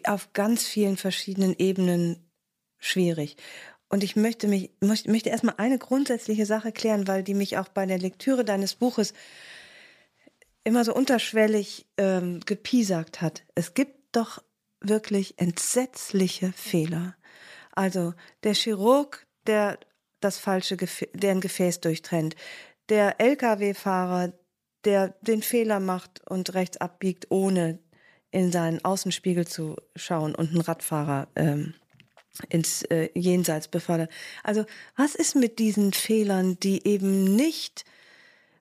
auf 0.04 0.32
ganz 0.32 0.64
vielen 0.64 0.96
verschiedenen 0.96 1.54
Ebenen 1.58 2.30
schwierig. 2.78 3.36
Und 3.88 4.02
ich 4.02 4.16
möchte 4.16 4.48
mich, 4.48 4.70
möchte 4.80 5.30
erstmal 5.30 5.54
eine 5.58 5.78
grundsätzliche 5.78 6.46
Sache 6.46 6.72
klären, 6.72 7.06
weil 7.06 7.22
die 7.22 7.34
mich 7.34 7.58
auch 7.58 7.68
bei 7.68 7.86
der 7.86 7.98
Lektüre 7.98 8.44
deines 8.44 8.74
Buches 8.74 9.14
immer 10.64 10.84
so 10.84 10.94
unterschwellig 10.94 11.86
ähm, 11.96 12.40
gepiesackt 12.44 13.20
hat. 13.20 13.44
Es 13.54 13.74
gibt 13.74 14.16
doch 14.16 14.42
wirklich 14.80 15.38
entsetzliche 15.38 16.52
Fehler. 16.52 17.16
Also 17.72 18.14
der 18.42 18.54
Chirurg, 18.54 19.26
der 19.46 19.78
das 20.20 20.38
falsche, 20.38 20.76
Gefä 20.76 21.08
der 21.12 21.32
ein 21.32 21.40
Gefäß 21.40 21.80
durchtrennt, 21.80 22.34
der 22.88 23.20
Lkw-Fahrer, 23.20 24.32
der 24.84 25.08
den 25.20 25.42
Fehler 25.42 25.80
macht 25.80 26.22
und 26.28 26.54
rechts 26.54 26.78
abbiegt, 26.78 27.30
ohne 27.30 27.78
in 28.34 28.50
seinen 28.50 28.84
Außenspiegel 28.84 29.46
zu 29.46 29.76
schauen 29.94 30.34
und 30.34 30.50
einen 30.50 30.60
Radfahrer 30.60 31.28
ähm, 31.36 31.74
ins 32.48 32.82
äh, 32.82 33.08
Jenseits 33.14 33.68
befördert. 33.68 34.10
Also 34.42 34.64
was 34.96 35.14
ist 35.14 35.36
mit 35.36 35.60
diesen 35.60 35.92
Fehlern, 35.92 36.58
die 36.58 36.84
eben 36.84 37.36
nicht 37.36 37.84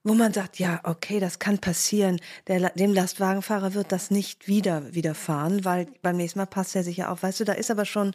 wo 0.03 0.13
man 0.13 0.33
sagt, 0.33 0.59
ja, 0.59 0.81
okay, 0.83 1.19
das 1.19 1.39
kann 1.39 1.59
passieren. 1.59 2.19
Der, 2.47 2.69
dem 2.71 2.93
Lastwagenfahrer 2.93 3.73
wird 3.73 3.91
das 3.91 4.11
nicht 4.11 4.47
wieder 4.47 4.93
widerfahren, 4.93 5.63
weil 5.63 5.87
beim 6.01 6.17
nächsten 6.17 6.39
Mal 6.39 6.45
passt 6.45 6.75
er 6.75 6.83
sich 6.83 6.97
ja 6.97 7.09
auf. 7.09 7.23
Weißt 7.23 7.39
du, 7.39 7.45
da 7.45 7.53
ist 7.53 7.71
aber 7.71 7.85
schon 7.85 8.13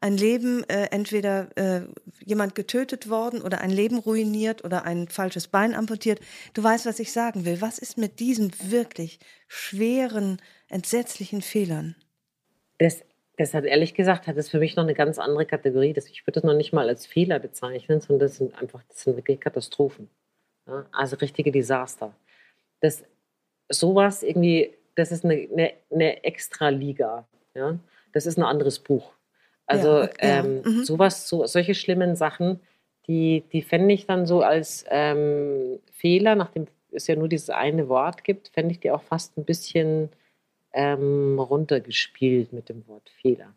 ein 0.00 0.16
Leben, 0.16 0.68
äh, 0.68 0.88
entweder 0.90 1.48
äh, 1.56 1.82
jemand 2.24 2.56
getötet 2.56 3.08
worden 3.08 3.42
oder 3.42 3.60
ein 3.60 3.70
Leben 3.70 3.98
ruiniert 3.98 4.64
oder 4.64 4.84
ein 4.84 5.08
falsches 5.08 5.46
Bein 5.46 5.74
amputiert. 5.74 6.20
Du 6.54 6.64
weißt, 6.64 6.86
was 6.86 6.98
ich 6.98 7.12
sagen 7.12 7.44
will. 7.44 7.60
Was 7.60 7.78
ist 7.78 7.96
mit 7.96 8.18
diesen 8.18 8.52
wirklich 8.62 9.20
schweren, 9.46 10.40
entsetzlichen 10.68 11.42
Fehlern? 11.42 11.94
Das, 12.78 13.04
das 13.36 13.54
hat 13.54 13.64
ehrlich 13.64 13.94
gesagt, 13.94 14.26
hat 14.26 14.36
das 14.36 14.48
für 14.48 14.58
mich 14.58 14.74
noch 14.74 14.84
eine 14.84 14.94
ganz 14.94 15.18
andere 15.18 15.46
Kategorie. 15.46 15.94
Ich 15.96 16.26
würde 16.26 16.40
das 16.40 16.44
noch 16.44 16.54
nicht 16.54 16.72
mal 16.72 16.88
als 16.88 17.06
Fehler 17.06 17.38
bezeichnen, 17.38 18.00
sondern 18.00 18.26
das 18.26 18.38
sind 18.38 18.54
einfach, 18.60 18.82
das 18.88 19.02
sind 19.02 19.16
wirklich 19.16 19.38
Katastrophen. 19.38 20.08
Ja? 20.66 20.86
Also 20.92 21.16
richtige 21.16 21.52
Desaster. 21.52 22.14
Das, 22.80 23.04
sowas 23.68 24.22
irgendwie, 24.22 24.72
das 24.94 25.12
ist 25.12 25.24
eine, 25.24 25.48
eine, 25.52 25.72
eine 25.90 26.24
Extraliga. 26.24 27.26
Ja? 27.54 27.78
Das 28.12 28.26
ist 28.26 28.38
ein 28.38 28.44
anderes 28.44 28.78
Buch. 28.78 29.12
Also 29.66 29.98
ja, 29.98 30.04
okay, 30.04 30.16
ähm, 30.20 30.62
mhm. 30.64 30.84
sowas, 30.84 31.28
so, 31.28 31.46
solche 31.46 31.74
schlimmen 31.74 32.16
Sachen, 32.16 32.60
die, 33.06 33.44
die 33.52 33.62
fände 33.62 33.94
ich 33.94 34.06
dann 34.06 34.26
so 34.26 34.42
als 34.42 34.84
ähm, 34.88 35.78
Fehler, 35.92 36.34
nachdem 36.34 36.66
es 36.92 37.06
ja 37.06 37.14
nur 37.14 37.28
dieses 37.28 37.50
eine 37.50 37.88
Wort 37.88 38.24
gibt, 38.24 38.48
fände 38.48 38.72
ich 38.72 38.80
die 38.80 38.90
auch 38.90 39.02
fast 39.02 39.36
ein 39.38 39.44
bisschen 39.44 40.10
ähm, 40.72 41.38
runtergespielt 41.38 42.52
mit 42.52 42.68
dem 42.68 42.86
Wort 42.88 43.08
Fehler. 43.20 43.54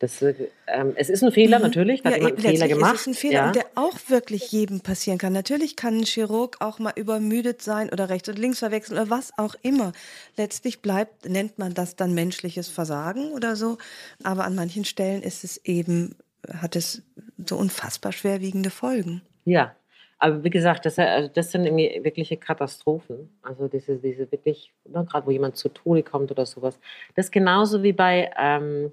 Das, 0.00 0.22
ähm, 0.22 0.94
es 0.96 1.10
ist 1.10 1.22
ein 1.22 1.30
Fehler 1.30 1.58
mhm. 1.58 1.64
natürlich, 1.64 2.02
da 2.02 2.08
ja, 2.08 2.14
hat 2.14 2.22
jemand 2.22 2.38
einen 2.38 2.54
Fehler 2.54 2.68
gemacht. 2.68 2.94
Es 2.94 3.00
ist 3.02 3.06
ein 3.08 3.14
Fehler, 3.14 3.34
ja. 3.34 3.52
der 3.52 3.66
auch 3.74 3.98
wirklich 4.08 4.50
jedem 4.50 4.80
passieren 4.80 5.18
kann. 5.18 5.34
Natürlich 5.34 5.76
kann 5.76 5.98
ein 5.98 6.04
Chirurg 6.04 6.56
auch 6.60 6.78
mal 6.78 6.94
übermüdet 6.96 7.60
sein 7.60 7.90
oder 7.90 8.08
rechts 8.08 8.30
und 8.30 8.38
links 8.38 8.60
verwechseln 8.60 8.98
oder 8.98 9.10
was 9.10 9.30
auch 9.36 9.54
immer. 9.60 9.92
Letztlich 10.38 10.80
bleibt, 10.80 11.28
nennt 11.28 11.58
man 11.58 11.74
das 11.74 11.96
dann 11.96 12.14
menschliches 12.14 12.70
Versagen 12.70 13.32
oder 13.32 13.56
so. 13.56 13.76
Aber 14.22 14.46
an 14.46 14.54
manchen 14.54 14.86
Stellen 14.86 15.22
ist 15.22 15.44
es 15.44 15.58
eben, 15.66 16.16
hat 16.50 16.76
es 16.76 17.02
so 17.46 17.58
unfassbar 17.58 18.12
schwerwiegende 18.12 18.70
Folgen. 18.70 19.20
Ja, 19.44 19.76
aber 20.18 20.42
wie 20.44 20.50
gesagt, 20.50 20.86
das, 20.86 20.98
also 20.98 21.28
das 21.28 21.50
sind 21.50 21.66
irgendwie 21.66 22.00
wirkliche 22.02 22.38
Katastrophen. 22.38 23.28
Also 23.42 23.68
diese, 23.68 23.96
diese 23.96 24.32
wirklich, 24.32 24.72
ne, 24.88 25.04
gerade 25.04 25.26
wo 25.26 25.30
jemand 25.30 25.56
zu 25.56 25.68
Tode 25.68 26.02
kommt 26.02 26.30
oder 26.30 26.46
sowas. 26.46 26.80
Das 27.16 27.26
ist 27.26 27.32
genauso 27.32 27.82
wie 27.82 27.92
bei, 27.92 28.30
ähm, 28.38 28.92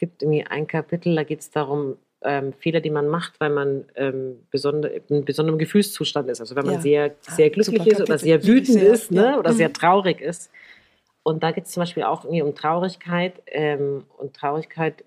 gibt 0.00 0.22
irgendwie 0.22 0.44
ein 0.44 0.66
Kapitel, 0.66 1.14
da 1.14 1.24
geht 1.24 1.40
es 1.40 1.50
darum, 1.50 1.98
ähm, 2.22 2.54
Fehler, 2.54 2.80
die 2.80 2.90
man 2.90 3.06
macht, 3.06 3.38
weil 3.38 3.50
man 3.50 3.84
ähm, 3.94 4.46
besonder, 4.50 4.90
in 5.08 5.24
besonderem 5.24 5.58
Gefühlszustand 5.58 6.28
ist. 6.30 6.40
Also 6.40 6.56
wenn 6.56 6.64
man 6.64 6.76
ja. 6.76 6.80
sehr, 6.80 7.14
ah, 7.26 7.32
sehr 7.32 7.50
glücklich 7.50 7.86
ist 7.86 8.00
oder 8.00 8.18
sehr 8.18 8.44
wütend 8.44 8.80
sehr, 8.80 8.92
ist 8.92 9.12
ne? 9.12 9.38
oder 9.38 9.52
mhm. 9.52 9.56
sehr 9.56 9.72
traurig 9.72 10.20
ist. 10.20 10.50
Und 11.22 11.42
da 11.42 11.52
geht 11.52 11.66
es 11.66 11.72
zum 11.72 11.82
Beispiel 11.82 12.02
auch 12.02 12.24
irgendwie 12.24 12.42
um 12.42 12.54
Traurigkeit 12.54 13.42
ähm, 13.46 14.04
und 14.16 14.34
Traurigkeit 14.34 15.04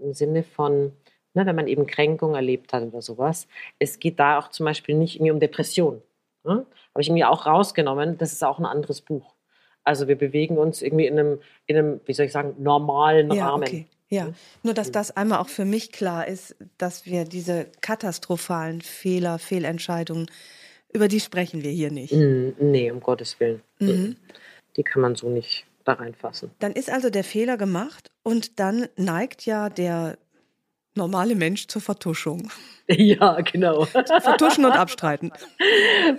im 0.00 0.14
Sinne 0.14 0.44
von, 0.44 0.92
ne, 1.34 1.44
wenn 1.44 1.56
man 1.56 1.66
eben 1.66 1.86
Kränkung 1.86 2.36
erlebt 2.36 2.72
hat 2.72 2.84
oder 2.84 3.02
sowas. 3.02 3.48
Es 3.80 3.98
geht 3.98 4.20
da 4.20 4.38
auch 4.38 4.48
zum 4.50 4.64
Beispiel 4.64 4.94
nicht 4.94 5.16
irgendwie 5.16 5.32
um 5.32 5.40
Depression. 5.40 6.02
Ne? 6.44 6.66
Habe 6.94 7.00
ich 7.00 7.08
irgendwie 7.08 7.24
auch 7.24 7.46
rausgenommen. 7.46 8.16
Das 8.16 8.32
ist 8.32 8.44
auch 8.44 8.60
ein 8.60 8.64
anderes 8.64 9.00
Buch. 9.00 9.34
Also 9.82 10.06
wir 10.06 10.16
bewegen 10.16 10.56
uns 10.56 10.82
irgendwie 10.82 11.06
in 11.06 11.18
einem, 11.18 11.40
in 11.66 11.76
einem 11.76 12.00
wie 12.06 12.12
soll 12.12 12.26
ich 12.26 12.32
sagen, 12.32 12.54
normalen 12.58 13.32
ja, 13.32 13.48
Rahmen. 13.48 13.64
Okay. 13.64 13.86
Ja, 14.08 14.32
nur 14.62 14.74
dass 14.74 14.92
das 14.92 15.16
einmal 15.16 15.40
auch 15.40 15.48
für 15.48 15.64
mich 15.64 15.90
klar 15.90 16.28
ist, 16.28 16.54
dass 16.78 17.06
wir 17.06 17.24
diese 17.24 17.66
katastrophalen 17.80 18.80
Fehler, 18.80 19.38
Fehlentscheidungen, 19.38 20.30
über 20.92 21.08
die 21.08 21.20
sprechen 21.20 21.62
wir 21.62 21.72
hier 21.72 21.90
nicht. 21.90 22.12
Nee, 22.12 22.90
um 22.90 23.00
Gottes 23.00 23.38
Willen. 23.40 23.62
Mhm. 23.80 24.16
Die 24.76 24.82
kann 24.84 25.02
man 25.02 25.16
so 25.16 25.28
nicht 25.28 25.66
da 25.84 25.94
reinfassen. 25.94 26.50
Dann 26.58 26.72
ist 26.72 26.90
also 26.90 27.10
der 27.10 27.24
Fehler 27.24 27.56
gemacht 27.56 28.10
und 28.22 28.60
dann 28.60 28.88
neigt 28.96 29.44
ja 29.44 29.68
der 29.68 30.18
normale 30.96 31.34
Mensch 31.34 31.66
zur 31.66 31.82
Vertuschung. 31.82 32.50
Ja, 32.88 33.40
genau. 33.40 33.84
Vertuschen 33.84 34.64
und 34.64 34.70
abstreiten. 34.70 35.32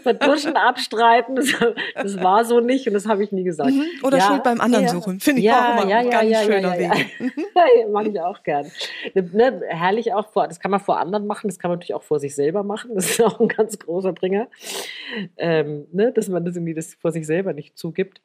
Vertuschen, 0.04 0.58
abstreiten, 0.58 1.38
das, 1.38 1.54
das, 1.96 2.22
war 2.22 2.44
so 2.44 2.60
nicht 2.60 2.86
und 2.88 2.94
das 2.94 3.06
habe 3.08 3.24
ich 3.24 3.32
nie 3.32 3.46
gesagt. 3.46 3.72
Mhm. 3.72 3.86
Oder 4.04 4.18
ja, 4.18 4.28
Schuld 4.28 4.44
beim 4.44 4.60
anderen 4.60 4.84
ja. 4.84 4.92
suchen, 4.92 5.22
finde 5.22 5.40
ich 5.40 5.46
ja, 5.46 5.78
auch 5.78 5.84
immer 5.84 5.90
ja, 5.90 6.02
ja, 6.02 6.10
ganz 6.10 6.30
ja, 6.30 6.44
schöner 6.44 6.78
ja, 6.78 6.92
Weg. 6.92 7.08
Ja. 7.56 7.88
Mag 7.90 8.08
ich 8.08 8.20
auch 8.20 8.44
gern. 8.44 8.70
Ne, 9.14 9.62
herrlich 9.70 10.14
auch, 10.14 10.30
vor, 10.30 10.50
das 10.50 10.60
kann 10.60 10.72
man 10.72 10.82
vor 10.82 11.00
anderen 11.00 11.26
machen, 11.26 11.48
das 11.48 11.58
kann 11.58 11.70
man 11.70 11.78
natürlich 11.78 11.94
auch 11.96 12.04
vor 12.04 12.20
sich 12.20 12.36
selber 12.36 12.64
machen, 12.64 12.92
das 12.96 13.12
ist 13.12 13.22
auch 13.22 13.40
ein 13.40 13.48
ganz 13.48 13.80
großer 13.80 14.12
Bringer, 14.12 14.48
ähm, 15.38 15.88
ne, 15.94 16.12
dass 16.12 16.28
man 16.28 16.44
das 16.44 16.58
irgendwie 16.58 16.74
das 16.74 16.96
vor 16.96 17.14
sich 17.14 17.26
selber 17.26 17.54
nicht 17.54 17.78
zugibt. 17.78 18.22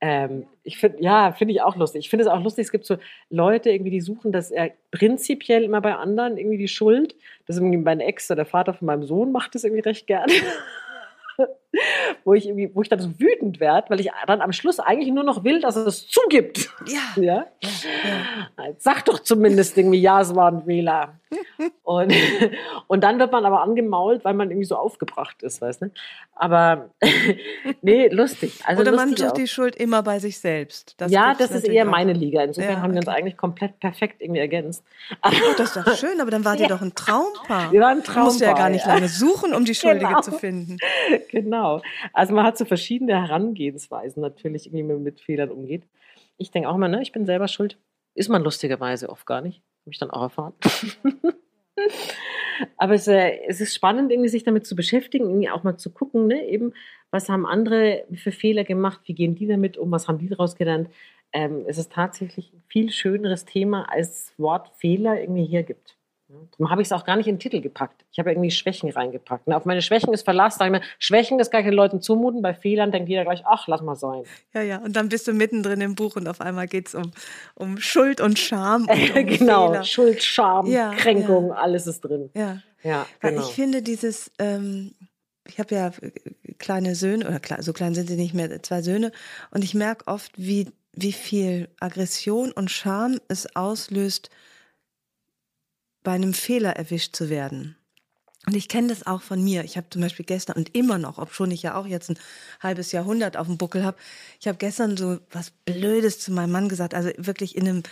Ähm, 0.00 0.46
ich 0.62 0.78
finde, 0.78 1.02
ja, 1.02 1.32
finde 1.32 1.54
ich 1.54 1.62
auch 1.62 1.76
lustig. 1.76 2.00
Ich 2.00 2.10
finde 2.10 2.24
es 2.24 2.30
auch 2.30 2.42
lustig, 2.42 2.66
es 2.66 2.72
gibt 2.72 2.84
so 2.84 2.98
Leute 3.30 3.70
irgendwie, 3.70 3.90
die 3.90 4.00
suchen 4.00 4.30
das 4.30 4.50
äh, 4.50 4.70
prinzipiell 4.90 5.64
immer 5.64 5.80
bei 5.80 5.94
anderen 5.94 6.36
irgendwie 6.36 6.58
die 6.58 6.68
Schuld. 6.68 7.14
Das 7.46 7.56
ist 7.56 7.62
irgendwie 7.62 7.78
mein 7.78 8.00
Ex, 8.00 8.28
der 8.28 8.44
Vater 8.44 8.74
von 8.74 8.86
meinem 8.86 9.04
Sohn, 9.04 9.32
macht 9.32 9.54
das 9.54 9.64
irgendwie 9.64 9.82
recht 9.82 10.06
gerne. 10.06 10.32
wo 12.24 12.34
ich 12.34 12.46
irgendwie, 12.46 12.70
wo 12.74 12.82
ich 12.82 12.88
dann 12.88 13.00
so 13.00 13.10
wütend 13.18 13.60
werde, 13.60 13.90
weil 13.90 14.00
ich 14.00 14.10
dann 14.26 14.40
am 14.40 14.52
Schluss 14.52 14.80
eigentlich 14.80 15.12
nur 15.12 15.24
noch 15.24 15.44
will, 15.44 15.60
dass 15.60 15.76
er 15.76 15.86
es 15.86 16.06
zugibt. 16.08 16.70
Ja. 16.86 17.00
ja? 17.22 17.46
ja. 17.62 18.64
Sag 18.78 19.04
doch 19.04 19.20
zumindest 19.20 19.76
irgendwie, 19.76 20.00
ja, 20.00 20.20
es 20.20 20.34
war 20.34 20.50
ein 20.50 20.64
Fehler. 20.64 21.18
und, 21.82 22.14
und 22.86 23.02
dann 23.02 23.18
wird 23.18 23.32
man 23.32 23.44
aber 23.44 23.62
angemault, 23.62 24.24
weil 24.24 24.34
man 24.34 24.50
irgendwie 24.50 24.66
so 24.66 24.76
aufgebracht 24.76 25.42
ist, 25.42 25.60
weißt 25.60 25.82
du? 25.82 25.90
Aber 26.34 26.90
nee, 27.82 28.08
lustig. 28.08 28.60
Also 28.64 28.82
Oder 28.82 28.92
lustig 28.92 29.08
man 29.08 29.16
sucht 29.16 29.30
auch. 29.30 29.34
die 29.34 29.48
Schuld 29.48 29.76
immer 29.76 30.02
bei 30.02 30.18
sich 30.18 30.38
selbst. 30.38 30.94
Das 30.98 31.10
ja, 31.10 31.34
das 31.34 31.50
ist 31.50 31.66
eher 31.66 31.84
meine 31.84 32.12
Liga. 32.12 32.42
Insofern 32.42 32.72
ja, 32.74 32.80
haben 32.80 32.92
wir 32.92 33.00
uns 33.00 33.08
eigentlich 33.08 33.36
komplett 33.36 33.80
perfekt 33.80 34.22
irgendwie 34.22 34.40
ergänzt. 34.40 34.84
Oh, 35.22 35.30
das 35.56 35.76
ist 35.76 35.86
doch 35.86 35.96
schön, 35.96 36.20
aber 36.20 36.30
dann 36.30 36.44
wart 36.44 36.60
ihr 36.60 36.68
doch 36.68 36.82
ein 36.82 36.94
Traumpaar. 36.94 37.72
Wir 37.72 37.80
waren 37.80 37.98
ein 37.98 38.04
Traumpaar. 38.04 38.24
Du 38.24 38.30
musst 38.30 38.40
ja 38.40 38.52
gar 38.52 38.70
nicht 38.70 38.86
lange 38.86 39.08
suchen, 39.08 39.54
um 39.54 39.64
die 39.64 39.74
Schuldige 39.74 40.06
genau. 40.06 40.20
zu 40.20 40.32
finden. 40.32 40.76
Genau. 41.30 41.65
Also 42.12 42.34
man 42.34 42.44
hat 42.44 42.58
so 42.58 42.64
verschiedene 42.64 43.20
Herangehensweisen 43.20 44.20
natürlich, 44.20 44.72
wie 44.72 44.82
man 44.82 45.02
mit 45.02 45.20
Fehlern 45.20 45.50
umgeht. 45.50 45.84
Ich 46.38 46.50
denke 46.50 46.68
auch 46.68 46.74
immer, 46.74 46.88
ne, 46.88 47.02
ich 47.02 47.12
bin 47.12 47.26
selber 47.26 47.48
schuld. 47.48 47.78
Ist 48.14 48.28
man 48.28 48.42
lustigerweise 48.42 49.08
oft 49.08 49.26
gar 49.26 49.40
nicht. 49.40 49.62
Habe 49.82 49.92
ich 49.92 49.98
dann 49.98 50.10
auch 50.10 50.22
erfahren. 50.22 50.54
Aber 52.78 52.94
es, 52.94 53.06
äh, 53.06 53.38
es, 53.46 53.60
ist 53.60 53.74
spannend, 53.74 54.10
irgendwie 54.10 54.28
sich 54.28 54.44
damit 54.44 54.66
zu 54.66 54.74
beschäftigen, 54.74 55.26
irgendwie 55.26 55.50
auch 55.50 55.62
mal 55.62 55.76
zu 55.76 55.90
gucken, 55.90 56.26
ne, 56.26 56.46
eben, 56.48 56.72
was 57.10 57.28
haben 57.28 57.46
andere 57.46 58.04
für 58.14 58.32
Fehler 58.32 58.64
gemacht, 58.64 59.00
wie 59.04 59.14
gehen 59.14 59.34
die 59.34 59.46
damit 59.46 59.76
um, 59.76 59.90
was 59.90 60.08
haben 60.08 60.18
die 60.18 60.28
daraus 60.28 60.56
gelernt. 60.56 60.88
Ähm, 61.32 61.64
es 61.66 61.78
ist 61.78 61.92
tatsächlich 61.92 62.52
ein 62.52 62.62
viel 62.68 62.90
schöneres 62.90 63.44
Thema, 63.44 63.90
als 63.90 64.32
Wort 64.38 64.70
Fehler 64.76 65.20
irgendwie 65.20 65.44
hier 65.44 65.62
gibt. 65.62 65.95
Darum 66.28 66.70
habe 66.70 66.82
ich 66.82 66.88
es 66.88 66.92
auch 66.92 67.04
gar 67.04 67.16
nicht 67.16 67.28
in 67.28 67.36
den 67.36 67.40
Titel 67.40 67.60
gepackt. 67.60 68.04
Ich 68.10 68.18
habe 68.18 68.30
irgendwie 68.32 68.50
Schwächen 68.50 68.90
reingepackt. 68.90 69.46
Ne? 69.46 69.56
Auf 69.56 69.64
meine 69.64 69.80
Schwächen 69.80 70.12
ist 70.12 70.24
Verlass. 70.24 70.56
Sag 70.56 70.66
ich 70.66 70.72
mir, 70.72 70.80
Schwächen, 70.98 71.38
das 71.38 71.50
kann 71.52 71.60
ich 71.60 71.66
den 71.66 71.74
Leuten 71.74 72.00
zumuten. 72.00 72.42
Bei 72.42 72.52
Fehlern 72.52 72.90
denkt 72.90 73.08
jeder 73.08 73.22
gleich, 73.22 73.44
ach, 73.46 73.68
lass 73.68 73.80
mal 73.80 73.94
sein. 73.94 74.24
Ja, 74.52 74.62
ja. 74.62 74.78
Und 74.78 74.96
dann 74.96 75.08
bist 75.08 75.28
du 75.28 75.32
mittendrin 75.32 75.80
im 75.80 75.94
Buch 75.94 76.16
und 76.16 76.26
auf 76.26 76.40
einmal 76.40 76.66
geht 76.66 76.88
es 76.88 76.94
um, 76.96 77.12
um 77.54 77.78
Schuld 77.78 78.20
und 78.20 78.40
Scham. 78.40 78.88
Und 78.88 78.90
um 79.16 79.26
genau, 79.26 79.68
Fehler. 79.68 79.84
Schuld, 79.84 80.22
Scham, 80.22 80.66
ja, 80.66 80.94
Kränkung, 80.94 81.48
ja. 81.48 81.54
alles 81.54 81.86
ist 81.86 82.00
drin. 82.00 82.30
Ja, 82.34 82.60
ja 82.82 83.06
genau. 83.20 83.42
Ich 83.42 83.54
finde 83.54 83.82
dieses, 83.82 84.32
ähm, 84.40 84.94
ich 85.46 85.60
habe 85.60 85.74
ja 85.76 85.92
kleine 86.58 86.96
Söhne, 86.96 87.28
oder 87.28 87.62
so 87.62 87.72
klein 87.72 87.94
sind 87.94 88.08
sie 88.08 88.16
nicht 88.16 88.34
mehr, 88.34 88.62
zwei 88.64 88.82
Söhne. 88.82 89.12
Und 89.52 89.62
ich 89.62 89.74
merke 89.74 90.08
oft, 90.08 90.32
wie, 90.36 90.72
wie 90.92 91.12
viel 91.12 91.68
Aggression 91.78 92.50
und 92.50 92.70
Scham 92.70 93.20
es 93.28 93.54
auslöst, 93.54 94.30
bei 96.06 96.12
einem 96.12 96.34
Fehler 96.34 96.76
erwischt 96.76 97.16
zu 97.16 97.30
werden. 97.30 97.74
Und 98.46 98.54
ich 98.54 98.68
kenne 98.68 98.86
das 98.86 99.08
auch 99.08 99.22
von 99.22 99.42
mir. 99.42 99.64
Ich 99.64 99.76
habe 99.76 99.90
zum 99.90 100.02
Beispiel 100.02 100.24
gestern 100.24 100.54
und 100.56 100.72
immer 100.76 100.98
noch, 100.98 101.18
obschon 101.18 101.50
ich 101.50 101.64
ja 101.64 101.74
auch 101.74 101.84
jetzt 101.84 102.10
ein 102.10 102.18
halbes 102.60 102.92
Jahrhundert 102.92 103.36
auf 103.36 103.48
dem 103.48 103.58
Buckel 103.58 103.84
habe, 103.84 103.96
ich 104.38 104.46
habe 104.46 104.56
gestern 104.56 104.96
so 104.96 105.18
was 105.32 105.50
Blödes 105.50 106.20
zu 106.20 106.30
meinem 106.30 106.52
Mann 106.52 106.68
gesagt, 106.68 106.94
also 106.94 107.10
wirklich 107.16 107.56
in 107.56 107.68
einem, 107.68 107.82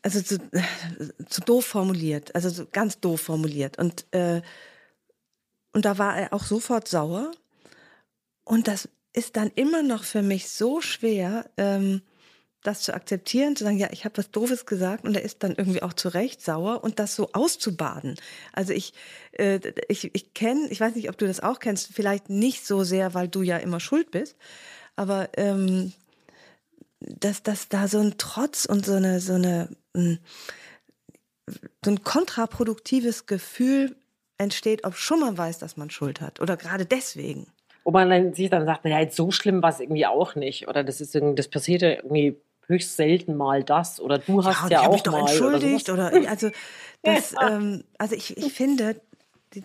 also 0.00 0.22
zu, 0.22 0.38
zu 1.28 1.42
doof 1.42 1.66
formuliert, 1.66 2.34
also 2.34 2.48
so 2.48 2.64
ganz 2.72 3.00
doof 3.00 3.20
formuliert. 3.20 3.76
Und, 3.78 4.06
äh, 4.12 4.40
und 5.74 5.84
da 5.84 5.98
war 5.98 6.16
er 6.16 6.32
auch 6.32 6.44
sofort 6.44 6.88
sauer. 6.88 7.32
Und 8.44 8.66
das 8.66 8.88
ist 9.12 9.36
dann 9.36 9.50
immer 9.56 9.82
noch 9.82 10.04
für 10.04 10.22
mich 10.22 10.48
so 10.48 10.80
schwer, 10.80 11.50
ähm, 11.58 12.00
das 12.62 12.82
zu 12.82 12.94
akzeptieren, 12.94 13.56
zu 13.56 13.64
sagen, 13.64 13.78
ja, 13.78 13.88
ich 13.90 14.04
habe 14.04 14.18
was 14.18 14.30
Doofes 14.30 14.66
gesagt 14.66 15.04
und 15.04 15.16
er 15.16 15.22
ist 15.22 15.42
dann 15.42 15.54
irgendwie 15.56 15.82
auch 15.82 15.94
zu 15.94 16.08
Recht 16.08 16.42
sauer 16.42 16.84
und 16.84 16.98
das 16.98 17.14
so 17.14 17.30
auszubaden. 17.32 18.16
Also 18.52 18.72
ich, 18.72 18.92
äh, 19.32 19.60
ich, 19.88 20.14
ich 20.14 20.34
kenne, 20.34 20.68
ich 20.68 20.80
weiß 20.80 20.94
nicht, 20.94 21.08
ob 21.08 21.16
du 21.16 21.26
das 21.26 21.40
auch 21.40 21.58
kennst, 21.58 21.88
vielleicht 21.92 22.28
nicht 22.28 22.66
so 22.66 22.84
sehr, 22.84 23.14
weil 23.14 23.28
du 23.28 23.42
ja 23.42 23.56
immer 23.56 23.80
schuld 23.80 24.10
bist, 24.10 24.36
aber 24.96 25.30
ähm, 25.36 25.92
dass, 27.00 27.42
dass 27.42 27.68
da 27.68 27.88
so 27.88 27.98
ein 27.98 28.14
Trotz 28.18 28.66
und 28.66 28.84
so 28.84 28.92
eine, 28.92 29.20
so 29.20 29.34
eine, 29.34 29.68
hm, 29.96 30.18
so 31.84 31.90
ein 31.90 32.04
kontraproduktives 32.04 33.26
Gefühl 33.26 33.96
entsteht, 34.36 34.84
ob 34.84 34.94
schon 34.94 35.20
man 35.20 35.36
weiß, 35.36 35.58
dass 35.58 35.76
man 35.76 35.90
Schuld 35.90 36.20
hat 36.20 36.40
oder 36.40 36.56
gerade 36.56 36.84
deswegen. 36.86 37.46
Wo 37.84 37.90
man 37.90 38.10
dann 38.10 38.34
sich 38.34 38.50
dann 38.50 38.66
sagt, 38.66 38.84
naja, 38.84 39.00
jetzt 39.00 39.16
so 39.16 39.30
schlimm 39.30 39.62
war 39.62 39.70
es 39.70 39.80
irgendwie 39.80 40.06
auch 40.06 40.34
nicht. 40.34 40.68
Oder 40.68 40.84
das 40.84 41.00
ist 41.00 41.14
irgendwie, 41.14 41.36
das 41.36 41.48
passiert 41.48 41.82
ja 41.82 41.90
irgendwie 41.90 42.36
höchst 42.70 42.96
selten 42.96 43.36
mal 43.36 43.62
das. 43.62 44.00
Oder 44.00 44.18
du 44.18 44.42
hast 44.44 44.70
ja, 44.70 44.82
ja 44.82 44.88
auch 44.88 45.04
mal. 45.06 45.20
Entschuldigt 45.20 45.90
oder, 45.90 46.12
oder 46.12 46.30
also 46.30 46.50
das, 47.02 47.32
ja. 47.40 47.56
ähm, 47.56 47.84
also 47.98 48.14
ich, 48.14 48.36
ich 48.36 48.52
finde, 48.52 49.00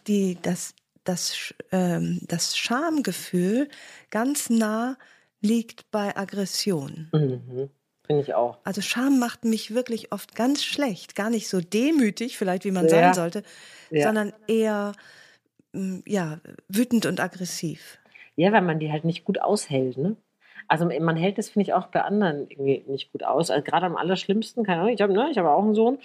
die, 0.08 0.38
das, 0.42 0.74
das, 1.04 1.54
ähm, 1.72 2.20
das 2.28 2.58
Schamgefühl 2.58 3.70
ganz 4.10 4.50
nah 4.50 4.98
liegt 5.40 5.90
bei 5.92 6.18
Aggression. 6.18 7.10
Mhm. 7.14 7.70
Finde 8.06 8.22
ich 8.22 8.34
auch. 8.36 8.60
Also 8.64 8.82
Scham 8.82 9.20
macht 9.20 9.46
mich 9.46 9.74
wirklich 9.74 10.12
oft 10.12 10.36
ganz 10.36 10.64
schlecht. 10.64 11.16
Gar 11.16 11.30
nicht 11.30 11.48
so 11.48 11.60
demütig, 11.60 12.38
vielleicht 12.38 12.64
wie 12.66 12.72
man 12.72 12.86
ja. 12.86 12.90
sein 12.90 13.14
sollte, 13.16 13.44
sondern 13.90 14.32
eher 14.48 14.92
mm, 15.74 16.00
ja, 16.06 16.40
wütend 16.68 17.08
und 17.08 17.20
aggressiv. 17.20 17.98
Ja, 18.36 18.52
weil 18.52 18.62
man 18.62 18.80
die 18.80 18.92
halt 18.92 19.06
nicht 19.06 19.24
gut 19.26 19.42
aushält, 19.42 19.98
ne? 19.98 20.18
Also 20.68 20.86
man 20.86 21.16
hält 21.16 21.38
das, 21.38 21.50
finde 21.50 21.64
ich, 21.68 21.74
auch 21.74 21.88
bei 21.88 22.02
anderen 22.02 22.50
irgendwie 22.50 22.84
nicht 22.88 23.12
gut 23.12 23.24
aus. 23.24 23.52
Also 23.52 23.64
gerade 23.64 23.86
am 23.86 23.96
allerschlimmsten, 23.96 24.64
keine 24.64 24.82
Ahnung, 24.82 24.94
ich 24.94 25.02
habe 25.02 25.14
ne, 25.14 25.32
hab 25.36 25.46
auch 25.46 25.64
einen 25.64 25.76
Sohn. 25.76 26.00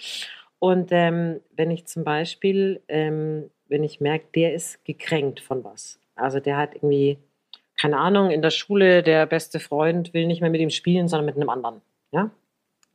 Und 0.59 0.89
ähm, 0.91 1.39
wenn 1.55 1.71
ich 1.71 1.85
zum 1.87 2.03
Beispiel, 2.03 2.81
ähm, 2.87 3.49
wenn 3.67 3.83
ich 3.83 3.99
merke, 3.99 4.25
der 4.35 4.53
ist 4.53 4.83
gekränkt 4.85 5.39
von 5.39 5.63
was. 5.63 5.99
Also 6.15 6.39
der 6.39 6.57
hat 6.57 6.75
irgendwie, 6.75 7.17
keine 7.79 7.97
Ahnung, 7.97 8.29
in 8.29 8.41
der 8.41 8.51
Schule 8.51 9.01
der 9.01 9.25
beste 9.25 9.59
Freund 9.59 10.13
will 10.13 10.27
nicht 10.27 10.41
mehr 10.41 10.51
mit 10.51 10.61
ihm 10.61 10.69
spielen, 10.69 11.07
sondern 11.07 11.25
mit 11.25 11.35
einem 11.35 11.49
anderen. 11.49 11.81
Ja? 12.11 12.29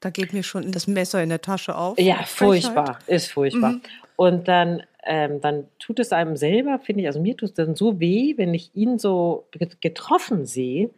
Da 0.01 0.11
geht 0.11 0.33
mir 0.33 0.43
schon 0.43 0.71
das 0.71 0.87
Messer 0.87 1.23
in 1.23 1.31
der 1.31 1.41
Tasche 1.41 1.77
auf. 1.77 1.99
Ja, 1.99 2.23
furchtbar, 2.25 2.99
ist 3.07 3.33
furchtbar. 3.33 3.73
Mhm. 3.73 3.83
Und 4.17 4.49
dann, 4.49 4.83
ähm, 5.05 5.41
dann 5.41 5.67
tut 5.79 5.99
es 5.99 6.13
einem 6.13 6.37
selber, 6.37 6.79
finde 6.79 7.03
ich, 7.03 7.07
also 7.07 7.21
mir 7.21 7.37
tut 7.37 7.51
es 7.51 7.55
dann 7.55 7.75
so 7.75 7.99
weh, 7.99 8.35
wenn 8.37 8.55
ich 8.55 8.71
ihn 8.75 8.99
so 8.99 9.49
getroffen 9.81 10.47
sehe, 10.47 10.91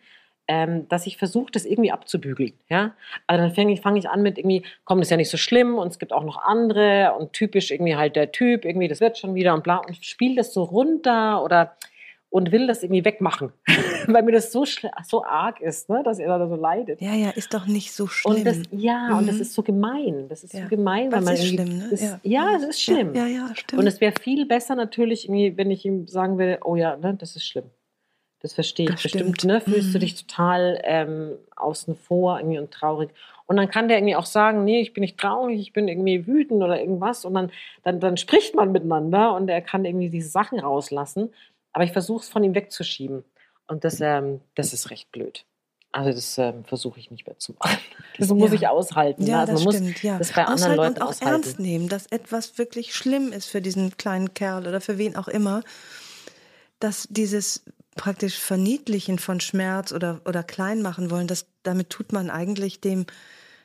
ähm, 0.48 0.88
dass 0.88 1.06
ich 1.06 1.18
versuche, 1.18 1.52
das 1.52 1.66
irgendwie 1.66 1.92
abzubügeln. 1.92 2.54
Ja? 2.68 2.94
Also 3.26 3.44
dann 3.44 3.54
fange 3.54 3.72
ich, 3.72 3.80
fang 3.82 3.96
ich 3.96 4.08
an 4.08 4.22
mit 4.22 4.38
irgendwie, 4.38 4.64
komm, 4.84 4.98
das 4.98 5.08
ist 5.08 5.10
ja 5.10 5.16
nicht 5.18 5.30
so 5.30 5.36
schlimm 5.36 5.76
und 5.76 5.88
es 5.88 5.98
gibt 5.98 6.12
auch 6.12 6.24
noch 6.24 6.42
andere 6.42 7.14
und 7.18 7.34
typisch 7.34 7.70
irgendwie 7.70 7.96
halt 7.96 8.16
der 8.16 8.32
Typ, 8.32 8.64
irgendwie, 8.64 8.88
das 8.88 9.00
wird 9.00 9.18
schon 9.18 9.34
wieder 9.34 9.54
und 9.54 9.62
bla 9.62 9.76
und 9.76 9.94
spiele 10.04 10.36
das 10.36 10.52
so 10.52 10.64
runter 10.64 11.44
oder 11.44 11.76
und 12.30 12.52
will 12.52 12.66
das 12.66 12.82
irgendwie 12.82 13.04
wegmachen, 13.04 13.52
weil 14.06 14.22
mir 14.22 14.32
das 14.32 14.52
so, 14.52 14.64
so 14.64 15.24
arg 15.24 15.60
ist, 15.60 15.88
ne, 15.88 16.02
dass 16.04 16.18
er 16.18 16.38
da 16.38 16.46
so 16.46 16.56
leidet. 16.56 17.00
Ja, 17.00 17.14
ja, 17.14 17.30
ist 17.30 17.54
doch 17.54 17.66
nicht 17.66 17.92
so 17.92 18.06
schlimm. 18.06 18.36
Und 18.36 18.44
das, 18.44 18.58
ja, 18.70 19.08
mhm. 19.10 19.18
und 19.18 19.28
das 19.28 19.36
ist 19.36 19.54
so 19.54 19.62
gemein. 19.62 20.28
Das 20.28 20.44
ist 20.44 20.52
ja. 20.52 20.62
so 20.62 20.68
gemein, 20.68 21.10
weil 21.10 21.22
man 21.22 21.34
ist 21.34 21.46
schlimm, 21.46 21.78
ne? 21.78 21.88
Das, 21.90 22.02
ja. 22.02 22.20
ja, 22.22 22.56
es 22.56 22.64
ist 22.64 22.82
schlimm. 22.82 23.14
Ja, 23.14 23.26
ja, 23.26 23.50
stimmt. 23.54 23.80
Und 23.80 23.86
es 23.86 24.00
wäre 24.00 24.12
viel 24.20 24.44
besser 24.44 24.74
natürlich, 24.74 25.28
wenn 25.28 25.70
ich 25.70 25.86
ihm 25.86 26.06
sagen 26.06 26.38
würde, 26.38 26.58
oh 26.64 26.76
ja, 26.76 26.96
ne, 26.96 27.16
das 27.18 27.34
ist 27.34 27.46
schlimm. 27.46 27.70
Das 28.40 28.52
verstehe 28.52 28.86
ich 28.86 28.92
das 28.92 29.02
bestimmt. 29.02 29.44
Ne? 29.44 29.60
Fühlst 29.60 29.88
mhm. 29.88 29.92
du 29.92 29.98
dich 29.98 30.26
total 30.26 30.80
ähm, 30.84 31.32
außen 31.56 31.96
vor 31.96 32.38
irgendwie 32.38 32.58
und 32.58 32.70
traurig. 32.70 33.10
Und 33.46 33.56
dann 33.56 33.68
kann 33.68 33.88
der 33.88 33.98
irgendwie 33.98 34.16
auch 34.16 34.26
sagen, 34.26 34.64
nee, 34.64 34.80
ich 34.80 34.92
bin 34.92 35.00
nicht 35.00 35.18
traurig, 35.18 35.58
ich 35.58 35.72
bin 35.72 35.88
irgendwie 35.88 36.26
wütend 36.26 36.62
oder 36.62 36.78
irgendwas. 36.78 37.24
Und 37.24 37.34
dann, 37.34 37.50
dann, 37.82 37.98
dann 37.98 38.16
spricht 38.16 38.54
man 38.54 38.72
miteinander 38.72 39.34
und 39.34 39.48
er 39.48 39.62
kann 39.62 39.84
irgendwie 39.84 40.10
diese 40.10 40.28
Sachen 40.28 40.60
rauslassen. 40.60 41.32
Aber 41.72 41.84
ich 41.84 41.92
versuche 41.92 42.22
es 42.22 42.28
von 42.28 42.44
ihm 42.44 42.54
wegzuschieben. 42.54 43.24
Und 43.66 43.84
das, 43.84 44.00
ähm, 44.00 44.40
das 44.54 44.72
ist 44.72 44.90
recht 44.90 45.10
blöd. 45.12 45.44
Also 45.90 46.10
das 46.10 46.36
ähm, 46.38 46.64
versuche 46.64 47.00
ich 47.00 47.10
nicht 47.10 47.26
mehr 47.26 47.38
zu 47.38 47.54
machen. 47.58 47.78
Das 48.18 48.30
muss 48.30 48.50
ja. 48.50 48.56
ich 48.56 48.66
aushalten. 48.66 49.24
Ja, 49.26 49.40
also 49.42 49.52
das 49.52 49.64
man 49.64 49.74
stimmt, 49.74 49.92
muss 49.92 50.02
ja. 50.02 50.18
das 50.18 50.32
bei 50.32 50.42
aushalten 50.42 50.62
anderen 50.62 50.76
Leuten 50.76 50.94
und 50.94 51.02
auch 51.02 51.10
aushalten. 51.10 51.34
ernst 51.34 51.60
nehmen, 51.60 51.88
dass 51.88 52.06
etwas 52.06 52.58
wirklich 52.58 52.92
schlimm 52.92 53.32
ist 53.32 53.46
für 53.46 53.62
diesen 53.62 53.96
kleinen 53.96 54.34
Kerl 54.34 54.66
oder 54.66 54.80
für 54.80 54.98
wen 54.98 55.14
auch 55.14 55.28
immer. 55.28 55.62
Dass 56.80 57.06
dieses 57.08 57.62
praktisch 57.98 58.38
Verniedlichen 58.38 59.18
von 59.18 59.40
Schmerz 59.40 59.92
oder, 59.92 60.22
oder 60.26 60.42
klein 60.42 60.80
machen 60.80 61.10
wollen, 61.10 61.26
das, 61.26 61.46
damit 61.62 61.90
tut 61.90 62.12
man 62.12 62.30
eigentlich 62.30 62.80
dem, 62.80 63.04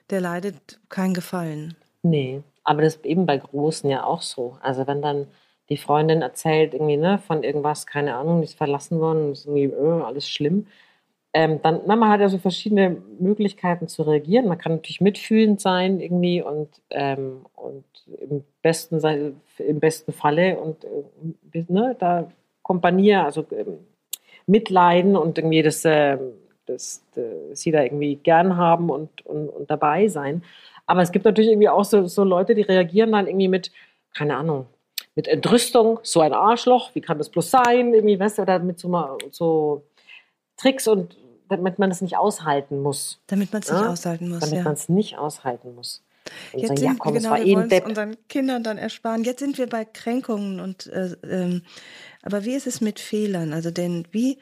der 0.09 0.19
leidet, 0.19 0.81
keinen 0.89 1.13
Gefallen. 1.13 1.75
Nee, 2.01 2.41
aber 2.65 2.81
das 2.81 2.95
ist 2.95 3.05
eben 3.05 3.25
bei 3.25 3.37
Großen 3.37 3.89
ja 3.89 4.03
auch 4.03 4.21
so. 4.21 4.57
Also 4.61 4.85
wenn 4.87 5.01
dann 5.01 5.27
die 5.69 5.77
Freundin 5.77 6.21
erzählt 6.21 6.73
irgendwie 6.73 6.97
ne, 6.97 7.19
von 7.19 7.43
irgendwas, 7.43 7.87
keine 7.87 8.15
Ahnung, 8.15 8.41
die 8.41 8.45
ist 8.45 8.57
verlassen 8.57 8.99
worden, 8.99 9.31
ist 9.31 9.45
irgendwie 9.45 9.73
äh, 9.73 10.01
alles 10.01 10.27
schlimm. 10.27 10.67
Ähm, 11.35 11.61
dann, 11.63 11.87
man 11.87 12.09
hat 12.09 12.19
ja 12.19 12.29
so 12.29 12.37
verschiedene 12.37 12.97
Möglichkeiten 13.19 13.87
zu 13.87 14.03
reagieren. 14.03 14.47
Man 14.47 14.57
kann 14.57 14.73
natürlich 14.73 15.01
mitfühlend 15.01 15.61
sein 15.61 15.99
irgendwie 15.99 16.43
und, 16.43 16.69
ähm, 16.89 17.45
und 17.55 17.85
im 18.19 18.43
besten, 18.61 19.01
im 19.57 19.79
besten 19.79 20.11
Falle 20.11 20.59
und 20.59 20.83
äh, 20.83 21.65
ne, 21.69 21.95
da 21.97 22.29
kompanieren, 22.61 23.25
also 23.25 23.41
äh, 23.51 23.65
mitleiden 24.45 25.15
und 25.15 25.37
irgendwie 25.37 25.61
das, 25.61 25.83
äh, 25.85 26.17
das, 26.65 27.03
das, 27.15 27.25
sie 27.53 27.71
da 27.71 27.83
irgendwie 27.83 28.15
gern 28.15 28.57
haben 28.57 28.89
und, 28.89 29.25
und, 29.25 29.49
und 29.49 29.69
dabei 29.69 30.07
sein. 30.07 30.43
Aber 30.85 31.01
es 31.01 31.11
gibt 31.11 31.25
natürlich 31.25 31.51
irgendwie 31.51 31.69
auch 31.69 31.85
so, 31.85 32.07
so 32.07 32.23
Leute, 32.23 32.55
die 32.55 32.61
reagieren 32.61 33.11
dann 33.11 33.27
irgendwie 33.27 33.47
mit, 33.47 33.71
keine 34.13 34.35
Ahnung, 34.35 34.67
mit 35.15 35.27
Entrüstung, 35.27 35.99
so 36.03 36.21
ein 36.21 36.33
Arschloch, 36.33 36.91
wie 36.93 37.01
kann 37.01 37.17
das 37.17 37.29
bloß 37.29 37.51
sein, 37.51 37.93
irgendwie, 37.93 38.19
weißt 38.19 38.39
du, 38.39 38.41
oder 38.41 38.59
mit 38.59 38.79
so, 38.79 39.17
so 39.31 39.83
Tricks 40.57 40.87
und 40.87 41.17
damit 41.49 41.79
man 41.79 41.91
es 41.91 42.01
nicht 42.01 42.17
aushalten 42.17 42.81
muss. 42.81 43.19
Damit 43.27 43.53
man 43.53 43.61
es 43.61 43.69
ja? 43.69 43.79
nicht 43.79 43.89
aushalten 43.89 44.29
muss. 44.29 44.39
Damit 44.39 44.57
ja. 44.57 44.63
man 44.63 44.73
es 44.73 44.89
nicht 44.89 45.17
aushalten 45.17 45.75
muss. 45.75 46.03
Und 46.53 46.61
Jetzt 46.61 46.69
sagen, 46.69 46.77
sind, 46.79 46.87
ja, 46.87 46.95
komm, 46.97 47.13
genau, 47.13 47.35
wir 47.35 47.55
wollen 47.55 47.71
es 47.71 47.81
unseren 47.81 48.17
Kindern 48.27 48.63
dann 48.63 48.77
ersparen. 48.77 49.23
Jetzt 49.23 49.39
sind 49.39 49.57
wir 49.57 49.67
bei 49.67 49.85
Kränkungen 49.85 50.59
und 50.59 50.87
äh, 50.87 51.15
ähm, 51.29 51.63
aber 52.23 52.45
wie 52.45 52.55
ist 52.55 52.67
es 52.67 52.81
mit 52.81 52.99
Fehlern? 52.99 53.53
Also 53.53 53.71
denn 53.71 54.07
wie 54.11 54.37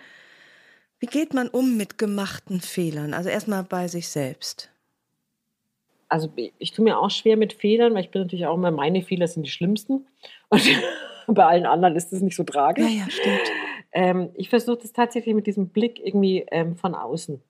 wie 0.99 1.07
geht 1.07 1.33
man 1.33 1.47
um 1.47 1.77
mit 1.77 1.97
gemachten 1.97 2.61
Fehlern? 2.61 3.13
Also 3.13 3.29
erstmal 3.29 3.63
bei 3.63 3.87
sich 3.87 4.07
selbst 4.07 4.71
also 6.11 6.29
ich 6.59 6.73
tue 6.73 6.83
mir 6.83 6.99
auch 6.99 7.09
schwer 7.09 7.37
mit 7.37 7.53
Fehlern, 7.53 7.93
weil 7.93 8.01
ich 8.01 8.11
bin 8.11 8.23
natürlich 8.23 8.45
auch 8.45 8.55
immer, 8.55 8.69
meine 8.69 9.01
Fehler 9.01 9.27
sind 9.27 9.43
die 9.43 9.49
schlimmsten. 9.49 10.05
Und 10.49 10.61
bei 11.27 11.45
allen 11.45 11.65
anderen 11.65 11.95
ist 11.95 12.11
es 12.11 12.21
nicht 12.21 12.35
so 12.35 12.43
tragisch. 12.43 12.85
Ja, 12.85 13.05
ja, 13.05 13.09
stimmt. 13.09 13.51
Ähm, 13.93 14.29
ich 14.33 14.49
versuche 14.49 14.79
das 14.81 14.91
tatsächlich 14.91 15.33
mit 15.33 15.47
diesem 15.47 15.69
Blick 15.69 16.05
irgendwie 16.05 16.45
ähm, 16.51 16.75
von 16.75 16.95
außen. 16.95 17.41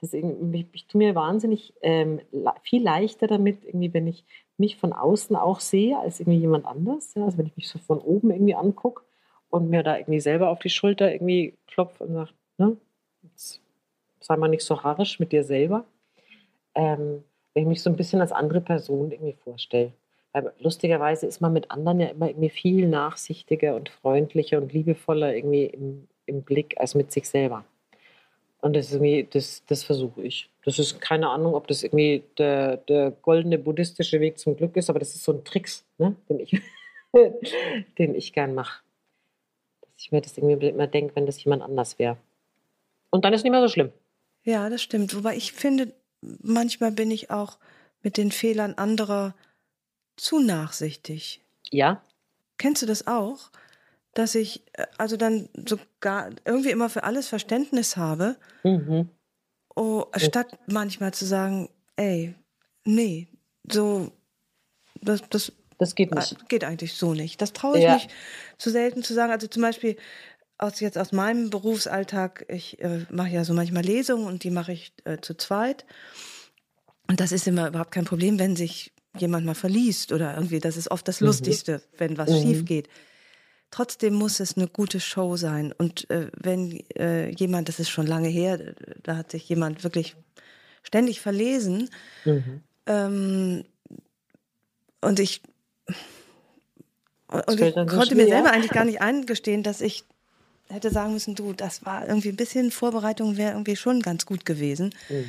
Das 0.00 0.12
ich, 0.14 0.24
ich 0.72 0.86
tue 0.88 0.98
mir 0.98 1.14
wahnsinnig 1.14 1.74
ähm, 1.80 2.20
viel 2.64 2.82
leichter 2.82 3.28
damit, 3.28 3.64
irgendwie, 3.64 3.94
wenn 3.94 4.08
ich 4.08 4.24
mich 4.56 4.76
von 4.76 4.92
außen 4.92 5.36
auch 5.36 5.60
sehe, 5.60 5.96
als 5.96 6.18
irgendwie 6.18 6.40
jemand 6.40 6.66
anders. 6.66 7.14
Ja? 7.14 7.24
Also 7.24 7.38
wenn 7.38 7.46
ich 7.46 7.56
mich 7.56 7.68
so 7.68 7.78
von 7.78 8.00
oben 8.00 8.32
irgendwie 8.32 8.56
angucke 8.56 9.04
und 9.52 9.68
mir 9.68 9.82
da 9.82 9.98
irgendwie 9.98 10.20
selber 10.20 10.48
auf 10.48 10.60
die 10.60 10.70
Schulter 10.70 11.12
irgendwie 11.12 11.54
klopfe 11.66 12.04
und 12.04 12.14
sage, 12.14 12.30
ne, 12.56 12.76
sei 14.18 14.36
mal 14.38 14.48
nicht 14.48 14.64
so 14.64 14.82
harrisch 14.82 15.20
mit 15.20 15.30
dir 15.30 15.44
selber. 15.44 15.84
Ähm, 16.74 17.22
wenn 17.52 17.64
ich 17.64 17.68
mich 17.68 17.82
so 17.82 17.90
ein 17.90 17.96
bisschen 17.96 18.22
als 18.22 18.32
andere 18.32 18.62
Person 18.62 19.12
irgendwie 19.12 19.34
vorstelle. 19.44 19.92
Weil 20.32 20.54
lustigerweise 20.58 21.26
ist 21.26 21.42
man 21.42 21.52
mit 21.52 21.70
anderen 21.70 22.00
ja 22.00 22.06
immer 22.08 22.28
irgendwie 22.28 22.48
viel 22.48 22.88
nachsichtiger 22.88 23.76
und 23.76 23.90
freundlicher 23.90 24.56
und 24.56 24.72
liebevoller 24.72 25.36
irgendwie 25.36 25.66
im, 25.66 26.08
im 26.24 26.42
Blick 26.42 26.80
als 26.80 26.94
mit 26.94 27.12
sich 27.12 27.28
selber. 27.28 27.66
Und 28.62 28.74
das, 28.74 28.98
das, 29.30 29.64
das 29.66 29.84
versuche 29.84 30.22
ich. 30.22 30.48
Das 30.64 30.78
ist 30.78 30.98
keine 30.98 31.28
Ahnung, 31.28 31.54
ob 31.54 31.66
das 31.66 31.82
irgendwie 31.82 32.22
der, 32.38 32.78
der 32.78 33.10
goldene 33.10 33.58
buddhistische 33.58 34.18
Weg 34.20 34.38
zum 34.38 34.56
Glück 34.56 34.76
ist, 34.76 34.88
aber 34.88 34.98
das 34.98 35.14
ist 35.14 35.24
so 35.24 35.32
ein 35.32 35.44
Tricks, 35.44 35.84
ne, 35.98 36.16
den, 36.30 36.40
ich, 36.40 36.58
den 37.98 38.14
ich 38.14 38.32
gern 38.32 38.54
mache. 38.54 38.82
Ich 40.02 40.10
mir 40.10 40.20
das 40.20 40.36
irgendwie 40.36 40.68
immer 40.68 40.88
denke, 40.88 41.14
wenn 41.14 41.26
das 41.26 41.42
jemand 41.44 41.62
anders 41.62 41.98
wäre. 41.98 42.16
Und 43.10 43.24
dann 43.24 43.32
ist 43.32 43.40
es 43.40 43.44
nicht 43.44 43.52
mehr 43.52 43.60
so 43.60 43.68
schlimm. 43.68 43.92
Ja, 44.42 44.68
das 44.68 44.82
stimmt. 44.82 45.14
Wobei 45.14 45.36
ich 45.36 45.52
finde, 45.52 45.94
manchmal 46.20 46.90
bin 46.90 47.10
ich 47.12 47.30
auch 47.30 47.58
mit 48.02 48.16
den 48.16 48.32
Fehlern 48.32 48.74
anderer 48.74 49.34
zu 50.16 50.40
nachsichtig. 50.40 51.40
Ja. 51.70 52.02
Kennst 52.58 52.82
du 52.82 52.86
das 52.86 53.06
auch? 53.06 53.50
Dass 54.14 54.34
ich 54.34 54.62
äh, 54.72 54.86
also 54.98 55.16
dann 55.16 55.48
sogar 55.54 56.30
irgendwie 56.44 56.70
immer 56.70 56.88
für 56.88 57.04
alles 57.04 57.28
Verständnis 57.28 57.96
habe, 57.96 58.36
mhm. 58.64 59.08
oh, 59.76 60.06
statt 60.16 60.58
manchmal 60.66 61.14
zu 61.14 61.24
sagen, 61.24 61.68
ey, 61.94 62.34
nee, 62.84 63.28
so, 63.70 64.10
das, 65.00 65.22
das, 65.30 65.52
das 65.82 65.94
geht 65.94 66.14
nicht. 66.14 66.48
Geht 66.48 66.64
eigentlich 66.64 66.94
so 66.94 67.14
nicht. 67.14 67.40
Das 67.42 67.52
traue 67.52 67.78
ich 67.78 67.84
ja. 67.84 67.94
mich 67.94 68.08
zu 68.58 68.70
selten 68.70 69.02
zu 69.02 69.14
sagen. 69.14 69.32
Also 69.32 69.46
zum 69.46 69.62
Beispiel, 69.62 69.96
aus 70.58 70.80
jetzt 70.80 70.96
aus 70.96 71.12
meinem 71.12 71.50
Berufsalltag, 71.50 72.44
ich 72.48 72.80
äh, 72.80 73.04
mache 73.10 73.30
ja 73.30 73.44
so 73.44 73.52
manchmal 73.52 73.82
Lesungen 73.82 74.26
und 74.26 74.44
die 74.44 74.50
mache 74.50 74.72
ich 74.72 74.92
äh, 75.04 75.18
zu 75.20 75.34
zweit. 75.34 75.84
Und 77.08 77.20
das 77.20 77.32
ist 77.32 77.46
immer 77.46 77.68
überhaupt 77.68 77.90
kein 77.92 78.04
Problem, 78.04 78.38
wenn 78.38 78.56
sich 78.56 78.92
jemand 79.18 79.44
mal 79.44 79.54
verliest 79.54 80.12
oder 80.12 80.34
irgendwie, 80.34 80.60
das 80.60 80.76
ist 80.76 80.90
oft 80.90 81.06
das 81.06 81.20
mhm. 81.20 81.26
Lustigste, 81.26 81.82
wenn 81.98 82.16
was 82.16 82.30
mhm. 82.30 82.42
schief 82.42 82.64
geht. 82.64 82.88
Trotzdem 83.70 84.14
muss 84.14 84.38
es 84.38 84.56
eine 84.56 84.68
gute 84.68 85.00
Show 85.00 85.36
sein. 85.36 85.72
Und 85.76 86.08
äh, 86.10 86.30
wenn 86.38 86.84
äh, 86.96 87.30
jemand, 87.30 87.68
das 87.68 87.80
ist 87.80 87.90
schon 87.90 88.06
lange 88.06 88.28
her, 88.28 88.74
da 89.02 89.16
hat 89.16 89.30
sich 89.30 89.48
jemand 89.48 89.82
wirklich 89.82 90.14
ständig 90.82 91.20
verlesen. 91.20 91.88
Mhm. 92.24 92.62
Ähm, 92.86 93.64
und 95.00 95.20
ich, 95.20 95.42
und 97.28 97.60
ich 97.60 97.74
konnte 97.74 98.14
mir 98.14 98.26
selber 98.26 98.50
eigentlich 98.50 98.72
gar 98.72 98.84
nicht 98.84 99.00
eingestehen, 99.00 99.62
dass 99.62 99.80
ich 99.80 100.04
hätte 100.68 100.90
sagen 100.90 101.12
müssen, 101.12 101.34
du, 101.34 101.52
das 101.52 101.84
war 101.84 102.06
irgendwie 102.06 102.30
ein 102.30 102.36
bisschen 102.36 102.70
Vorbereitung 102.70 103.36
wäre 103.36 103.52
irgendwie 103.52 103.76
schon 103.76 104.00
ganz 104.00 104.26
gut 104.26 104.44
gewesen. 104.44 104.94
Mhm. 105.08 105.24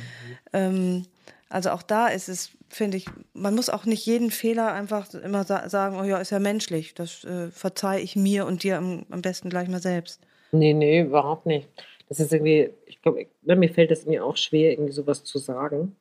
Ähm, 0.52 1.06
also 1.48 1.70
auch 1.70 1.82
da 1.82 2.08
ist 2.08 2.28
es, 2.28 2.50
finde 2.68 2.96
ich, 2.96 3.06
man 3.32 3.54
muss 3.54 3.68
auch 3.68 3.84
nicht 3.84 4.04
jeden 4.06 4.30
Fehler 4.30 4.72
einfach 4.72 5.12
immer 5.14 5.44
sa 5.44 5.68
sagen, 5.68 5.98
oh 6.00 6.04
ja, 6.04 6.18
ist 6.18 6.30
ja 6.30 6.38
menschlich. 6.38 6.94
Das 6.94 7.24
äh, 7.24 7.50
verzeihe 7.50 8.00
ich 8.00 8.16
mir 8.16 8.46
und 8.46 8.62
dir 8.62 8.78
am, 8.78 9.06
am 9.10 9.22
besten 9.22 9.50
gleich 9.50 9.68
mal 9.68 9.80
selbst. 9.80 10.20
Nee, 10.52 10.72
nee, 10.72 11.02
überhaupt 11.02 11.46
nicht. 11.46 11.68
Das 12.08 12.20
ist 12.20 12.32
irgendwie, 12.32 12.70
ich 12.86 13.00
glaube, 13.02 13.26
ne, 13.42 13.56
mir 13.56 13.68
fällt 13.68 13.90
es 13.90 14.06
mir 14.06 14.24
auch 14.24 14.36
schwer, 14.36 14.72
irgendwie 14.72 14.92
sowas 14.92 15.24
zu 15.24 15.38
sagen. 15.38 15.96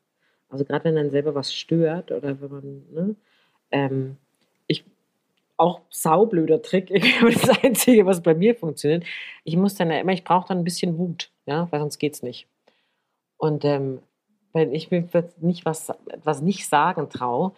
Also 0.50 0.66
gerade 0.66 0.86
wenn 0.86 0.96
dann 0.96 1.12
selber 1.12 1.36
was 1.36 1.54
stört 1.54 2.12
oder 2.12 2.40
wenn 2.40 2.50
man, 2.50 2.84
ne, 2.92 3.16
ähm, 3.72 4.18
auch 5.58 5.82
saublöder 5.90 6.62
Trick, 6.62 6.90
das 7.22 7.64
Einzige, 7.64 8.06
was 8.06 8.22
bei 8.22 8.34
mir 8.34 8.56
funktioniert, 8.56 9.04
ich 9.44 9.56
muss 9.56 9.76
dann 9.76 9.92
immer, 9.92 10.14
ich 10.14 10.24
brauche 10.24 10.48
dann 10.48 10.60
ein 10.60 10.64
bisschen 10.64 10.98
Wut, 10.98 11.32
ja, 11.46 11.68
weil 11.72 11.80
sonst 11.80 12.00
geht's 12.00 12.24
nicht. 12.24 12.48
Und 13.38 13.66
ähm, 13.66 14.00
wenn 14.54 14.74
ich 14.74 14.92
mir 14.92 15.08
nicht 15.42 15.66
was, 15.66 15.92
was 16.24 16.42
nicht 16.42 16.68
sagen 16.68 17.10
traue, 17.10 17.54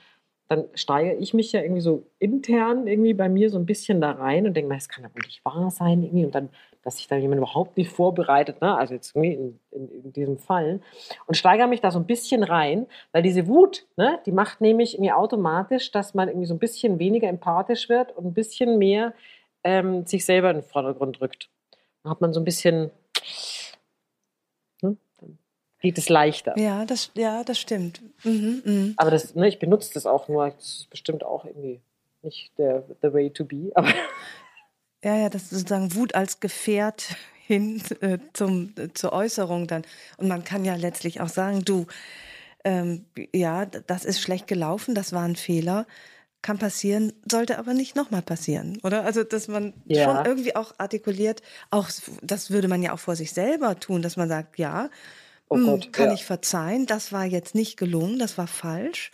dann 0.47 0.65
steigere 0.75 1.15
ich 1.15 1.33
mich 1.33 1.51
ja 1.51 1.61
irgendwie 1.61 1.81
so 1.81 2.05
intern 2.19 2.87
irgendwie 2.87 3.13
bei 3.13 3.29
mir 3.29 3.49
so 3.49 3.57
ein 3.57 3.65
bisschen 3.65 3.99
da 3.99 4.11
rein 4.11 4.45
und 4.45 4.55
denke 4.55 4.73
das 4.73 4.89
kann 4.89 5.03
ja 5.03 5.13
wohl 5.13 5.23
nicht 5.25 5.43
wahr 5.43 5.71
sein 5.71 6.03
irgendwie. 6.03 6.25
Und 6.25 6.35
dann, 6.35 6.49
dass 6.85 6.97
sich 6.97 7.07
da 7.07 7.15
jemand 7.15 7.39
überhaupt 7.39 7.75
nicht 7.77 7.89
vorbereitet, 7.89 8.61
ne? 8.61 8.77
also 8.77 8.93
jetzt 8.93 9.15
in, 9.15 9.59
in, 9.71 9.89
in, 9.89 10.13
diesem 10.13 10.37
Fall. 10.37 10.79
Und 11.25 11.35
steigere 11.35 11.67
mich 11.67 11.81
da 11.81 11.89
so 11.89 11.97
ein 11.97 12.05
bisschen 12.05 12.43
rein, 12.43 12.85
weil 13.11 13.23
diese 13.23 13.47
Wut, 13.47 13.87
ne, 13.97 14.19
die 14.27 14.31
macht 14.31 14.61
nämlich 14.61 14.93
irgendwie 14.93 15.11
automatisch, 15.11 15.91
dass 15.91 16.13
man 16.13 16.29
irgendwie 16.29 16.45
so 16.45 16.53
ein 16.53 16.59
bisschen 16.59 16.99
weniger 16.99 17.27
empathisch 17.27 17.89
wird 17.89 18.15
und 18.15 18.27
ein 18.27 18.33
bisschen 18.33 18.77
mehr 18.77 19.13
ähm, 19.63 20.05
sich 20.05 20.25
selber 20.25 20.51
in 20.51 20.57
den 20.57 20.63
Vordergrund 20.63 21.19
rückt. 21.21 21.49
Dann 22.03 22.11
hat 22.11 22.21
man 22.21 22.33
so 22.33 22.39
ein 22.39 22.45
bisschen 22.45 22.91
geht 25.81 25.97
es 25.99 26.09
leichter. 26.09 26.57
Ja, 26.57 26.83
das, 26.85 27.11
ja, 27.15 27.43
das 27.43 27.59
stimmt. 27.59 28.01
Mhm, 28.23 28.61
mh. 28.65 28.93
Aber 28.97 29.11
das, 29.11 29.35
ne, 29.35 29.47
ich 29.47 29.59
benutze 29.59 29.93
das 29.93 30.07
auch 30.07 30.27
nur. 30.27 30.49
Das 30.49 30.77
ist 30.77 30.89
bestimmt 30.89 31.23
auch 31.23 31.45
irgendwie 31.45 31.79
nicht 32.23 32.57
der 32.57 32.83
the 33.01 33.13
way 33.13 33.29
to 33.29 33.45
be. 33.45 33.71
Aber 33.75 33.89
ja, 35.05 35.15
ja, 35.15 35.29
das 35.29 35.43
ist 35.43 35.51
sozusagen 35.51 35.95
Wut 35.95 36.15
als 36.15 36.39
Gefährt 36.39 37.15
hin 37.47 37.81
äh, 38.01 38.17
zum, 38.33 38.73
äh, 38.77 38.89
zur 38.93 39.13
Äußerung 39.13 39.67
dann. 39.67 39.83
Und 40.17 40.27
man 40.27 40.43
kann 40.43 40.65
ja 40.65 40.75
letztlich 40.75 41.21
auch 41.21 41.29
sagen, 41.29 41.63
du, 41.63 41.85
ähm, 42.63 43.05
ja, 43.33 43.65
das 43.65 44.03
ist 44.03 44.19
schlecht 44.19 44.47
gelaufen, 44.47 44.95
das 44.95 45.13
war 45.13 45.23
ein 45.23 45.35
Fehler 45.35 45.85
kann 46.41 46.59
passieren, 46.59 47.11
sollte 47.27 47.57
aber 47.57 47.73
nicht 47.73 47.95
nochmal 47.95 48.21
passieren, 48.21 48.77
oder? 48.83 49.03
Also, 49.03 49.23
dass 49.23 49.47
man 49.47 49.73
ja. 49.85 50.03
schon 50.03 50.25
irgendwie 50.27 50.55
auch 50.55 50.75
artikuliert, 50.77 51.41
auch 51.71 51.89
das 52.21 52.51
würde 52.51 52.67
man 52.67 52.83
ja 52.83 52.93
auch 52.93 52.99
vor 52.99 53.15
sich 53.15 53.33
selber 53.33 53.79
tun, 53.79 54.03
dass 54.03 54.15
man 54.15 54.29
sagt, 54.29 54.59
ja, 54.59 54.91
Oh 55.47 55.57
hm, 55.57 55.65
Gott, 55.65 55.93
kann 55.93 56.07
ja. 56.07 56.13
ich 56.13 56.25
verzeihen, 56.25 56.85
das 56.85 57.11
war 57.11 57.25
jetzt 57.25 57.55
nicht 57.55 57.77
gelungen, 57.77 58.19
das 58.19 58.37
war 58.37 58.47
falsch. 58.47 59.11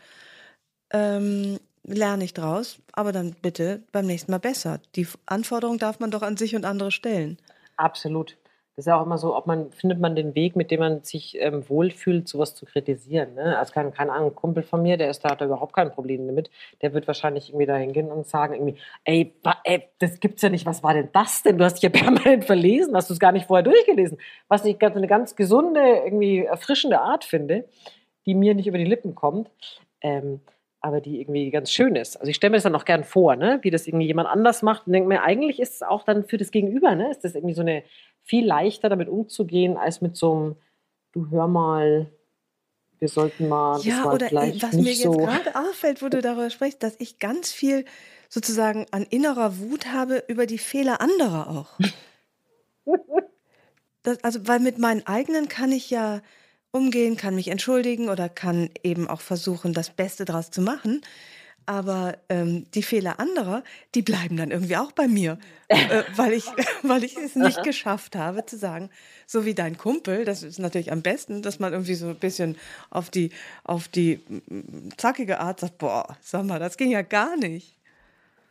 Ähm, 0.92 1.60
lerne 1.84 2.24
ich 2.24 2.34
draus, 2.34 2.80
aber 2.94 3.12
dann 3.12 3.36
bitte 3.42 3.84
beim 3.92 4.06
nächsten 4.06 4.32
Mal 4.32 4.40
besser. 4.40 4.80
Die 4.96 5.08
Anforderung 5.26 5.78
darf 5.78 6.00
man 6.00 6.12
doch 6.12 6.22
an 6.22 6.38
sich 6.38 6.56
und 6.56 6.66
andere 6.66 6.92
stellen. 6.92 7.38
Absolut. 7.78 8.38
Das 8.76 8.84
ist 8.84 8.88
ja 8.88 8.98
auch 8.98 9.06
immer 9.06 9.18
so, 9.18 9.36
ob 9.36 9.48
man, 9.48 9.70
findet 9.74 10.00
man 10.00 10.16
den 10.16 10.34
Weg, 10.34 10.56
mit 10.56 10.72
dem 10.72 10.80
man 10.80 11.04
sich 11.04 11.38
ähm, 11.42 11.68
wohlfühlt, 11.68 12.30
sowas 12.30 12.56
zu 12.56 12.66
kritisieren. 12.66 13.34
Ne? 13.34 13.58
Also 13.60 13.74
kein, 13.74 13.92
keine 13.94 14.14
Ahnung, 14.14 14.34
Kumpel 14.34 14.64
von 14.64 14.82
mir, 14.82 14.96
der 14.96 15.10
ist 15.10 15.26
da, 15.26 15.32
hat 15.32 15.42
da 15.42 15.46
überhaupt 15.46 15.74
kein 15.74 15.92
Problem 15.92 16.26
damit. 16.26 16.50
Der 16.82 16.94
wird 16.94 17.06
wahrscheinlich 17.06 17.50
irgendwie 17.50 17.66
da 17.66 17.76
hingehen 17.76 18.10
und 18.10 18.28
sagen 18.28 18.54
irgendwie, 18.54 18.78
ey, 19.04 19.36
ey, 19.66 19.90
das 20.00 20.22
gibt's 20.22 20.42
ja 20.42 20.50
nicht, 20.50 20.66
was 20.66 20.84
war 20.84 20.94
denn 20.94 21.10
das 21.12 21.44
denn? 21.44 21.58
Du 21.58 21.66
hast 21.66 21.76
dich 21.76 21.84
ja 21.84 21.90
permanent 22.02 22.46
verlesen, 22.46 22.96
hast 22.96 23.10
du 23.10 23.14
es 23.14 23.20
gar 23.20 23.34
nicht 23.34 23.48
vorher 23.48 23.64
durchgelesen. 23.64 24.18
Was 24.48 24.64
ich 24.64 24.80
ganz, 24.80 24.96
eine 24.96 25.08
ganz 25.08 25.36
gesunde, 25.36 25.82
irgendwie 26.06 26.46
erfrischende 26.46 27.02
Art 27.02 27.26
finde, 27.26 27.68
die 28.26 28.36
mir 28.36 28.56
nicht 28.56 28.68
über 28.68 28.78
die 28.78 28.86
Lippen 28.86 29.16
kommt. 29.16 29.50
Ähm, 30.00 30.40
aber 30.82 31.00
die 31.00 31.22
irgendwie 31.22 31.52
ganz 31.52 31.72
schön 31.72 31.96
ist. 31.96 32.18
Also 32.18 32.30
ich 32.30 32.36
stelle 32.36 32.52
mir 32.52 32.58
das 32.58 32.64
dann 32.64 32.76
auch 32.76 32.86
gern 32.86 33.04
vor, 33.04 33.36
ne? 33.36 33.60
wie 33.62 33.70
das 33.70 33.88
irgendwie 33.88 34.08
jemand 34.08 34.28
anders 34.28 34.64
macht 34.64 34.88
und 34.88 34.94
denke 34.94 35.08
mir, 35.08 35.24
eigentlich 35.24 35.60
ist 35.60 35.76
es 35.76 35.84
auch 35.84 36.04
dann 36.04 36.26
für 36.26 36.38
das 36.38 36.52
Gegenüber, 36.52 36.96
ne? 36.96 37.12
ist 37.12 37.24
das 37.24 37.36
irgendwie 37.36 37.54
so 37.54 37.62
eine 37.62 37.84
viel 38.24 38.46
leichter 38.46 38.90
damit 38.90 39.08
umzugehen, 39.08 39.78
als 39.78 40.02
mit 40.02 40.18
so 40.18 40.34
einem, 40.34 40.56
du 41.12 41.30
hör 41.30 41.48
mal, 41.48 42.12
wir 43.02 43.08
sollten 43.08 43.48
mal. 43.48 43.82
Ja, 43.82 44.12
oder 44.12 44.32
was 44.32 44.74
mir 44.74 44.92
jetzt 44.92 45.02
so 45.02 45.12
gerade 45.12 45.56
auffällt, 45.56 46.04
wo 46.04 46.10
du 46.10 46.22
darüber 46.22 46.52
sprichst, 46.52 46.84
dass 46.84 46.96
ich 47.00 47.18
ganz 47.18 47.52
viel 47.52 47.86
sozusagen 48.30 48.86
an 48.92 49.04
innerer 49.10 49.58
Wut 49.58 49.88
habe 49.88 50.24
über 50.28 50.46
die 50.46 50.60
Fehler 50.60 51.02
anderer 51.02 51.50
auch. 51.50 51.80
das, 54.04 54.24
also, 54.24 54.48
weil 54.48 54.60
mit 54.60 54.78
meinen 54.78 55.06
eigenen 55.08 55.48
kann 55.48 55.72
ich 55.72 55.90
ja 55.90 56.22
umgehen, 56.72 57.18
kann 57.18 57.36
mich 57.36 57.50
entschuldigen 57.50 58.10
oder 58.10 58.30
kann 58.30 58.70
eben 58.84 59.08
auch 59.08 59.22
versuchen, 59.22 59.74
das 59.74 59.90
Beste 59.90 60.26
daraus 60.26 60.52
zu 60.52 60.62
machen. 60.62 61.02
Aber 61.68 62.18
ähm, 62.28 62.66
die 62.74 62.82
Fehler 62.82 63.20
anderer, 63.20 63.64
die 63.94 64.02
bleiben 64.02 64.36
dann 64.36 64.52
irgendwie 64.52 64.78
auch 64.78 64.92
bei 64.92 65.08
mir, 65.08 65.38
äh, 65.68 66.04
weil, 66.16 66.34
ich, 66.34 66.46
weil 66.84 67.04
ich 67.04 67.16
es 67.18 67.36
nicht 67.36 67.64
geschafft 67.64 68.16
habe 68.16 68.46
zu 68.46 68.58
sagen, 68.58 68.90
so 69.28 69.46
wie 69.46 69.54
dein 69.54 69.78
Kumpel, 69.78 70.26
das 70.26 70.44
ist 70.44 70.60
natürlich 70.60 70.92
am 70.92 71.02
besten, 71.02 71.42
dass 71.42 71.60
man 71.60 71.72
irgendwie 71.72 71.94
so 71.94 72.08
ein 72.08 72.16
bisschen 72.16 72.58
auf 72.90 73.10
die, 73.10 73.32
auf 73.64 73.88
die 73.88 74.20
zackige 74.98 75.40
Art 75.40 75.60
sagt, 75.60 75.78
boah, 75.78 76.18
sag 76.22 76.46
mal, 76.46 76.60
das 76.60 76.78
ging 76.78 76.92
ja 76.92 77.04
gar 77.04 77.38
nicht. 77.38 77.78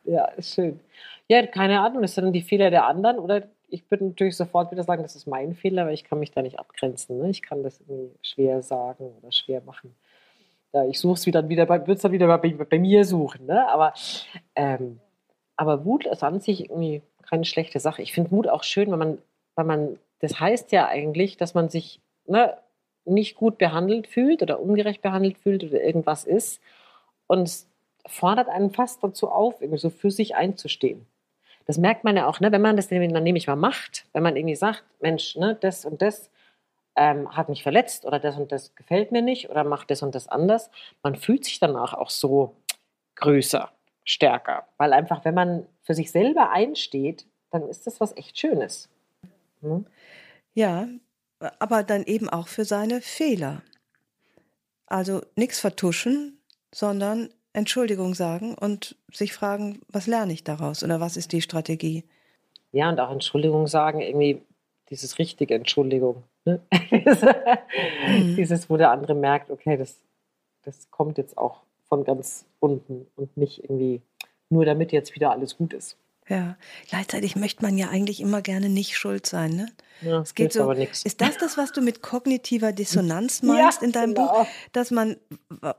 Ja, 0.05 0.27
ist 0.37 0.55
schön. 0.55 0.81
Ja, 1.29 1.47
keine 1.47 1.81
Ahnung, 1.81 2.03
ist 2.03 2.17
dann 2.17 2.33
die 2.33 2.43
Fehler 2.43 2.71
der 2.71 2.87
anderen 2.87 3.19
oder 3.19 3.49
ich 3.71 3.91
würde 3.91 4.07
natürlich 4.07 4.37
sofort 4.37 4.71
wieder 4.71 4.85
sagen, 4.85 5.03
das 5.03 5.17
ist 5.17 5.27
mein 5.27 5.55
Fehler, 5.55 5.87
weil 5.87 5.95
ich 5.95 6.05
kann 6.05 6.19
mich 6.19 6.31
da 6.31 6.43
nicht 6.43 6.59
abgrenzen. 6.59 7.19
Ne? 7.19 7.31
Ich 7.31 7.43
kann 7.43 7.63
das 7.63 7.81
irgendwie 7.81 8.11
schwer 8.23 8.63
sagen 8.63 9.13
oder 9.19 9.33
schwer 9.33 9.63
machen. 9.63 9.95
Ja, 10.73 10.85
ich 10.85 11.01
suche 11.01 11.15
es 11.15 11.27
wieder, 11.27 11.49
wieder 11.49 11.69
würde 11.69 11.93
es 11.93 12.03
dann 12.03 12.13
wieder 12.13 12.39
bei, 12.39 12.51
bei, 12.53 12.79
mir 12.79 13.05
suchen. 13.05 13.47
Ne? 13.47 13.69
Aber, 13.69 13.93
ähm, 14.55 15.01
aber 15.57 15.85
Wut 15.85 16.07
ist 16.07 16.23
an 16.23 16.41
sich 16.41 16.71
irgendwie 16.71 17.03
keine 17.23 17.45
schlechte 17.45 17.81
Sache. 17.81 18.03
Ich 18.03 18.13
finde 18.13 18.31
Wut 18.31 18.49
auch 18.49 18.63
schön, 18.63 18.91
weil 18.91 18.99
man, 18.99 19.19
weil 19.55 19.65
man, 19.65 19.99
das 20.21 20.39
heißt 20.39 20.71
ja 20.73 20.87
eigentlich, 20.87 21.37
dass 21.37 21.55
man 21.55 21.69
sich 21.69 22.01
ne, 22.27 22.57
nicht 23.05 23.37
gut 23.37 23.59
behandelt 23.59 24.07
fühlt 24.07 24.43
oder 24.43 24.61
ungerecht 24.61 25.03
behandelt 25.03 25.39
fühlt 25.39 25.65
oder 25.65 25.83
irgendwas 25.83 26.25
ist. 26.25 26.61
Und 27.27 27.43
es 27.43 27.69
fordert 28.07 28.49
einen 28.49 28.71
fast 28.71 29.03
dazu 29.03 29.29
auf, 29.29 29.61
irgendwie 29.61 29.81
so 29.81 29.91
für 29.91 30.11
sich 30.11 30.37
einzustehen. 30.37 31.07
Das 31.71 31.79
merkt 31.79 32.03
man 32.03 32.17
ja 32.17 32.27
auch, 32.27 32.41
ne, 32.41 32.51
wenn 32.51 32.63
man 32.63 32.75
das 32.75 32.89
dann 32.89 32.99
nämlich 32.99 33.47
mal 33.47 33.55
macht, 33.55 34.05
wenn 34.13 34.25
man 34.25 34.35
irgendwie 34.35 34.57
sagt, 34.57 34.83
Mensch, 34.99 35.37
ne, 35.37 35.57
das 35.61 35.85
und 35.85 36.03
das 36.03 36.29
ähm, 36.97 37.37
hat 37.37 37.49
mich 37.49 37.63
verletzt 37.63 38.05
oder 38.05 38.19
das 38.19 38.37
und 38.37 38.51
das 38.51 38.75
gefällt 38.75 39.13
mir 39.13 39.23
nicht 39.23 39.51
oder 39.51 39.63
macht 39.63 39.89
das 39.93 40.03
und 40.03 40.17
das 40.17 40.27
anders. 40.27 40.69
Man 41.05 41.15
fühlt 41.15 41.45
sich 41.45 41.61
danach 41.61 41.95
auch 41.95 42.11
so 42.11 42.57
größer, 43.15 43.71
stärker, 44.03 44.67
weil 44.79 44.93
einfach, 44.93 45.25
wenn 45.25 45.35
man 45.35 45.65
für 45.83 45.95
sich 45.95 46.11
selber 46.11 46.51
einsteht, 46.51 47.25
dann 47.53 47.69
ist 47.69 47.87
das 47.87 48.01
was 48.01 48.17
echt 48.17 48.37
Schönes. 48.37 48.89
Hm? 49.61 49.87
Ja, 50.55 50.89
aber 51.61 51.85
dann 51.85 52.03
eben 52.03 52.29
auch 52.29 52.49
für 52.49 52.65
seine 52.65 53.01
Fehler. 53.01 53.63
Also 54.87 55.23
nichts 55.37 55.61
vertuschen, 55.61 56.37
sondern 56.75 57.29
Entschuldigung 57.53 58.15
sagen 58.15 58.55
und 58.55 58.97
sich 59.13 59.33
fragen, 59.33 59.81
was 59.89 60.07
lerne 60.07 60.33
ich 60.33 60.45
daraus 60.45 60.85
oder 60.85 61.01
was 61.01 61.17
ist 61.17 61.33
die 61.33 61.43
Strategie? 61.43 62.05
Ja, 62.73 62.89
und 62.89 63.01
auch 63.01 63.11
Entschuldigung 63.11 63.67
sagen, 63.67 64.01
irgendwie 64.01 64.41
dieses 64.91 65.19
richtige 65.19 65.55
Entschuldigung. 65.55 66.23
Ne? 66.45 66.61
mhm. 68.07 68.37
Dieses, 68.37 68.71
wo 68.71 68.77
der 68.77 68.91
andere 68.91 69.15
merkt, 69.15 69.51
okay, 69.51 69.77
das, 69.77 70.01
das 70.63 70.91
kommt 70.91 71.19
jetzt 71.19 71.37
auch 71.37 71.63
von 71.89 72.05
ganz 72.05 72.47
unten 72.61 73.07
und 73.17 73.37
nicht 73.37 73.65
irgendwie 73.65 74.01
nur 74.49 74.65
damit 74.65 74.93
jetzt 74.93 75.15
wieder 75.15 75.31
alles 75.33 75.57
gut 75.57 75.73
ist. 75.73 75.97
Ja, 76.31 76.57
gleichzeitig 76.89 77.35
möchte 77.35 77.65
man 77.65 77.77
ja 77.77 77.89
eigentlich 77.89 78.21
immer 78.21 78.41
gerne 78.41 78.69
nicht 78.69 78.97
schuld 78.97 79.27
sein. 79.27 79.51
Ne? 79.51 79.67
Ja, 80.01 80.21
es 80.21 80.37
geht 80.37 80.53
so. 80.53 80.71
Ist 80.71 81.21
das 81.21 81.37
das, 81.39 81.59
was 81.59 81.73
du 81.73 81.81
mit 81.81 82.03
kognitiver 82.03 82.71
Dissonanz 82.71 83.43
meinst 83.43 83.81
ja, 83.81 83.87
in 83.87 83.93
deinem 83.93 84.15
genau. 84.15 84.29
Buch, 84.29 84.47
dass 84.73 84.93
man 84.93 85.17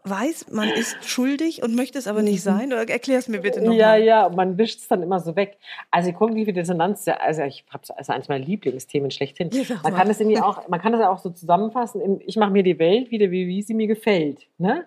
weiß, 0.03 0.51
man 0.51 0.67
ist 0.67 0.97
schuldig 1.07 1.63
und 1.63 1.73
möchte 1.73 1.97
es 1.97 2.05
aber 2.05 2.21
nicht 2.21 2.45
mhm. 2.45 2.51
sein? 2.51 2.73
Oder 2.73 2.89
erklär 2.89 3.19
es 3.19 3.29
mir 3.29 3.39
bitte 3.39 3.61
nochmal. 3.61 3.77
Ja, 3.77 3.95
ja, 3.95 4.29
man 4.29 4.57
wischt 4.57 4.79
es 4.79 4.89
dann 4.89 5.01
immer 5.01 5.21
so 5.21 5.37
weg. 5.37 5.57
Also 5.89 6.11
kognitive 6.11 6.51
Dissonanz, 6.51 7.07
also 7.07 7.43
ich 7.43 7.63
habe 7.69 7.83
es 7.83 7.91
als 7.91 8.09
eines 8.09 8.27
meiner 8.27 8.43
Lieblingsthemen 8.43 9.09
schlechthin. 9.09 9.51
Ja, 9.51 9.63
man 9.83 9.95
kann 9.95 10.09
es 10.09 10.19
irgendwie 10.19 10.39
auch, 10.41 10.67
man 10.67 10.81
kann 10.81 10.93
es 10.93 10.99
auch 10.99 11.19
so 11.19 11.29
zusammenfassen. 11.29 12.01
In, 12.01 12.19
ich 12.25 12.35
mache 12.35 12.51
mir 12.51 12.63
die 12.63 12.77
Welt 12.77 13.09
wieder, 13.09 13.31
wie, 13.31 13.47
wie 13.47 13.61
sie 13.61 13.73
mir 13.73 13.87
gefällt. 13.87 14.47
Ne? 14.57 14.85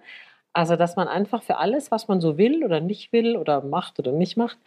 Also, 0.52 0.76
dass 0.76 0.94
man 0.94 1.08
einfach 1.08 1.42
für 1.42 1.56
alles, 1.56 1.90
was 1.90 2.06
man 2.06 2.20
so 2.20 2.36
will 2.36 2.64
oder 2.64 2.80
nicht 2.80 3.12
will 3.12 3.36
oder 3.36 3.62
macht 3.62 3.98
oder 3.98 4.12
nicht 4.12 4.36
macht, 4.36 4.58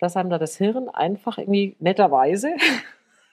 dass 0.00 0.16
einem 0.16 0.30
da 0.30 0.38
das 0.38 0.56
Hirn 0.56 0.88
einfach 0.88 1.38
irgendwie 1.38 1.76
netterweise 1.78 2.54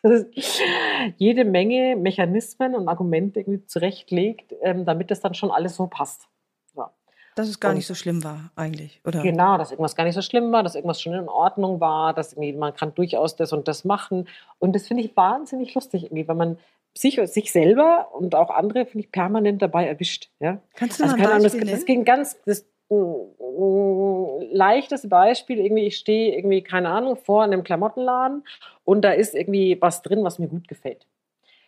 jede 1.17 1.45
Menge 1.45 1.95
Mechanismen 1.95 2.75
und 2.75 2.87
Argumente 2.87 3.39
irgendwie 3.39 3.65
zurechtlegt, 3.65 4.53
ähm, 4.61 4.85
damit 4.85 5.09
das 5.09 5.21
dann 5.21 5.33
schon 5.33 5.51
alles 5.51 5.75
so 5.75 5.87
passt. 5.87 6.27
Ja. 6.75 6.91
Dass 7.35 7.47
es 7.47 7.59
gar 7.59 7.69
und, 7.69 7.77
nicht 7.77 7.87
so 7.87 7.95
schlimm 7.95 8.23
war, 8.23 8.51
eigentlich, 8.55 9.01
oder? 9.05 9.21
Genau, 9.21 9.57
dass 9.57 9.71
irgendwas 9.71 9.95
gar 9.95 10.03
nicht 10.03 10.15
so 10.15 10.21
schlimm 10.21 10.51
war, 10.51 10.61
dass 10.61 10.75
irgendwas 10.75 11.01
schon 11.01 11.13
in 11.13 11.29
Ordnung 11.29 11.79
war, 11.79 12.13
dass 12.13 12.33
irgendwie 12.33 12.53
man 12.53 12.75
kann 12.75 12.93
durchaus 12.93 13.35
das 13.35 13.53
und 13.53 13.67
das 13.67 13.85
machen. 13.85 14.27
Und 14.59 14.75
das 14.75 14.87
finde 14.87 15.03
ich 15.03 15.15
wahnsinnig 15.15 15.73
lustig, 15.73 16.03
irgendwie, 16.03 16.27
wenn 16.27 16.37
man 16.37 16.57
sich, 16.93 17.19
sich 17.31 17.51
selber 17.51 18.09
und 18.13 18.35
auch 18.35 18.49
andere, 18.49 18.85
finde 18.85 19.05
ich, 19.05 19.11
permanent 19.11 19.61
dabei 19.61 19.87
erwischt. 19.87 20.29
Ja? 20.39 20.59
Kannst 20.75 20.99
du 20.99 21.03
also, 21.03 21.15
mal 21.15 21.31
ein 21.31 21.41
Beispiel 21.41 21.61
Ahnung, 21.61 21.69
das, 21.69 21.79
das 21.79 21.85
ging 21.85 22.03
ganz, 22.05 22.37
das, 22.45 22.65
leichtes 22.89 25.09
Beispiel, 25.09 25.59
irgendwie, 25.59 25.87
ich 25.87 25.97
stehe 25.97 26.35
irgendwie, 26.35 26.61
keine 26.61 26.89
Ahnung, 26.89 27.17
vor 27.17 27.43
einem 27.43 27.63
Klamottenladen 27.63 28.43
und 28.85 29.01
da 29.01 29.11
ist 29.11 29.35
irgendwie 29.35 29.77
was 29.81 30.01
drin, 30.01 30.23
was 30.23 30.39
mir 30.39 30.47
gut 30.47 30.67
gefällt. 30.67 31.05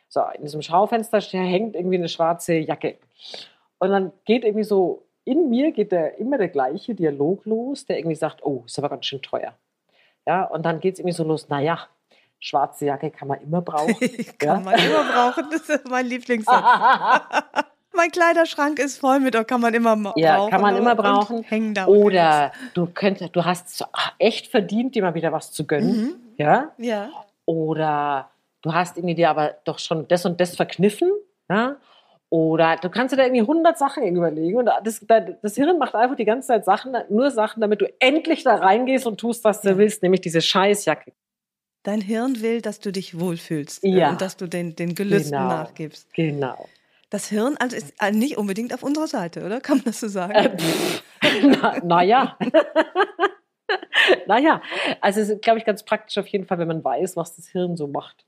So, 0.07 0.21
in 0.33 0.41
diesem 0.41 0.61
Schaufenster 0.61 1.19
hängt 1.19 1.75
irgendwie 1.75 1.97
eine 1.97 2.09
schwarze 2.09 2.55
Jacke. 2.55 2.97
Und 3.79 3.91
dann 3.91 4.11
geht 4.25 4.43
irgendwie 4.43 4.63
so, 4.63 5.05
in 5.23 5.49
mir 5.49 5.71
geht 5.71 5.91
der, 5.91 6.17
immer 6.17 6.37
der 6.37 6.49
gleiche 6.49 6.95
Dialog 6.95 7.45
los, 7.45 7.85
der 7.85 7.99
irgendwie 7.99 8.15
sagt, 8.15 8.43
oh, 8.43 8.63
ist 8.65 8.79
aber 8.79 8.89
ganz 8.89 9.05
schön 9.05 9.21
teuer. 9.21 9.53
Ja, 10.25 10.45
und 10.45 10.65
dann 10.65 10.79
geht 10.79 10.93
es 10.93 10.99
irgendwie 10.99 11.15
so 11.15 11.23
los, 11.23 11.47
naja, 11.49 11.87
schwarze 12.39 12.85
Jacke 12.85 13.11
kann 13.11 13.27
man 13.27 13.41
immer 13.41 13.61
brauchen. 13.61 13.95
kann 14.39 14.47
ja? 14.47 14.59
man 14.59 14.79
immer 14.79 15.11
brauchen, 15.11 15.45
das 15.51 15.69
ist 15.69 15.87
mein 15.87 16.07
Lieblingssatz. 16.07 16.55
mein 17.99 18.11
Kleiderschrank 18.11 18.79
ist 18.79 18.97
voll 18.97 19.19
mit, 19.19 19.35
kann 19.47 19.59
man 19.59 19.73
immer 19.73 19.95
brauchen. 19.97 20.19
Ja, 20.19 20.47
kann 20.49 20.61
man 20.61 20.77
immer 20.77 20.95
brauchen. 20.95 21.43
Hängen 21.43 21.73
da 21.73 21.85
Oder 21.87 22.53
du 22.73 22.87
könntest, 22.87 23.35
du 23.35 23.43
hast 23.43 23.85
echt 24.17 24.47
verdient, 24.47 24.95
dir 24.95 25.03
mal 25.03 25.15
wieder 25.15 25.33
was 25.33 25.51
zu 25.51 25.67
gönnen. 25.67 25.91
Mhm. 25.91 26.15
Ja. 26.37 26.71
Ja. 26.77 27.09
Oder 27.45 28.29
du 28.61 28.73
hast 28.73 28.97
irgendwie 28.97 29.15
dir 29.15 29.29
aber 29.29 29.55
doch 29.65 29.79
schon 29.79 30.07
das 30.07 30.25
und 30.25 30.39
das 30.39 30.55
verkniffen. 30.55 31.11
Ja. 31.49 31.75
Oder 32.29 32.77
du 32.77 32.89
kannst 32.89 33.11
dir 33.11 33.17
da 33.17 33.23
irgendwie 33.23 33.41
100 33.41 33.77
Sachen 33.77 34.03
überlegen 34.03 34.59
und 34.59 34.69
das, 34.83 35.05
das 35.41 35.55
Hirn 35.55 35.77
macht 35.77 35.95
einfach 35.95 36.15
die 36.15 36.25
ganze 36.25 36.49
Zeit 36.49 36.63
Sachen, 36.63 36.95
nur 37.09 37.31
Sachen, 37.31 37.59
damit 37.59 37.81
du 37.81 37.91
endlich 37.99 38.43
da 38.43 38.55
reingehst 38.55 39.07
und 39.07 39.19
tust, 39.19 39.43
was 39.43 39.61
du 39.61 39.77
willst, 39.77 40.03
nämlich 40.03 40.21
diese 40.21 40.39
Scheißjacke. 40.39 41.11
Dein 41.83 42.01
Hirn 42.01 42.41
will, 42.41 42.61
dass 42.61 42.79
du 42.79 42.91
dich 42.91 43.19
wohlfühlst 43.19 43.83
äh, 43.83 43.89
ja. 43.89 44.09
und 44.11 44.21
dass 44.21 44.37
du 44.37 44.47
den, 44.47 44.75
den 44.75 44.95
Gelüsten 44.95 45.31
genau. 45.31 45.47
nachgibst. 45.47 46.13
Genau. 46.13 46.69
Das 47.09 47.27
Hirn 47.27 47.57
also 47.59 47.75
ist 47.75 47.93
äh, 47.99 48.11
nicht 48.11 48.37
unbedingt 48.37 48.73
auf 48.73 48.83
unserer 48.83 49.07
Seite, 49.07 49.43
oder? 49.43 49.61
Kann 49.61 49.77
man 49.77 49.85
das 49.85 49.99
so 49.99 50.07
sagen? 50.07 50.33
Äh, 50.33 50.57
naja. 51.83 52.37
naja, 54.27 54.61
also 55.01 55.21
es 55.21 55.29
ist, 55.29 55.41
glaube 55.41 55.59
ich, 55.59 55.65
ganz 55.65 55.83
praktisch 55.83 56.17
auf 56.17 56.27
jeden 56.27 56.45
Fall, 56.45 56.59
wenn 56.59 56.67
man 56.67 56.83
weiß, 56.83 57.17
was 57.17 57.35
das 57.35 57.47
Hirn 57.47 57.77
so 57.77 57.87
macht. 57.87 58.25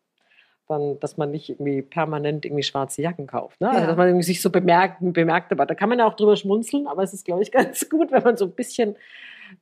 Dann, 0.68 1.00
dass 1.00 1.18
man 1.18 1.32
nicht 1.32 1.50
irgendwie 1.50 1.82
permanent 1.82 2.46
irgendwie 2.46 2.64
schwarze 2.64 3.02
Jacken 3.02 3.28
kauft. 3.28 3.60
Ne? 3.60 3.70
Also, 3.70 3.82
ja. 3.82 3.88
Dass 3.88 3.98
man 3.98 4.08
irgendwie 4.08 4.26
sich 4.26 4.42
so 4.42 4.50
bemerkt, 4.50 4.98
bemerkt, 5.02 5.52
aber 5.52 5.66
da 5.66 5.76
kann 5.76 5.90
man 5.90 6.00
ja 6.00 6.08
auch 6.08 6.16
drüber 6.16 6.36
schmunzeln, 6.36 6.88
aber 6.88 7.04
es 7.04 7.14
ist, 7.14 7.26
glaube 7.26 7.44
ich, 7.44 7.52
ganz 7.52 7.88
gut, 7.90 8.12
wenn 8.12 8.24
man 8.24 8.38
so 8.38 8.46
ein 8.46 8.54
bisschen 8.54 8.96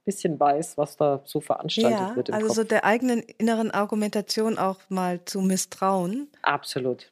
bisschen 0.06 0.40
weiß, 0.40 0.78
was 0.78 0.98
da 0.98 1.22
so 1.26 1.42
veranstaltet 1.42 2.00
ja, 2.00 2.16
wird. 2.16 2.30
Im 2.30 2.36
also 2.36 2.48
Kopf. 2.48 2.56
so 2.58 2.64
der 2.64 2.86
eigenen 2.86 3.22
inneren 3.40 3.72
Argumentation 3.72 4.60
auch 4.60 4.78
mal 4.88 5.26
zu 5.26 5.42
misstrauen. 5.42 6.30
Absolut. 6.44 7.12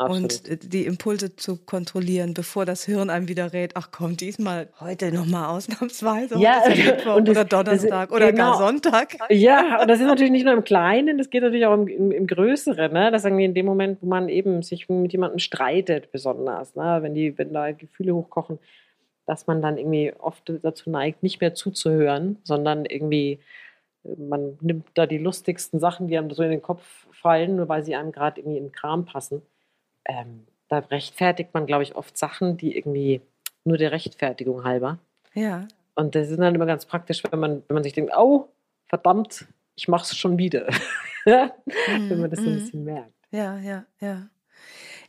Absolut. 0.00 0.48
und 0.48 0.72
die 0.72 0.86
Impulse 0.86 1.36
zu 1.36 1.58
kontrollieren, 1.58 2.32
bevor 2.32 2.64
das 2.64 2.84
Hirn 2.84 3.10
einem 3.10 3.28
wieder 3.28 3.52
rät, 3.52 3.72
ach 3.74 3.90
komm, 3.92 4.16
diesmal 4.16 4.68
heute 4.80 5.12
nochmal 5.12 5.50
ausnahmsweise, 5.50 6.38
ja, 6.38 6.62
Mittwoch 6.68 7.20
das, 7.20 7.28
oder 7.28 7.44
Donnerstag 7.44 8.08
das, 8.08 8.16
oder 8.16 8.32
genau. 8.32 8.52
gar 8.52 8.58
Sonntag. 8.58 9.16
Ja, 9.28 9.82
und 9.82 9.88
das 9.88 10.00
ist 10.00 10.06
natürlich 10.06 10.32
nicht 10.32 10.46
nur 10.46 10.54
im 10.54 10.64
Kleinen, 10.64 11.18
das 11.18 11.28
geht 11.28 11.42
natürlich 11.42 11.66
auch 11.66 11.74
im, 11.74 11.86
im, 11.86 12.12
im 12.12 12.26
Größeren, 12.26 12.90
ne? 12.90 13.10
dass 13.10 13.26
irgendwie 13.26 13.44
in 13.44 13.52
dem 13.52 13.66
Moment, 13.66 13.98
wo 14.00 14.06
man 14.06 14.30
eben 14.30 14.62
sich 14.62 14.88
mit 14.88 15.12
jemandem 15.12 15.38
streitet, 15.38 16.10
besonders, 16.12 16.74
ne? 16.76 17.00
wenn, 17.02 17.14
die, 17.14 17.36
wenn 17.36 17.52
da 17.52 17.70
Gefühle 17.72 18.14
hochkochen, 18.14 18.58
dass 19.26 19.46
man 19.46 19.60
dann 19.60 19.76
irgendwie 19.76 20.14
oft 20.18 20.50
dazu 20.62 20.88
neigt, 20.88 21.22
nicht 21.22 21.42
mehr 21.42 21.52
zuzuhören, 21.52 22.38
sondern 22.42 22.86
irgendwie 22.86 23.38
man 24.16 24.56
nimmt 24.62 24.86
da 24.94 25.04
die 25.04 25.18
lustigsten 25.18 25.78
Sachen, 25.78 26.08
die 26.08 26.16
einem 26.16 26.30
so 26.30 26.42
in 26.42 26.48
den 26.48 26.62
Kopf 26.62 27.06
fallen, 27.12 27.56
nur 27.56 27.68
weil 27.68 27.84
sie 27.84 27.94
einem 27.94 28.12
gerade 28.12 28.40
irgendwie 28.40 28.56
in 28.56 28.64
den 28.64 28.72
Kram 28.72 29.04
passen 29.04 29.42
ähm, 30.04 30.46
da 30.68 30.78
rechtfertigt 30.78 31.52
man, 31.52 31.66
glaube 31.66 31.82
ich, 31.82 31.96
oft 31.96 32.16
Sachen, 32.16 32.56
die 32.56 32.76
irgendwie 32.76 33.20
nur 33.64 33.76
der 33.76 33.92
Rechtfertigung 33.92 34.64
halber. 34.64 34.98
Ja. 35.34 35.66
Und 35.94 36.14
das 36.14 36.30
ist 36.30 36.38
dann 36.38 36.54
immer 36.54 36.66
ganz 36.66 36.86
praktisch, 36.86 37.22
wenn 37.30 37.40
man, 37.40 37.62
wenn 37.68 37.74
man 37.74 37.82
sich 37.82 37.92
denkt, 37.92 38.12
oh, 38.16 38.48
verdammt, 38.86 39.46
ich 39.76 39.88
mache 39.88 40.04
es 40.04 40.16
schon 40.16 40.38
wieder. 40.38 40.68
wenn 41.24 42.20
man 42.20 42.30
das 42.30 42.40
so 42.40 42.46
ein 42.46 42.54
mhm. 42.54 42.58
bisschen 42.58 42.84
merkt. 42.84 43.12
Ja, 43.30 43.58
ja, 43.58 43.84
ja. 44.00 44.28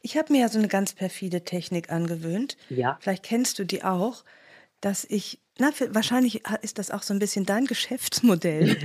Ich 0.01 0.17
habe 0.17 0.33
mir 0.33 0.41
ja 0.41 0.49
so 0.49 0.57
eine 0.57 0.67
ganz 0.67 0.93
perfide 0.93 1.43
Technik 1.43 1.91
angewöhnt. 1.91 2.57
Ja. 2.69 2.97
Vielleicht 2.99 3.23
kennst 3.23 3.59
du 3.59 3.65
die 3.65 3.83
auch, 3.83 4.23
dass 4.79 5.05
ich, 5.05 5.39
na, 5.59 5.71
wahrscheinlich 5.89 6.43
ist 6.61 6.79
das 6.79 6.89
auch 6.89 7.03
so 7.03 7.13
ein 7.13 7.19
bisschen 7.19 7.45
dein 7.45 7.65
Geschäftsmodell, 7.65 8.77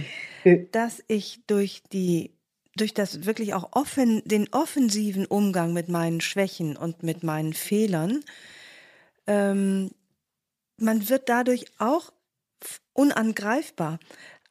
dass 0.73 1.03
ich 1.09 1.41
durch 1.47 1.83
die 1.93 2.36
durch 2.77 2.95
das 2.95 3.25
wirklich 3.25 3.55
auch 3.55 3.71
offen, 3.73 4.23
den 4.25 4.49
offensiven 4.53 5.27
Umgang 5.27 5.73
mit 5.73 5.89
meinen 5.89 6.21
Schwächen 6.21 6.77
und 6.77 7.03
mit 7.03 7.23
meinen 7.23 7.53
Fehlern, 7.53 8.23
ähm, 9.27 9.91
man 10.79 11.09
wird 11.09 11.29
dadurch 11.29 11.67
auch 11.79 12.13
unangreifbar 12.93 13.99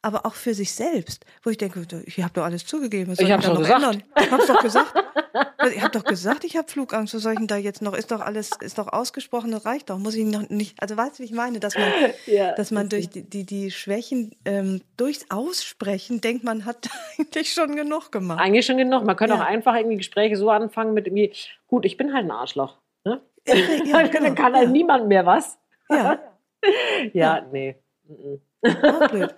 aber 0.06 0.24
auch 0.24 0.34
für 0.34 0.54
sich 0.54 0.72
selbst, 0.72 1.24
wo 1.42 1.50
ich 1.50 1.58
denke, 1.58 1.84
ich 2.04 2.22
habe 2.22 2.32
doch 2.32 2.44
alles 2.44 2.64
zugegeben. 2.64 3.10
Was 3.10 3.18
ich 3.18 3.28
habe 3.28 3.42
schon 3.42 3.58
gesagt. 3.58 3.82
Ändern? 3.82 4.02
Ich 4.20 4.30
habe 4.30 4.46
doch 4.46 4.62
gesagt. 4.62 4.94
Ich 5.74 5.82
habe 5.82 5.90
doch 5.90 6.04
gesagt, 6.04 6.44
ich 6.44 6.56
habe 6.56 6.68
Flugangst. 6.68 7.14
Was 7.14 7.22
soll 7.22 7.32
ich 7.32 7.38
denn 7.38 7.46
da 7.46 7.56
jetzt 7.56 7.82
noch? 7.82 7.94
Ist 7.94 8.10
doch 8.10 8.20
alles, 8.20 8.50
ist 8.60 8.78
doch 8.78 8.88
ausgesprochen, 8.92 9.50
das 9.50 9.64
reicht 9.64 9.90
doch. 9.90 9.98
Muss 9.98 10.14
ich 10.14 10.24
noch 10.24 10.48
nicht. 10.48 10.80
Also 10.80 10.96
weißt 10.96 11.18
du, 11.18 11.22
wie 11.22 11.26
ich 11.26 11.32
meine, 11.32 11.60
dass 11.60 11.76
man, 11.76 11.90
ja, 12.26 12.52
dass 12.54 12.70
man 12.70 12.88
durch 12.88 13.08
die, 13.08 13.22
die, 13.22 13.44
die 13.44 13.70
Schwächen 13.70 14.34
ähm, 14.44 14.82
durchs 14.96 15.30
Aussprechen 15.30 16.20
denkt, 16.20 16.44
man 16.44 16.64
hat 16.64 16.88
eigentlich 17.18 17.52
schon 17.52 17.76
genug 17.76 18.12
gemacht. 18.12 18.40
Eigentlich 18.40 18.66
schon 18.66 18.76
genug. 18.76 19.04
Man 19.04 19.16
könnte 19.16 19.34
ja. 19.34 19.40
auch 19.40 19.46
einfach 19.46 19.74
irgendwie 19.74 19.96
Gespräche 19.96 20.36
so 20.36 20.50
anfangen 20.50 20.94
mit 20.94 21.06
irgendwie, 21.06 21.32
gut, 21.66 21.84
ich 21.84 21.96
bin 21.96 22.12
halt 22.12 22.24
ein 22.24 22.30
Arschloch. 22.30 22.78
Ne? 23.04 23.20
Ja, 23.46 23.54
genau. 24.06 24.26
Dann 24.26 24.34
kann 24.34 24.54
halt 24.54 24.70
niemand 24.70 25.08
mehr 25.08 25.26
was. 25.26 25.58
Ja. 25.88 26.18
ja, 27.12 27.46
nee. 27.52 27.76
Oh, 28.08 29.08
blöd. 29.08 29.34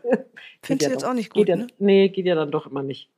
Findest 0.63 0.89
du 0.89 0.93
jetzt 0.93 1.03
doch, 1.03 1.11
auch 1.11 1.15
nicht 1.15 1.31
gut, 1.31 1.47
geht 1.47 1.57
ne? 1.57 1.67
nee, 1.79 2.09
geht 2.09 2.27
ja 2.27 2.35
dann 2.35 2.51
doch 2.51 2.67
immer 2.67 2.83
nicht. 2.83 3.11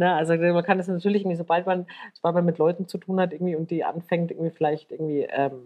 Na, 0.00 0.16
also 0.16 0.34
man 0.34 0.64
kann 0.64 0.78
das 0.78 0.88
natürlich 0.88 1.20
irgendwie, 1.24 1.36
sobald 1.36 1.66
man, 1.66 1.86
sobald 2.14 2.34
man 2.34 2.46
mit 2.46 2.56
Leuten 2.56 2.88
zu 2.88 2.96
tun 2.96 3.20
hat 3.20 3.34
irgendwie 3.34 3.54
und 3.54 3.70
die 3.70 3.84
anfängt 3.84 4.30
irgendwie 4.30 4.50
vielleicht 4.50 4.90
irgendwie 4.92 5.28
ähm, 5.30 5.60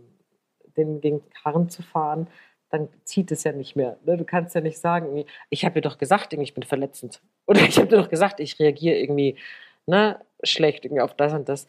den 0.76 1.00
gegen 1.00 1.22
Karren 1.30 1.68
zu 1.68 1.82
fahren, 1.82 2.26
dann 2.68 2.88
zieht 3.04 3.30
es 3.30 3.44
ja 3.44 3.52
nicht 3.52 3.76
mehr. 3.76 3.96
Ne? 4.04 4.16
Du 4.16 4.24
kannst 4.24 4.56
ja 4.56 4.60
nicht 4.60 4.78
sagen, 4.78 5.24
ich 5.50 5.64
habe 5.64 5.74
dir 5.76 5.88
doch 5.88 5.98
gesagt, 5.98 6.32
ich 6.32 6.52
bin 6.52 6.64
verletzend. 6.64 7.20
Oder 7.46 7.60
ich 7.60 7.76
habe 7.76 7.86
dir 7.86 7.96
doch 7.96 8.08
gesagt, 8.08 8.40
ich 8.40 8.58
reagiere 8.58 8.96
irgendwie 8.96 9.38
ne, 9.86 10.18
schlecht 10.42 10.84
irgendwie 10.84 11.02
auf 11.02 11.14
das 11.14 11.32
und 11.32 11.48
das. 11.48 11.68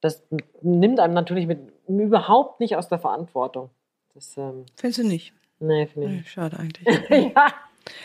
Das 0.00 0.24
nimmt 0.62 0.98
einem 0.98 1.14
natürlich 1.14 1.46
mit, 1.46 1.60
überhaupt 1.86 2.58
nicht 2.58 2.74
aus 2.74 2.88
der 2.88 2.98
Verantwortung. 2.98 3.70
Das, 4.14 4.36
ähm, 4.36 4.66
Findest 4.74 4.98
du 4.98 5.06
nicht? 5.06 5.32
Nee, 5.60 5.86
finde 5.86 6.08
ich. 6.08 6.28
Schade 6.28 6.58
eigentlich. 6.58 6.88
ja. 7.36 7.52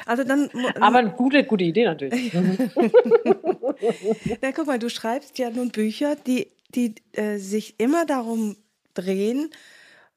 Also 0.06 0.24
dann, 0.24 0.50
Aber 0.80 0.98
eine 0.98 1.12
gute, 1.12 1.44
gute 1.44 1.64
Idee 1.64 1.86
natürlich. 1.86 2.34
Na, 4.42 4.52
guck 4.54 4.68
mal, 4.68 4.80
du 4.80 4.90
schreibst 4.90 5.38
ja 5.38 5.50
nun 5.50 5.70
Bücher, 5.70 6.16
die, 6.16 6.48
die 6.74 6.96
äh, 7.14 7.38
sich 7.38 7.80
immer 7.80 8.06
darum 8.06 8.58
drehen, 8.94 9.50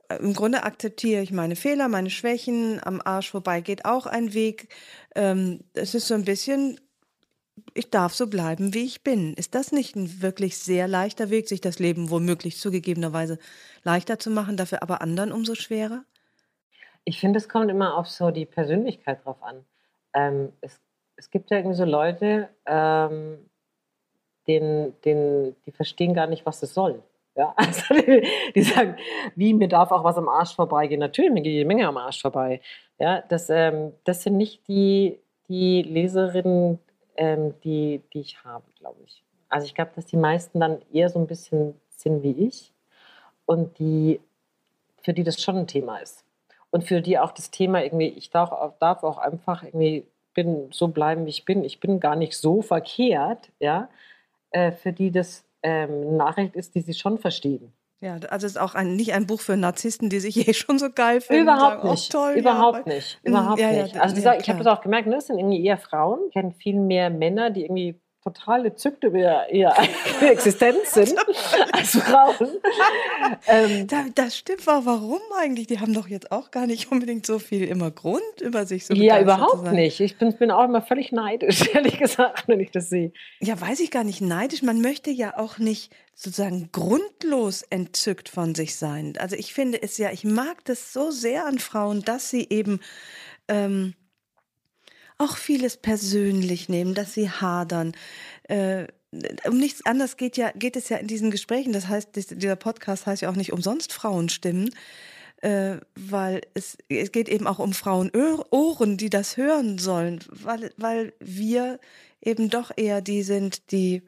äh, 0.08 0.16
im 0.16 0.34
Grunde 0.34 0.62
akzeptiere 0.62 1.22
ich 1.22 1.32
meine 1.32 1.56
Fehler, 1.56 1.88
meine 1.88 2.10
Schwächen, 2.10 2.80
am 2.82 3.00
Arsch 3.04 3.30
vorbei 3.30 3.60
geht 3.60 3.84
auch 3.84 4.06
ein 4.06 4.34
Weg. 4.34 4.68
Ähm, 5.14 5.60
es 5.74 5.94
ist 5.94 6.08
so 6.08 6.14
ein 6.14 6.24
bisschen, 6.24 6.80
ich 7.74 7.90
darf 7.90 8.14
so 8.14 8.26
bleiben, 8.26 8.74
wie 8.74 8.84
ich 8.84 9.02
bin. 9.02 9.34
Ist 9.34 9.54
das 9.54 9.72
nicht 9.72 9.96
ein 9.96 10.22
wirklich 10.22 10.58
sehr 10.58 10.88
leichter 10.88 11.30
Weg, 11.30 11.48
sich 11.48 11.60
das 11.60 11.78
Leben 11.78 12.10
womöglich 12.10 12.58
zugegebenerweise 12.58 13.38
leichter 13.82 14.18
zu 14.18 14.30
machen, 14.30 14.56
dafür 14.56 14.82
aber 14.82 15.02
anderen 15.02 15.32
umso 15.32 15.54
schwerer? 15.54 16.04
Ich 17.08 17.20
finde, 17.20 17.38
es 17.38 17.48
kommt 17.48 17.70
immer 17.70 17.96
auf 17.96 18.06
so 18.06 18.30
die 18.30 18.44
Persönlichkeit 18.44 19.24
drauf 19.24 19.42
an. 19.42 19.64
Ähm, 20.12 20.52
es, 20.60 20.78
es 21.16 21.30
gibt 21.30 21.50
ja 21.50 21.56
irgendwie 21.56 21.78
so 21.78 21.86
Leute, 21.86 22.50
ähm, 22.66 23.48
denen, 24.46 25.00
denen, 25.00 25.56
die 25.64 25.70
verstehen 25.70 26.12
gar 26.12 26.26
nicht, 26.26 26.44
was 26.44 26.62
es 26.62 26.74
soll. 26.74 27.02
Ja, 27.34 27.54
also 27.56 27.94
die, 27.94 28.28
die, 28.54 28.60
sagen, 28.60 28.98
wie, 29.34 29.54
mir 29.54 29.68
darf 29.68 29.90
auch 29.90 30.04
was 30.04 30.18
am 30.18 30.28
Arsch 30.28 30.54
vorbeigehen. 30.54 31.00
Natürlich, 31.00 31.32
mir 31.32 31.40
geht 31.40 31.54
jede 31.54 31.64
Menge 31.64 31.88
am 31.88 31.96
Arsch 31.96 32.20
vorbei. 32.20 32.60
Ja, 32.98 33.22
das, 33.22 33.48
ähm, 33.48 33.94
das 34.04 34.22
sind 34.22 34.36
nicht 34.36 34.68
die, 34.68 35.18
die 35.48 35.80
Leserinnen, 35.84 36.78
ähm, 37.16 37.54
die, 37.64 38.02
die 38.12 38.20
ich 38.20 38.44
habe, 38.44 38.66
glaube 38.78 39.00
ich. 39.06 39.24
Also 39.48 39.64
ich 39.64 39.74
glaube, 39.74 39.92
dass 39.94 40.04
die 40.04 40.18
meisten 40.18 40.60
dann 40.60 40.82
eher 40.92 41.08
so 41.08 41.18
ein 41.18 41.26
bisschen 41.26 41.74
sind 41.88 42.22
wie 42.22 42.32
ich 42.32 42.74
und 43.46 43.78
die, 43.78 44.20
für 45.00 45.14
die 45.14 45.24
das 45.24 45.40
schon 45.40 45.56
ein 45.56 45.66
Thema 45.66 46.00
ist 46.00 46.27
und 46.70 46.84
für 46.84 47.00
die 47.00 47.18
auch 47.18 47.32
das 47.32 47.50
Thema 47.50 47.82
irgendwie, 47.82 48.08
ich 48.08 48.30
darf, 48.30 48.50
darf 48.78 49.02
auch 49.02 49.18
einfach 49.18 49.62
irgendwie 49.62 50.06
bin, 50.34 50.68
so 50.70 50.88
bleiben, 50.88 51.26
wie 51.26 51.30
ich 51.30 51.44
bin. 51.44 51.64
Ich 51.64 51.80
bin 51.80 52.00
gar 52.00 52.16
nicht 52.16 52.34
so 52.34 52.62
verkehrt, 52.62 53.50
ja, 53.58 53.88
äh, 54.50 54.72
für 54.72 54.92
die 54.92 55.10
das 55.10 55.44
ähm, 55.62 56.16
Nachricht 56.16 56.54
ist, 56.54 56.74
die 56.74 56.80
sie 56.80 56.94
schon 56.94 57.18
verstehen. 57.18 57.72
Ja, 58.00 58.12
also 58.30 58.46
es 58.46 58.52
ist 58.52 58.58
auch 58.58 58.76
ein, 58.76 58.94
nicht 58.94 59.12
ein 59.12 59.26
Buch 59.26 59.40
für 59.40 59.56
Narzissten, 59.56 60.08
die 60.08 60.20
sich 60.20 60.48
eh 60.48 60.54
schon 60.54 60.78
so 60.78 60.90
geil 60.90 61.20
finden. 61.20 61.42
Überhaupt 61.42 61.82
sagen, 61.82 61.90
nicht. 61.90 62.14
Oh, 62.14 62.18
toll, 62.18 62.34
Überhaupt 62.34 62.86
ja, 62.86 62.94
nicht. 62.94 63.20
Überhaupt 63.24 63.60
ja, 63.60 63.72
nicht. 63.72 64.00
Also 64.00 64.14
dieser, 64.14 64.38
ich 64.38 64.48
habe 64.48 64.62
das 64.62 64.68
auch 64.68 64.80
gemerkt, 64.80 65.08
ne, 65.08 65.16
das 65.16 65.26
sind 65.26 65.38
irgendwie 65.38 65.64
eher 65.64 65.78
Frauen. 65.78 66.20
Ich 66.28 66.34
kenne 66.34 66.52
viel 66.52 66.78
mehr 66.78 67.10
Männer, 67.10 67.50
die 67.50 67.62
irgendwie 67.62 68.00
total 68.32 68.66
entzückt 68.66 69.04
über 69.04 69.50
ihre 69.50 69.74
Existenz 70.20 70.94
sind 70.94 71.18
als 71.72 71.90
Frauen. 71.90 72.50
ähm, 73.46 73.86
da, 73.86 74.04
das 74.14 74.36
stimmt 74.36 74.66
aber 74.66 74.86
warum 74.86 75.20
eigentlich? 75.38 75.66
Die 75.66 75.80
haben 75.80 75.94
doch 75.94 76.08
jetzt 76.08 76.32
auch 76.32 76.50
gar 76.50 76.66
nicht 76.66 76.90
unbedingt 76.90 77.26
so 77.26 77.38
viel 77.38 77.64
immer 77.64 77.90
Grund 77.90 78.40
über 78.40 78.66
sich 78.66 78.86
so 78.86 78.94
Ja, 78.94 79.20
überhaupt 79.20 79.72
nicht. 79.72 80.00
Ich 80.00 80.18
bin, 80.18 80.32
bin 80.36 80.50
auch 80.50 80.64
immer 80.64 80.82
völlig 80.82 81.12
neidisch, 81.12 81.68
ehrlich 81.74 81.98
gesagt, 81.98 82.48
wenn 82.48 82.60
ich 82.60 82.70
das 82.70 82.88
sehe. 82.88 83.12
Ja, 83.40 83.60
weiß 83.60 83.80
ich 83.80 83.90
gar 83.90 84.04
nicht 84.04 84.20
neidisch. 84.20 84.62
Man 84.62 84.80
möchte 84.80 85.10
ja 85.10 85.36
auch 85.36 85.58
nicht 85.58 85.92
sozusagen 86.14 86.70
grundlos 86.72 87.62
entzückt 87.62 88.28
von 88.28 88.54
sich 88.54 88.76
sein. 88.76 89.14
Also 89.18 89.36
ich 89.36 89.54
finde 89.54 89.80
es 89.80 89.98
ja, 89.98 90.10
ich 90.10 90.24
mag 90.24 90.64
das 90.64 90.92
so 90.92 91.10
sehr 91.10 91.46
an 91.46 91.58
Frauen, 91.58 92.02
dass 92.02 92.28
sie 92.28 92.46
eben 92.50 92.80
ähm, 93.46 93.94
auch 95.18 95.36
vieles 95.36 95.76
persönlich 95.76 96.68
nehmen, 96.68 96.94
dass 96.94 97.12
sie 97.12 97.28
hadern. 97.28 97.92
Äh, 98.44 98.86
um 99.46 99.58
nichts 99.58 99.84
anderes 99.86 100.16
geht 100.16 100.36
ja, 100.36 100.50
geht 100.52 100.76
es 100.76 100.88
ja 100.88 100.98
in 100.98 101.06
diesen 101.06 101.30
Gesprächen. 101.30 101.72
Das 101.72 101.88
heißt, 101.88 102.10
dieser 102.14 102.56
Podcast 102.56 103.06
heißt 103.06 103.22
ja 103.22 103.30
auch 103.30 103.36
nicht 103.36 103.52
umsonst 103.52 103.92
Frauenstimmen, 103.92 104.70
äh, 105.42 105.76
weil 105.94 106.42
es, 106.54 106.76
es 106.88 107.12
geht 107.12 107.28
eben 107.28 107.46
auch 107.46 107.58
um 107.58 107.72
Frauenohren, 107.72 108.96
die 108.96 109.10
das 109.10 109.36
hören 109.36 109.78
sollen, 109.78 110.20
weil, 110.30 110.72
weil 110.76 111.12
wir 111.20 111.80
eben 112.20 112.50
doch 112.50 112.70
eher 112.76 113.00
die 113.00 113.22
sind, 113.22 113.72
die 113.72 114.02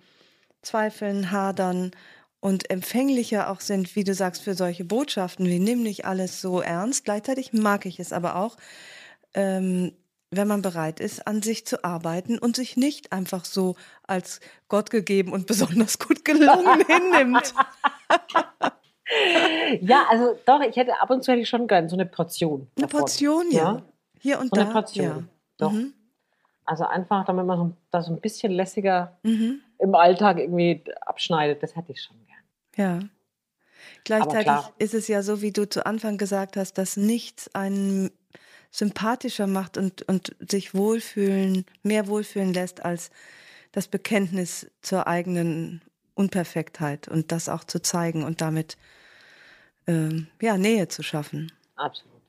zweifeln, 0.62 1.30
hadern 1.30 1.92
und 2.40 2.70
empfänglicher 2.70 3.50
auch 3.50 3.60
sind, 3.60 3.96
wie 3.96 4.04
du 4.04 4.14
sagst, 4.14 4.42
für 4.42 4.54
solche 4.54 4.84
Botschaften 4.84 5.46
wie 5.46 5.58
nimm 5.58 5.82
nicht 5.82 6.04
alles 6.04 6.40
so 6.40 6.60
ernst. 6.60 7.04
Gleichzeitig 7.04 7.52
mag 7.52 7.86
ich 7.86 8.00
es 8.00 8.12
aber 8.12 8.36
auch, 8.36 8.56
ähm, 9.34 9.92
wenn 10.30 10.46
man 10.46 10.62
bereit 10.62 11.00
ist, 11.00 11.26
an 11.26 11.42
sich 11.42 11.66
zu 11.66 11.84
arbeiten 11.84 12.38
und 12.38 12.56
sich 12.56 12.76
nicht 12.76 13.12
einfach 13.12 13.44
so 13.44 13.74
als 14.06 14.40
Gott 14.68 14.90
gegeben 14.90 15.32
und 15.32 15.46
besonders 15.48 15.98
gut 15.98 16.24
gelungen 16.24 16.84
hinnimmt. 16.86 17.54
ja, 19.80 20.04
also 20.08 20.38
doch, 20.46 20.60
ich 20.60 20.76
hätte 20.76 21.00
ab 21.00 21.10
und 21.10 21.24
zu 21.24 21.32
hätte 21.32 21.42
ich 21.42 21.48
schon 21.48 21.66
gern 21.66 21.88
so 21.88 21.96
eine 21.96 22.06
Portion. 22.06 22.68
Eine 22.76 22.86
davon. 22.86 23.00
Portion, 23.00 23.50
ja. 23.50 23.58
ja. 23.58 23.82
Hier 24.20 24.38
und 24.38 24.50
so 24.50 24.56
da. 24.56 24.62
Eine 24.62 24.72
Portion. 24.72 25.06
Ja. 25.06 25.22
Doch. 25.58 25.72
Mhm. 25.72 25.94
Also 26.64 26.84
einfach, 26.84 27.24
damit 27.24 27.46
man 27.46 27.58
so, 27.58 27.72
da 27.90 28.02
so 28.02 28.12
ein 28.12 28.20
bisschen 28.20 28.52
lässiger 28.52 29.18
mhm. 29.24 29.60
im 29.78 29.94
Alltag 29.94 30.38
irgendwie 30.38 30.84
abschneidet, 31.00 31.62
das 31.62 31.74
hätte 31.74 31.90
ich 31.90 32.02
schon 32.02 32.16
gern. 32.26 33.00
Ja. 33.02 33.08
Gleichzeitig 34.04 34.52
ist 34.78 34.94
es 34.94 35.08
ja 35.08 35.22
so, 35.22 35.42
wie 35.42 35.52
du 35.52 35.68
zu 35.68 35.84
Anfang 35.84 36.16
gesagt 36.16 36.56
hast, 36.56 36.74
dass 36.74 36.96
nichts 36.96 37.52
einen 37.54 38.10
sympathischer 38.70 39.46
macht 39.46 39.76
und, 39.76 40.02
und 40.02 40.36
sich 40.38 40.74
wohlfühlen, 40.74 41.64
mehr 41.82 42.06
wohlfühlen 42.06 42.52
lässt 42.52 42.84
als 42.84 43.10
das 43.72 43.88
Bekenntnis 43.88 44.70
zur 44.80 45.06
eigenen 45.06 45.82
Unperfektheit 46.14 47.08
und 47.08 47.32
das 47.32 47.48
auch 47.48 47.64
zu 47.64 47.80
zeigen 47.80 48.24
und 48.24 48.40
damit 48.40 48.76
ähm, 49.86 50.28
ja, 50.40 50.56
Nähe 50.56 50.88
zu 50.88 51.02
schaffen. 51.02 51.52
Absolut. 51.76 52.20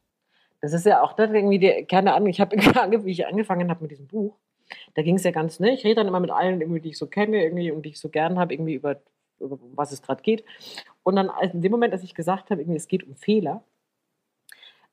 Das 0.62 0.74
ist 0.74 0.86
ja 0.86 1.02
auch 1.02 1.14
das 1.14 1.32
irgendwie, 1.32 1.60
die, 1.60 1.86
keine 1.86 2.14
Ahnung, 2.14 2.30
ich 2.30 2.40
habe, 2.40 2.56
wie 3.06 3.12
ich 3.12 3.26
angefangen 3.26 3.70
habe 3.70 3.82
mit 3.82 3.92
diesem 3.92 4.08
Buch, 4.08 4.38
da 4.94 5.02
ging 5.02 5.16
es 5.16 5.24
ja 5.24 5.32
ganz, 5.32 5.60
ne, 5.60 5.74
ich 5.74 5.84
rede 5.84 5.96
dann 5.96 6.08
immer 6.08 6.20
mit 6.20 6.32
allen, 6.32 6.62
irgendwie, 6.62 6.82
die 6.82 6.90
ich 6.90 6.98
so 6.98 7.08
kenne 7.08 7.44
irgendwie 7.44 7.72
und 7.72 7.84
die 7.84 7.90
ich 7.90 8.00
so 8.00 8.10
gern 8.10 8.40
habe, 8.40 8.54
irgendwie 8.54 8.76
über, 8.76 9.02
über 9.40 9.60
was 9.76 9.92
es 9.92 10.02
gerade 10.02 10.22
geht. 10.22 10.46
Und 11.04 11.16
dann 11.16 11.32
in 11.52 11.62
dem 11.62 11.72
Moment, 11.72 11.94
als 11.94 12.04
ich 12.04 12.16
gesagt 12.16 12.52
habe, 12.52 12.62
es 12.62 12.88
geht 12.88 13.04
um 13.04 13.16
Fehler, 13.16 13.64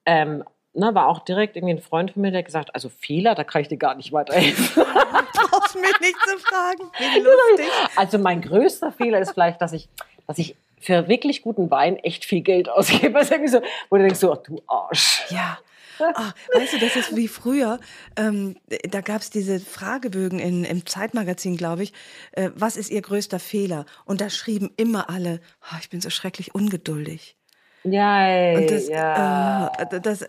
ähm, 0.06 0.42
ne, 0.74 0.94
war 0.94 1.08
auch 1.08 1.20
direkt 1.20 1.56
irgendwie 1.56 1.74
ein 1.74 1.80
Freund 1.80 2.12
von 2.12 2.22
mir, 2.22 2.30
der 2.30 2.42
gesagt 2.42 2.74
also 2.74 2.88
Fehler, 2.88 3.34
da 3.34 3.44
kann 3.44 3.62
ich 3.62 3.68
dir 3.68 3.76
gar 3.76 3.94
nicht 3.94 4.12
weiterhelfen. 4.12 4.84
Brauchst 4.84 5.74
mich 5.74 6.00
nicht 6.00 6.16
zu 6.26 6.38
fragen. 6.38 6.90
Also 7.96 8.18
mein 8.18 8.42
größter 8.42 8.92
Fehler 8.92 9.20
ist 9.20 9.32
vielleicht, 9.32 9.60
dass 9.60 9.72
ich, 9.72 9.88
dass 10.26 10.38
ich 10.38 10.56
für 10.80 11.08
wirklich 11.08 11.42
guten 11.42 11.70
Wein 11.70 11.96
echt 11.96 12.24
viel 12.24 12.40
Geld 12.40 12.68
ausgebe. 12.68 13.18
Also 13.18 13.34
irgendwie 13.34 13.50
so, 13.50 13.60
wo 13.90 13.96
du 13.96 14.02
denkst 14.02 14.20
so, 14.20 14.32
ach, 14.32 14.38
du 14.38 14.62
Arsch. 14.66 15.24
Ja. 15.30 15.58
Oh, 16.00 16.58
weißt 16.58 16.74
du, 16.74 16.78
das 16.78 16.94
ist 16.94 17.16
wie 17.16 17.26
früher. 17.26 17.80
Ähm, 18.16 18.56
da 18.88 19.00
gab 19.00 19.20
es 19.20 19.30
diese 19.30 19.58
Fragebögen 19.58 20.38
in, 20.38 20.64
im 20.64 20.86
Zeitmagazin, 20.86 21.56
glaube 21.56 21.82
ich. 21.82 21.92
Äh, 22.32 22.50
was 22.54 22.76
ist 22.76 22.90
Ihr 22.90 23.02
größter 23.02 23.40
Fehler? 23.40 23.84
Und 24.04 24.20
da 24.20 24.30
schrieben 24.30 24.70
immer 24.76 25.10
alle, 25.10 25.40
oh, 25.62 25.76
ich 25.80 25.90
bin 25.90 26.00
so 26.00 26.10
schrecklich 26.10 26.54
ungeduldig. 26.54 27.37
Ja, 27.84 28.56
und 28.56 28.70
das, 28.70 28.88
ja. 28.88 29.68
Äh, 29.78 30.00
das, 30.00 30.22
äh, 30.22 30.28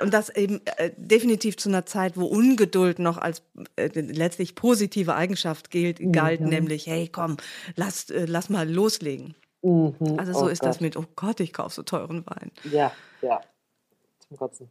und 0.00 0.14
das 0.14 0.30
eben 0.30 0.60
äh, 0.76 0.90
definitiv 0.96 1.56
zu 1.56 1.68
einer 1.68 1.84
Zeit, 1.84 2.16
wo 2.16 2.26
Ungeduld 2.26 2.98
noch 2.98 3.18
als 3.18 3.42
äh, 3.76 3.88
letztlich 3.94 4.54
positive 4.54 5.14
Eigenschaft 5.14 5.70
gilt, 5.70 6.00
galt, 6.12 6.40
mhm. 6.40 6.48
nämlich, 6.48 6.86
hey, 6.86 7.08
komm, 7.08 7.36
lass, 7.74 8.10
äh, 8.10 8.26
lass 8.26 8.50
mal 8.50 8.70
loslegen. 8.70 9.34
Mhm. 9.62 9.94
Also 10.16 10.32
so 10.32 10.44
oh 10.44 10.48
ist 10.48 10.60
Gott. 10.60 10.68
das 10.68 10.80
mit, 10.80 10.96
oh 10.96 11.06
Gott, 11.16 11.40
ich 11.40 11.52
kaufe 11.52 11.74
so 11.74 11.82
teuren 11.82 12.24
Wein. 12.26 12.52
Ja, 12.64 12.92
ja, 13.20 13.40
zum 14.20 14.36
Kotzen. 14.36 14.70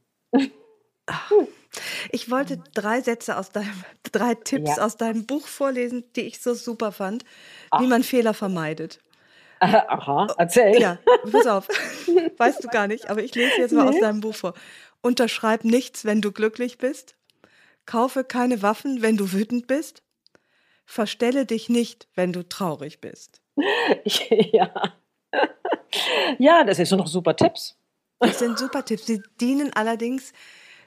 Ich 2.12 2.32
wollte 2.32 2.58
drei 2.74 3.02
Sätze 3.02 3.38
aus 3.38 3.50
deinem, 3.50 3.84
drei 4.12 4.36
Tipps 4.36 4.78
ja. 4.78 4.84
aus 4.84 4.98
deinem 4.98 5.26
Buch 5.26 5.48
vorlesen, 5.48 6.06
die 6.16 6.22
ich 6.22 6.42
so 6.42 6.54
super 6.54 6.92
fand, 6.92 7.26
Ach. 7.70 7.82
wie 7.82 7.88
man 7.88 8.04
Fehler 8.04 8.34
vermeidet. 8.34 9.00
Aha, 9.60 10.28
erzähl. 10.38 10.80
Ja, 10.80 10.98
pass 11.32 11.48
auf. 11.48 11.68
Weißt 12.38 12.64
du 12.64 12.68
gar 12.68 12.88
nicht, 12.88 13.10
aber 13.10 13.24
ich 13.24 13.34
lese 13.36 13.58
jetzt 13.58 13.72
mal 13.72 13.84
nee. 13.84 13.96
aus 13.96 14.00
deinem 14.00 14.22
Buch 14.22 14.36
vor. 14.36 14.54
Unterschreib 15.02 15.64
nichts, 15.64 16.06
wenn 16.06 16.22
du 16.22 16.32
glücklich 16.32 16.78
bist. 16.78 17.16
Kaufe 17.86 18.24
keine 18.24 18.62
Waffen, 18.62 19.02
wenn 19.02 19.18
du 19.18 19.32
wütend 19.32 19.68
bist. 19.68 20.04
Verstelle 20.86 21.46
dich 21.46 21.70
nicht, 21.70 22.08
wenn 22.16 22.34
du 22.34 22.48
traurig 22.48 23.02
bist. 23.02 23.42
Ja. 24.52 24.72
Ja, 26.40 26.64
das 26.64 26.78
sind 26.78 26.92
noch 26.92 27.08
super 27.08 27.36
Tipps. 27.36 27.78
Das 28.20 28.40
sind 28.40 28.58
super 28.58 28.86
Tipps. 28.86 29.06
Sie 29.06 29.22
dienen 29.40 29.72
allerdings 29.74 30.34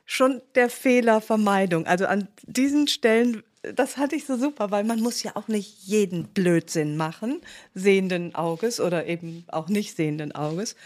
schon 0.05 0.43
der 0.55 0.71
Fehlervermeidung. 0.71 1.87
Also 1.87 2.07
an 2.07 2.29
diesen 2.43 2.89
Stellen 2.89 3.43
das 3.63 3.97
hatte 3.97 4.17
ich 4.17 4.27
so 4.27 4.37
super, 4.37 4.71
weil 4.71 4.85
man 4.85 5.01
muss 5.01 5.23
ja 5.23 5.33
auch 5.35 5.49
nicht 5.49 5.83
jeden 5.85 6.29
Blödsinn 6.29 6.97
machen, 6.97 7.41
sehenden 7.75 8.35
Auges 8.35 8.81
oder 8.81 9.07
eben 9.07 9.45
auch 9.49 9.69
nicht 9.69 9.97
sehenden 9.97 10.33
Auges. 10.35 10.77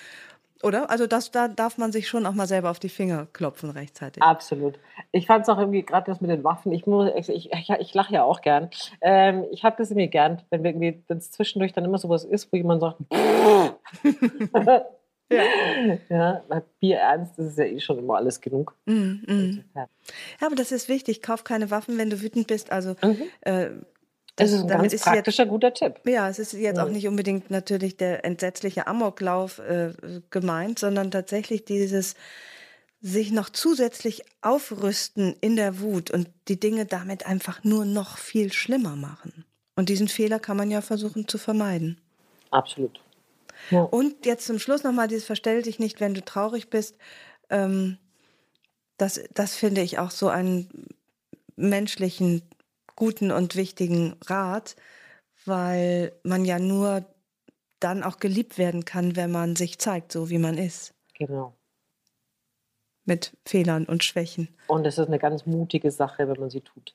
Oder? 0.63 0.91
Also 0.91 1.07
das, 1.09 1.33
da 1.33 1.49
darf 1.49 1.77
man 1.77 1.91
sich 1.91 2.09
schon 2.09 2.25
auch 2.25 2.35
mal 2.35 2.47
selber 2.47 2.71
auf 2.71 2.79
die 2.79 2.89
Finger 2.89 3.27
klopfen 3.33 3.71
rechtzeitig. 3.71 4.23
Absolut. 4.23 4.79
Ich 5.11 5.27
fand 5.27 5.43
es 5.43 5.49
auch 5.49 5.59
irgendwie 5.59 5.83
gerade 5.83 6.07
das 6.07 6.21
mit 6.21 6.31
den 6.31 6.45
Waffen. 6.45 6.73
Ich, 6.73 6.87
ich, 6.87 7.51
ich, 7.53 7.71
ich 7.81 7.95
lache 7.95 8.15
ja 8.15 8.23
auch 8.23 8.41
gern. 8.43 8.71
Ähm, 9.01 9.45
ich 9.51 9.65
habe 9.65 9.77
das 9.77 9.91
irgendwie 9.91 10.09
gern, 10.09 10.41
wenn 10.51 10.81
wenn 10.81 11.19
es 11.19 11.33
zwischendurch 11.33 11.73
dann 11.73 11.85
immer 11.85 11.99
sowas 11.99 12.25
ist, 12.25 12.53
wo 12.53 12.57
jemand 12.57 12.81
sagt, 12.81 13.01
Ja. 15.33 15.99
ja, 16.09 16.43
bei 16.49 16.63
Bier 16.81 16.99
ernst 16.99 17.39
ist 17.39 17.47
es 17.53 17.57
ja 17.57 17.65
eh 17.65 17.81
schon 17.81 17.99
immer 17.99 18.17
alles 18.17 18.41
genug. 18.41 18.75
Mm, 18.87 19.15
mm. 19.27 19.65
Ja. 19.75 19.89
aber 20.41 20.55
das 20.55 20.73
ist 20.73 20.89
wichtig. 20.89 21.23
Kauf 21.23 21.45
keine 21.45 21.71
Waffen, 21.71 21.99
wenn 21.99 22.11
du 22.11 22.21
wütend 22.21 22.47
bist. 22.47 22.73
Also 22.73 22.97
mhm. 23.03 23.23
äh, 23.43 23.71
das, 24.37 24.51
das, 24.51 24.53
ist 24.53 24.63
ein 24.63 24.69
ganz 24.69 24.93
ist 24.93 25.05
praktischer, 25.05 25.43
jetzt, 25.43 25.51
guter 25.51 25.75
Tipp. 25.75 26.01
Ja, 26.05 26.29
es 26.29 26.39
ist 26.39 26.55
jetzt 26.55 26.77
mhm. 26.79 26.83
auch 26.83 26.89
nicht 26.89 27.07
unbedingt 27.07 27.51
natürlich 27.51 27.97
der 27.97 28.25
entsetzliche 28.25 28.87
Amoklauf 28.87 29.59
äh, 29.59 29.93
gemeint, 30.31 30.79
sondern 30.79 31.11
tatsächlich 31.11 31.65
dieses 31.65 32.15
sich 33.03 33.33
noch 33.33 33.51
zusätzlich 33.51 34.23
aufrüsten 34.43 35.35
in 35.41 35.57
der 35.57 35.81
Wut 35.81 36.11
und 36.11 36.29
die 36.49 36.59
Dinge 36.59 36.87
damit 36.87 37.27
einfach 37.27 37.65
nur 37.65 37.85
noch 37.85 38.17
viel 38.17 38.53
schlimmer 38.53 38.97
machen. 38.97 39.45
Und 39.75 39.89
diesen 39.89 40.09
Fehler 40.09 40.39
kann 40.39 40.57
man 40.57 40.71
ja 40.71 40.81
versuchen 40.81 41.27
zu 41.27 41.37
vermeiden. 41.37 42.01
Absolut. 42.51 43.01
Ja. 43.71 43.83
Und 43.83 44.27
jetzt 44.27 44.47
zum 44.47 44.59
Schluss 44.59 44.83
nochmal 44.83 45.09
dieses 45.09 45.25
Verstell 45.25 45.63
dich 45.63 45.79
nicht, 45.79 46.01
wenn 46.01 46.15
du 46.15 46.25
traurig 46.25 46.71
bist. 46.71 46.97
Ähm, 47.51 47.99
das, 48.97 49.23
das 49.35 49.55
finde 49.55 49.81
ich 49.81 49.99
auch 49.99 50.11
so 50.11 50.29
einen 50.29 50.89
menschlichen, 51.57 52.43
guten 52.97 53.31
und 53.31 53.57
wichtigen 53.57 54.17
Rat, 54.27 54.77
weil 55.45 56.13
man 56.23 56.45
ja 56.45 56.59
nur 56.59 57.05
dann 57.81 58.03
auch 58.03 58.19
geliebt 58.19 58.59
werden 58.59 58.85
kann, 58.85 59.17
wenn 59.17 59.33
man 59.33 59.57
sich 59.57 59.79
zeigt, 59.79 60.13
so 60.13 60.31
wie 60.31 60.39
man 60.39 60.57
ist. 60.57 60.95
Genau. 61.15 61.57
Mit 63.05 63.37
Fehlern 63.45 63.87
und 63.87 64.05
Schwächen. 64.05 64.57
Und 64.69 64.87
es 64.87 64.99
ist 64.99 65.09
eine 65.09 65.19
ganz 65.19 65.47
mutige 65.47 65.91
Sache, 65.91 66.29
wenn 66.29 66.39
man 66.39 66.51
sie 66.51 66.61
tut. 66.61 66.95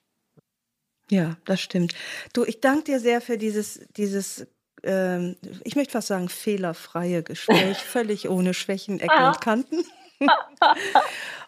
Ja, 1.10 1.38
das 1.46 1.60
stimmt. 1.60 1.94
Du, 2.34 2.46
ich 2.46 2.62
danke 2.62 2.86
dir 2.86 3.00
sehr 3.00 3.22
für 3.22 3.38
dieses, 3.38 3.82
dieses 3.96 4.48
ähm, 4.84 5.36
ich 5.64 5.76
möchte 5.76 5.94
fast 5.94 6.08
sagen, 6.08 6.30
fehlerfreie 6.30 7.24
Gespräch, 7.24 7.78
völlig 7.84 8.30
ohne 8.30 8.54
Schwächen, 8.54 9.00
Ecken 9.00 9.10
ah. 9.12 9.30
und 9.30 9.42
Kanten. 9.42 9.84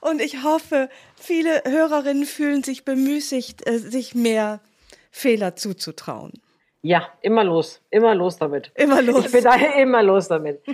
und 0.01 0.21
ich 0.21 0.43
hoffe, 0.43 0.89
viele 1.15 1.63
Hörerinnen 1.65 2.25
fühlen 2.25 2.63
sich 2.63 2.85
bemüßigt, 2.85 3.67
äh, 3.67 3.79
sich 3.79 4.15
mehr 4.15 4.59
Fehler 5.11 5.55
zuzutrauen. 5.55 6.33
Ja, 6.81 7.09
immer 7.21 7.43
los. 7.43 7.81
Immer 7.89 8.15
los 8.15 8.37
damit. 8.37 8.71
Immer 8.75 9.01
los. 9.01 9.25
Ich 9.25 9.31
bedanke, 9.33 9.81
immer 9.81 10.01
los 10.01 10.27
damit. 10.27 10.61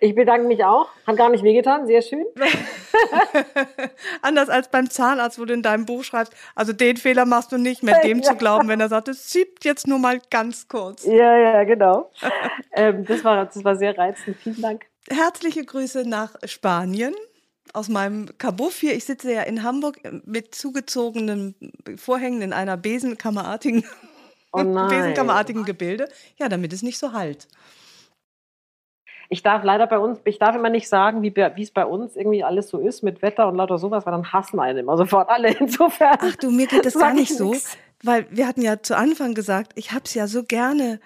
Ich 0.00 0.14
bedanke 0.14 0.46
mich 0.46 0.62
auch. 0.62 0.88
Hat 1.06 1.16
gar 1.16 1.30
nicht 1.30 1.42
wehgetan. 1.42 1.86
Sehr 1.86 2.02
schön. 2.02 2.26
Anders 4.22 4.50
als 4.50 4.68
beim 4.68 4.90
Zahnarzt, 4.90 5.38
wo 5.38 5.46
du 5.46 5.54
in 5.54 5.62
deinem 5.62 5.86
Buch 5.86 6.04
schreibst, 6.04 6.34
also 6.54 6.74
den 6.74 6.98
Fehler 6.98 7.24
machst 7.24 7.52
du 7.52 7.58
nicht 7.58 7.82
mehr, 7.82 8.00
dem 8.00 8.18
ja. 8.22 8.24
zu 8.24 8.36
glauben, 8.36 8.68
wenn 8.68 8.80
er 8.80 8.90
sagt, 8.90 9.08
es 9.08 9.28
zieht 9.28 9.64
jetzt 9.64 9.86
nur 9.86 9.98
mal 9.98 10.20
ganz 10.30 10.68
kurz. 10.68 11.06
Ja, 11.06 11.38
ja, 11.38 11.64
genau. 11.64 12.10
ähm, 12.72 13.06
das, 13.06 13.24
war, 13.24 13.46
das 13.46 13.64
war 13.64 13.76
sehr 13.76 13.96
reizend. 13.96 14.36
Vielen 14.36 14.60
Dank. 14.60 14.84
Herzliche 15.08 15.64
Grüße 15.64 16.06
nach 16.06 16.34
Spanien 16.44 17.14
aus 17.72 17.88
meinem 17.88 18.28
Kabuff 18.36 18.80
hier. 18.80 18.94
Ich 18.94 19.06
sitze 19.06 19.32
ja 19.32 19.42
in 19.42 19.62
Hamburg 19.62 20.00
mit 20.26 20.54
zugezogenen 20.54 21.54
Vorhängen 21.96 22.42
in 22.42 22.52
einer 22.52 22.76
besenkammerartigen 22.76 23.84
oh 24.54 24.88
besenkammerartigen 24.88 25.64
Gebilde. 25.64 26.08
Ja, 26.36 26.48
damit 26.48 26.72
es 26.72 26.82
nicht 26.82 26.98
so 26.98 27.12
halt. 27.12 27.48
Ich 29.28 29.42
darf 29.42 29.64
leider 29.64 29.86
bei 29.86 29.98
uns, 29.98 30.20
ich 30.24 30.38
darf 30.38 30.54
immer 30.54 30.70
nicht 30.70 30.88
sagen, 30.88 31.22
wie, 31.22 31.34
es 31.62 31.70
bei 31.70 31.86
uns 31.86 32.16
irgendwie 32.16 32.44
alles 32.44 32.68
so 32.68 32.78
ist 32.78 33.02
mit 33.02 33.22
Wetter 33.22 33.48
und 33.48 33.56
lauter 33.56 33.78
sowas, 33.78 34.06
weil 34.06 34.12
dann 34.12 34.32
hassen 34.32 34.60
einen 34.60 34.78
immer 34.78 34.96
sofort 34.96 35.28
alle. 35.28 35.48
Insofern. 35.58 36.18
Ach 36.20 36.36
du, 36.36 36.50
mir 36.50 36.66
geht 36.66 36.84
das 36.84 36.94
gar 36.94 37.14
nicht 37.14 37.34
so, 37.34 37.54
weil 38.02 38.26
wir 38.30 38.46
hatten 38.46 38.62
ja 38.62 38.82
zu 38.82 38.96
Anfang 38.96 39.34
gesagt, 39.34 39.72
ich 39.76 39.92
habe 39.92 40.04
es 40.04 40.14
ja 40.14 40.26
so 40.26 40.44
gerne 40.44 41.00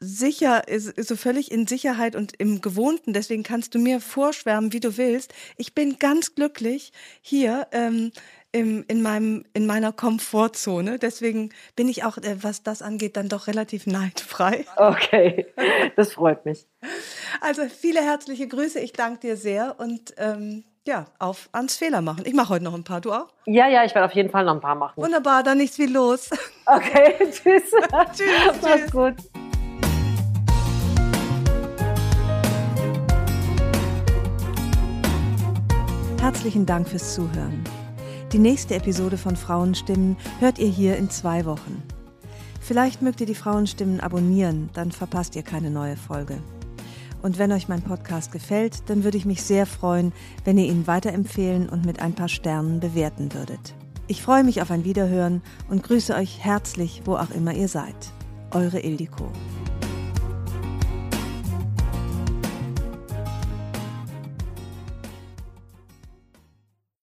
sicher, 0.00 0.68
ist, 0.68 0.88
ist 0.88 1.08
so 1.08 1.16
völlig 1.16 1.50
in 1.50 1.66
Sicherheit 1.66 2.14
und 2.14 2.32
im 2.38 2.60
Gewohnten. 2.60 3.12
Deswegen 3.12 3.42
kannst 3.42 3.74
du 3.74 3.78
mir 3.78 4.00
vorschwärmen, 4.00 4.72
wie 4.72 4.80
du 4.80 4.96
willst. 4.96 5.34
Ich 5.56 5.74
bin 5.74 5.98
ganz 5.98 6.34
glücklich 6.34 6.92
hier 7.20 7.66
ähm, 7.72 8.12
im, 8.52 8.84
in, 8.88 9.02
meinem, 9.02 9.44
in 9.52 9.66
meiner 9.66 9.92
Komfortzone. 9.92 10.98
Deswegen 10.98 11.50
bin 11.76 11.88
ich 11.88 12.04
auch, 12.04 12.16
äh, 12.18 12.42
was 12.42 12.62
das 12.62 12.82
angeht, 12.82 13.16
dann 13.16 13.28
doch 13.28 13.46
relativ 13.46 13.86
neidfrei. 13.86 14.64
Okay, 14.76 15.46
das 15.96 16.12
freut 16.12 16.44
mich. 16.44 16.66
Also 17.40 17.62
viele 17.68 18.00
herzliche 18.00 18.48
Grüße. 18.48 18.80
Ich 18.80 18.92
danke 18.92 19.20
dir 19.20 19.36
sehr 19.36 19.76
und 19.78 20.14
ähm, 20.16 20.64
ja, 20.86 21.06
auf 21.18 21.50
ans 21.52 21.76
Fehler 21.76 22.00
machen. 22.00 22.24
Ich 22.24 22.32
mache 22.32 22.48
heute 22.48 22.64
noch 22.64 22.74
ein 22.74 22.84
paar, 22.84 23.02
du 23.02 23.12
auch? 23.12 23.28
Ja, 23.44 23.68
ja, 23.68 23.84
ich 23.84 23.94
werde 23.94 24.06
auf 24.06 24.14
jeden 24.14 24.30
Fall 24.30 24.44
noch 24.44 24.54
ein 24.54 24.60
paar 24.60 24.74
machen. 24.74 25.02
Wunderbar, 25.02 25.42
dann 25.42 25.58
nichts 25.58 25.78
wie 25.78 25.86
los. 25.86 26.30
Okay, 26.64 27.14
tschüss. 27.30 27.70
tschüss. 28.16 28.62
Mach's 28.62 28.90
gut. 28.90 29.14
Herzlichen 36.20 36.66
Dank 36.66 36.88
fürs 36.88 37.14
Zuhören. 37.14 37.64
Die 38.32 38.38
nächste 38.38 38.74
Episode 38.74 39.16
von 39.16 39.36
Frauenstimmen 39.36 40.18
hört 40.38 40.58
ihr 40.58 40.68
hier 40.68 40.98
in 40.98 41.08
zwei 41.08 41.46
Wochen. 41.46 41.82
Vielleicht 42.60 43.00
mögt 43.00 43.22
ihr 43.22 43.26
die 43.26 43.34
Frauenstimmen 43.34 44.00
abonnieren, 44.00 44.68
dann 44.74 44.92
verpasst 44.92 45.34
ihr 45.34 45.42
keine 45.42 45.70
neue 45.70 45.96
Folge. 45.96 46.36
Und 47.22 47.38
wenn 47.38 47.52
euch 47.52 47.68
mein 47.68 47.80
Podcast 47.80 48.30
gefällt, 48.30 48.90
dann 48.90 49.02
würde 49.02 49.16
ich 49.16 49.24
mich 49.24 49.42
sehr 49.42 49.64
freuen, 49.64 50.12
wenn 50.44 50.58
ihr 50.58 50.66
ihn 50.66 50.86
weiterempfehlen 50.86 51.70
und 51.70 51.86
mit 51.86 52.00
ein 52.00 52.12
paar 52.12 52.28
Sternen 52.28 52.80
bewerten 52.80 53.32
würdet. 53.32 53.74
Ich 54.08 54.20
freue 54.20 54.44
mich 54.44 54.60
auf 54.60 54.70
ein 54.70 54.84
Wiederhören 54.84 55.40
und 55.70 55.82
grüße 55.82 56.14
euch 56.14 56.44
herzlich, 56.44 57.02
wo 57.06 57.16
auch 57.16 57.30
immer 57.30 57.54
ihr 57.54 57.68
seid. 57.68 58.12
Eure 58.50 58.80
Ildiko. 58.80 59.32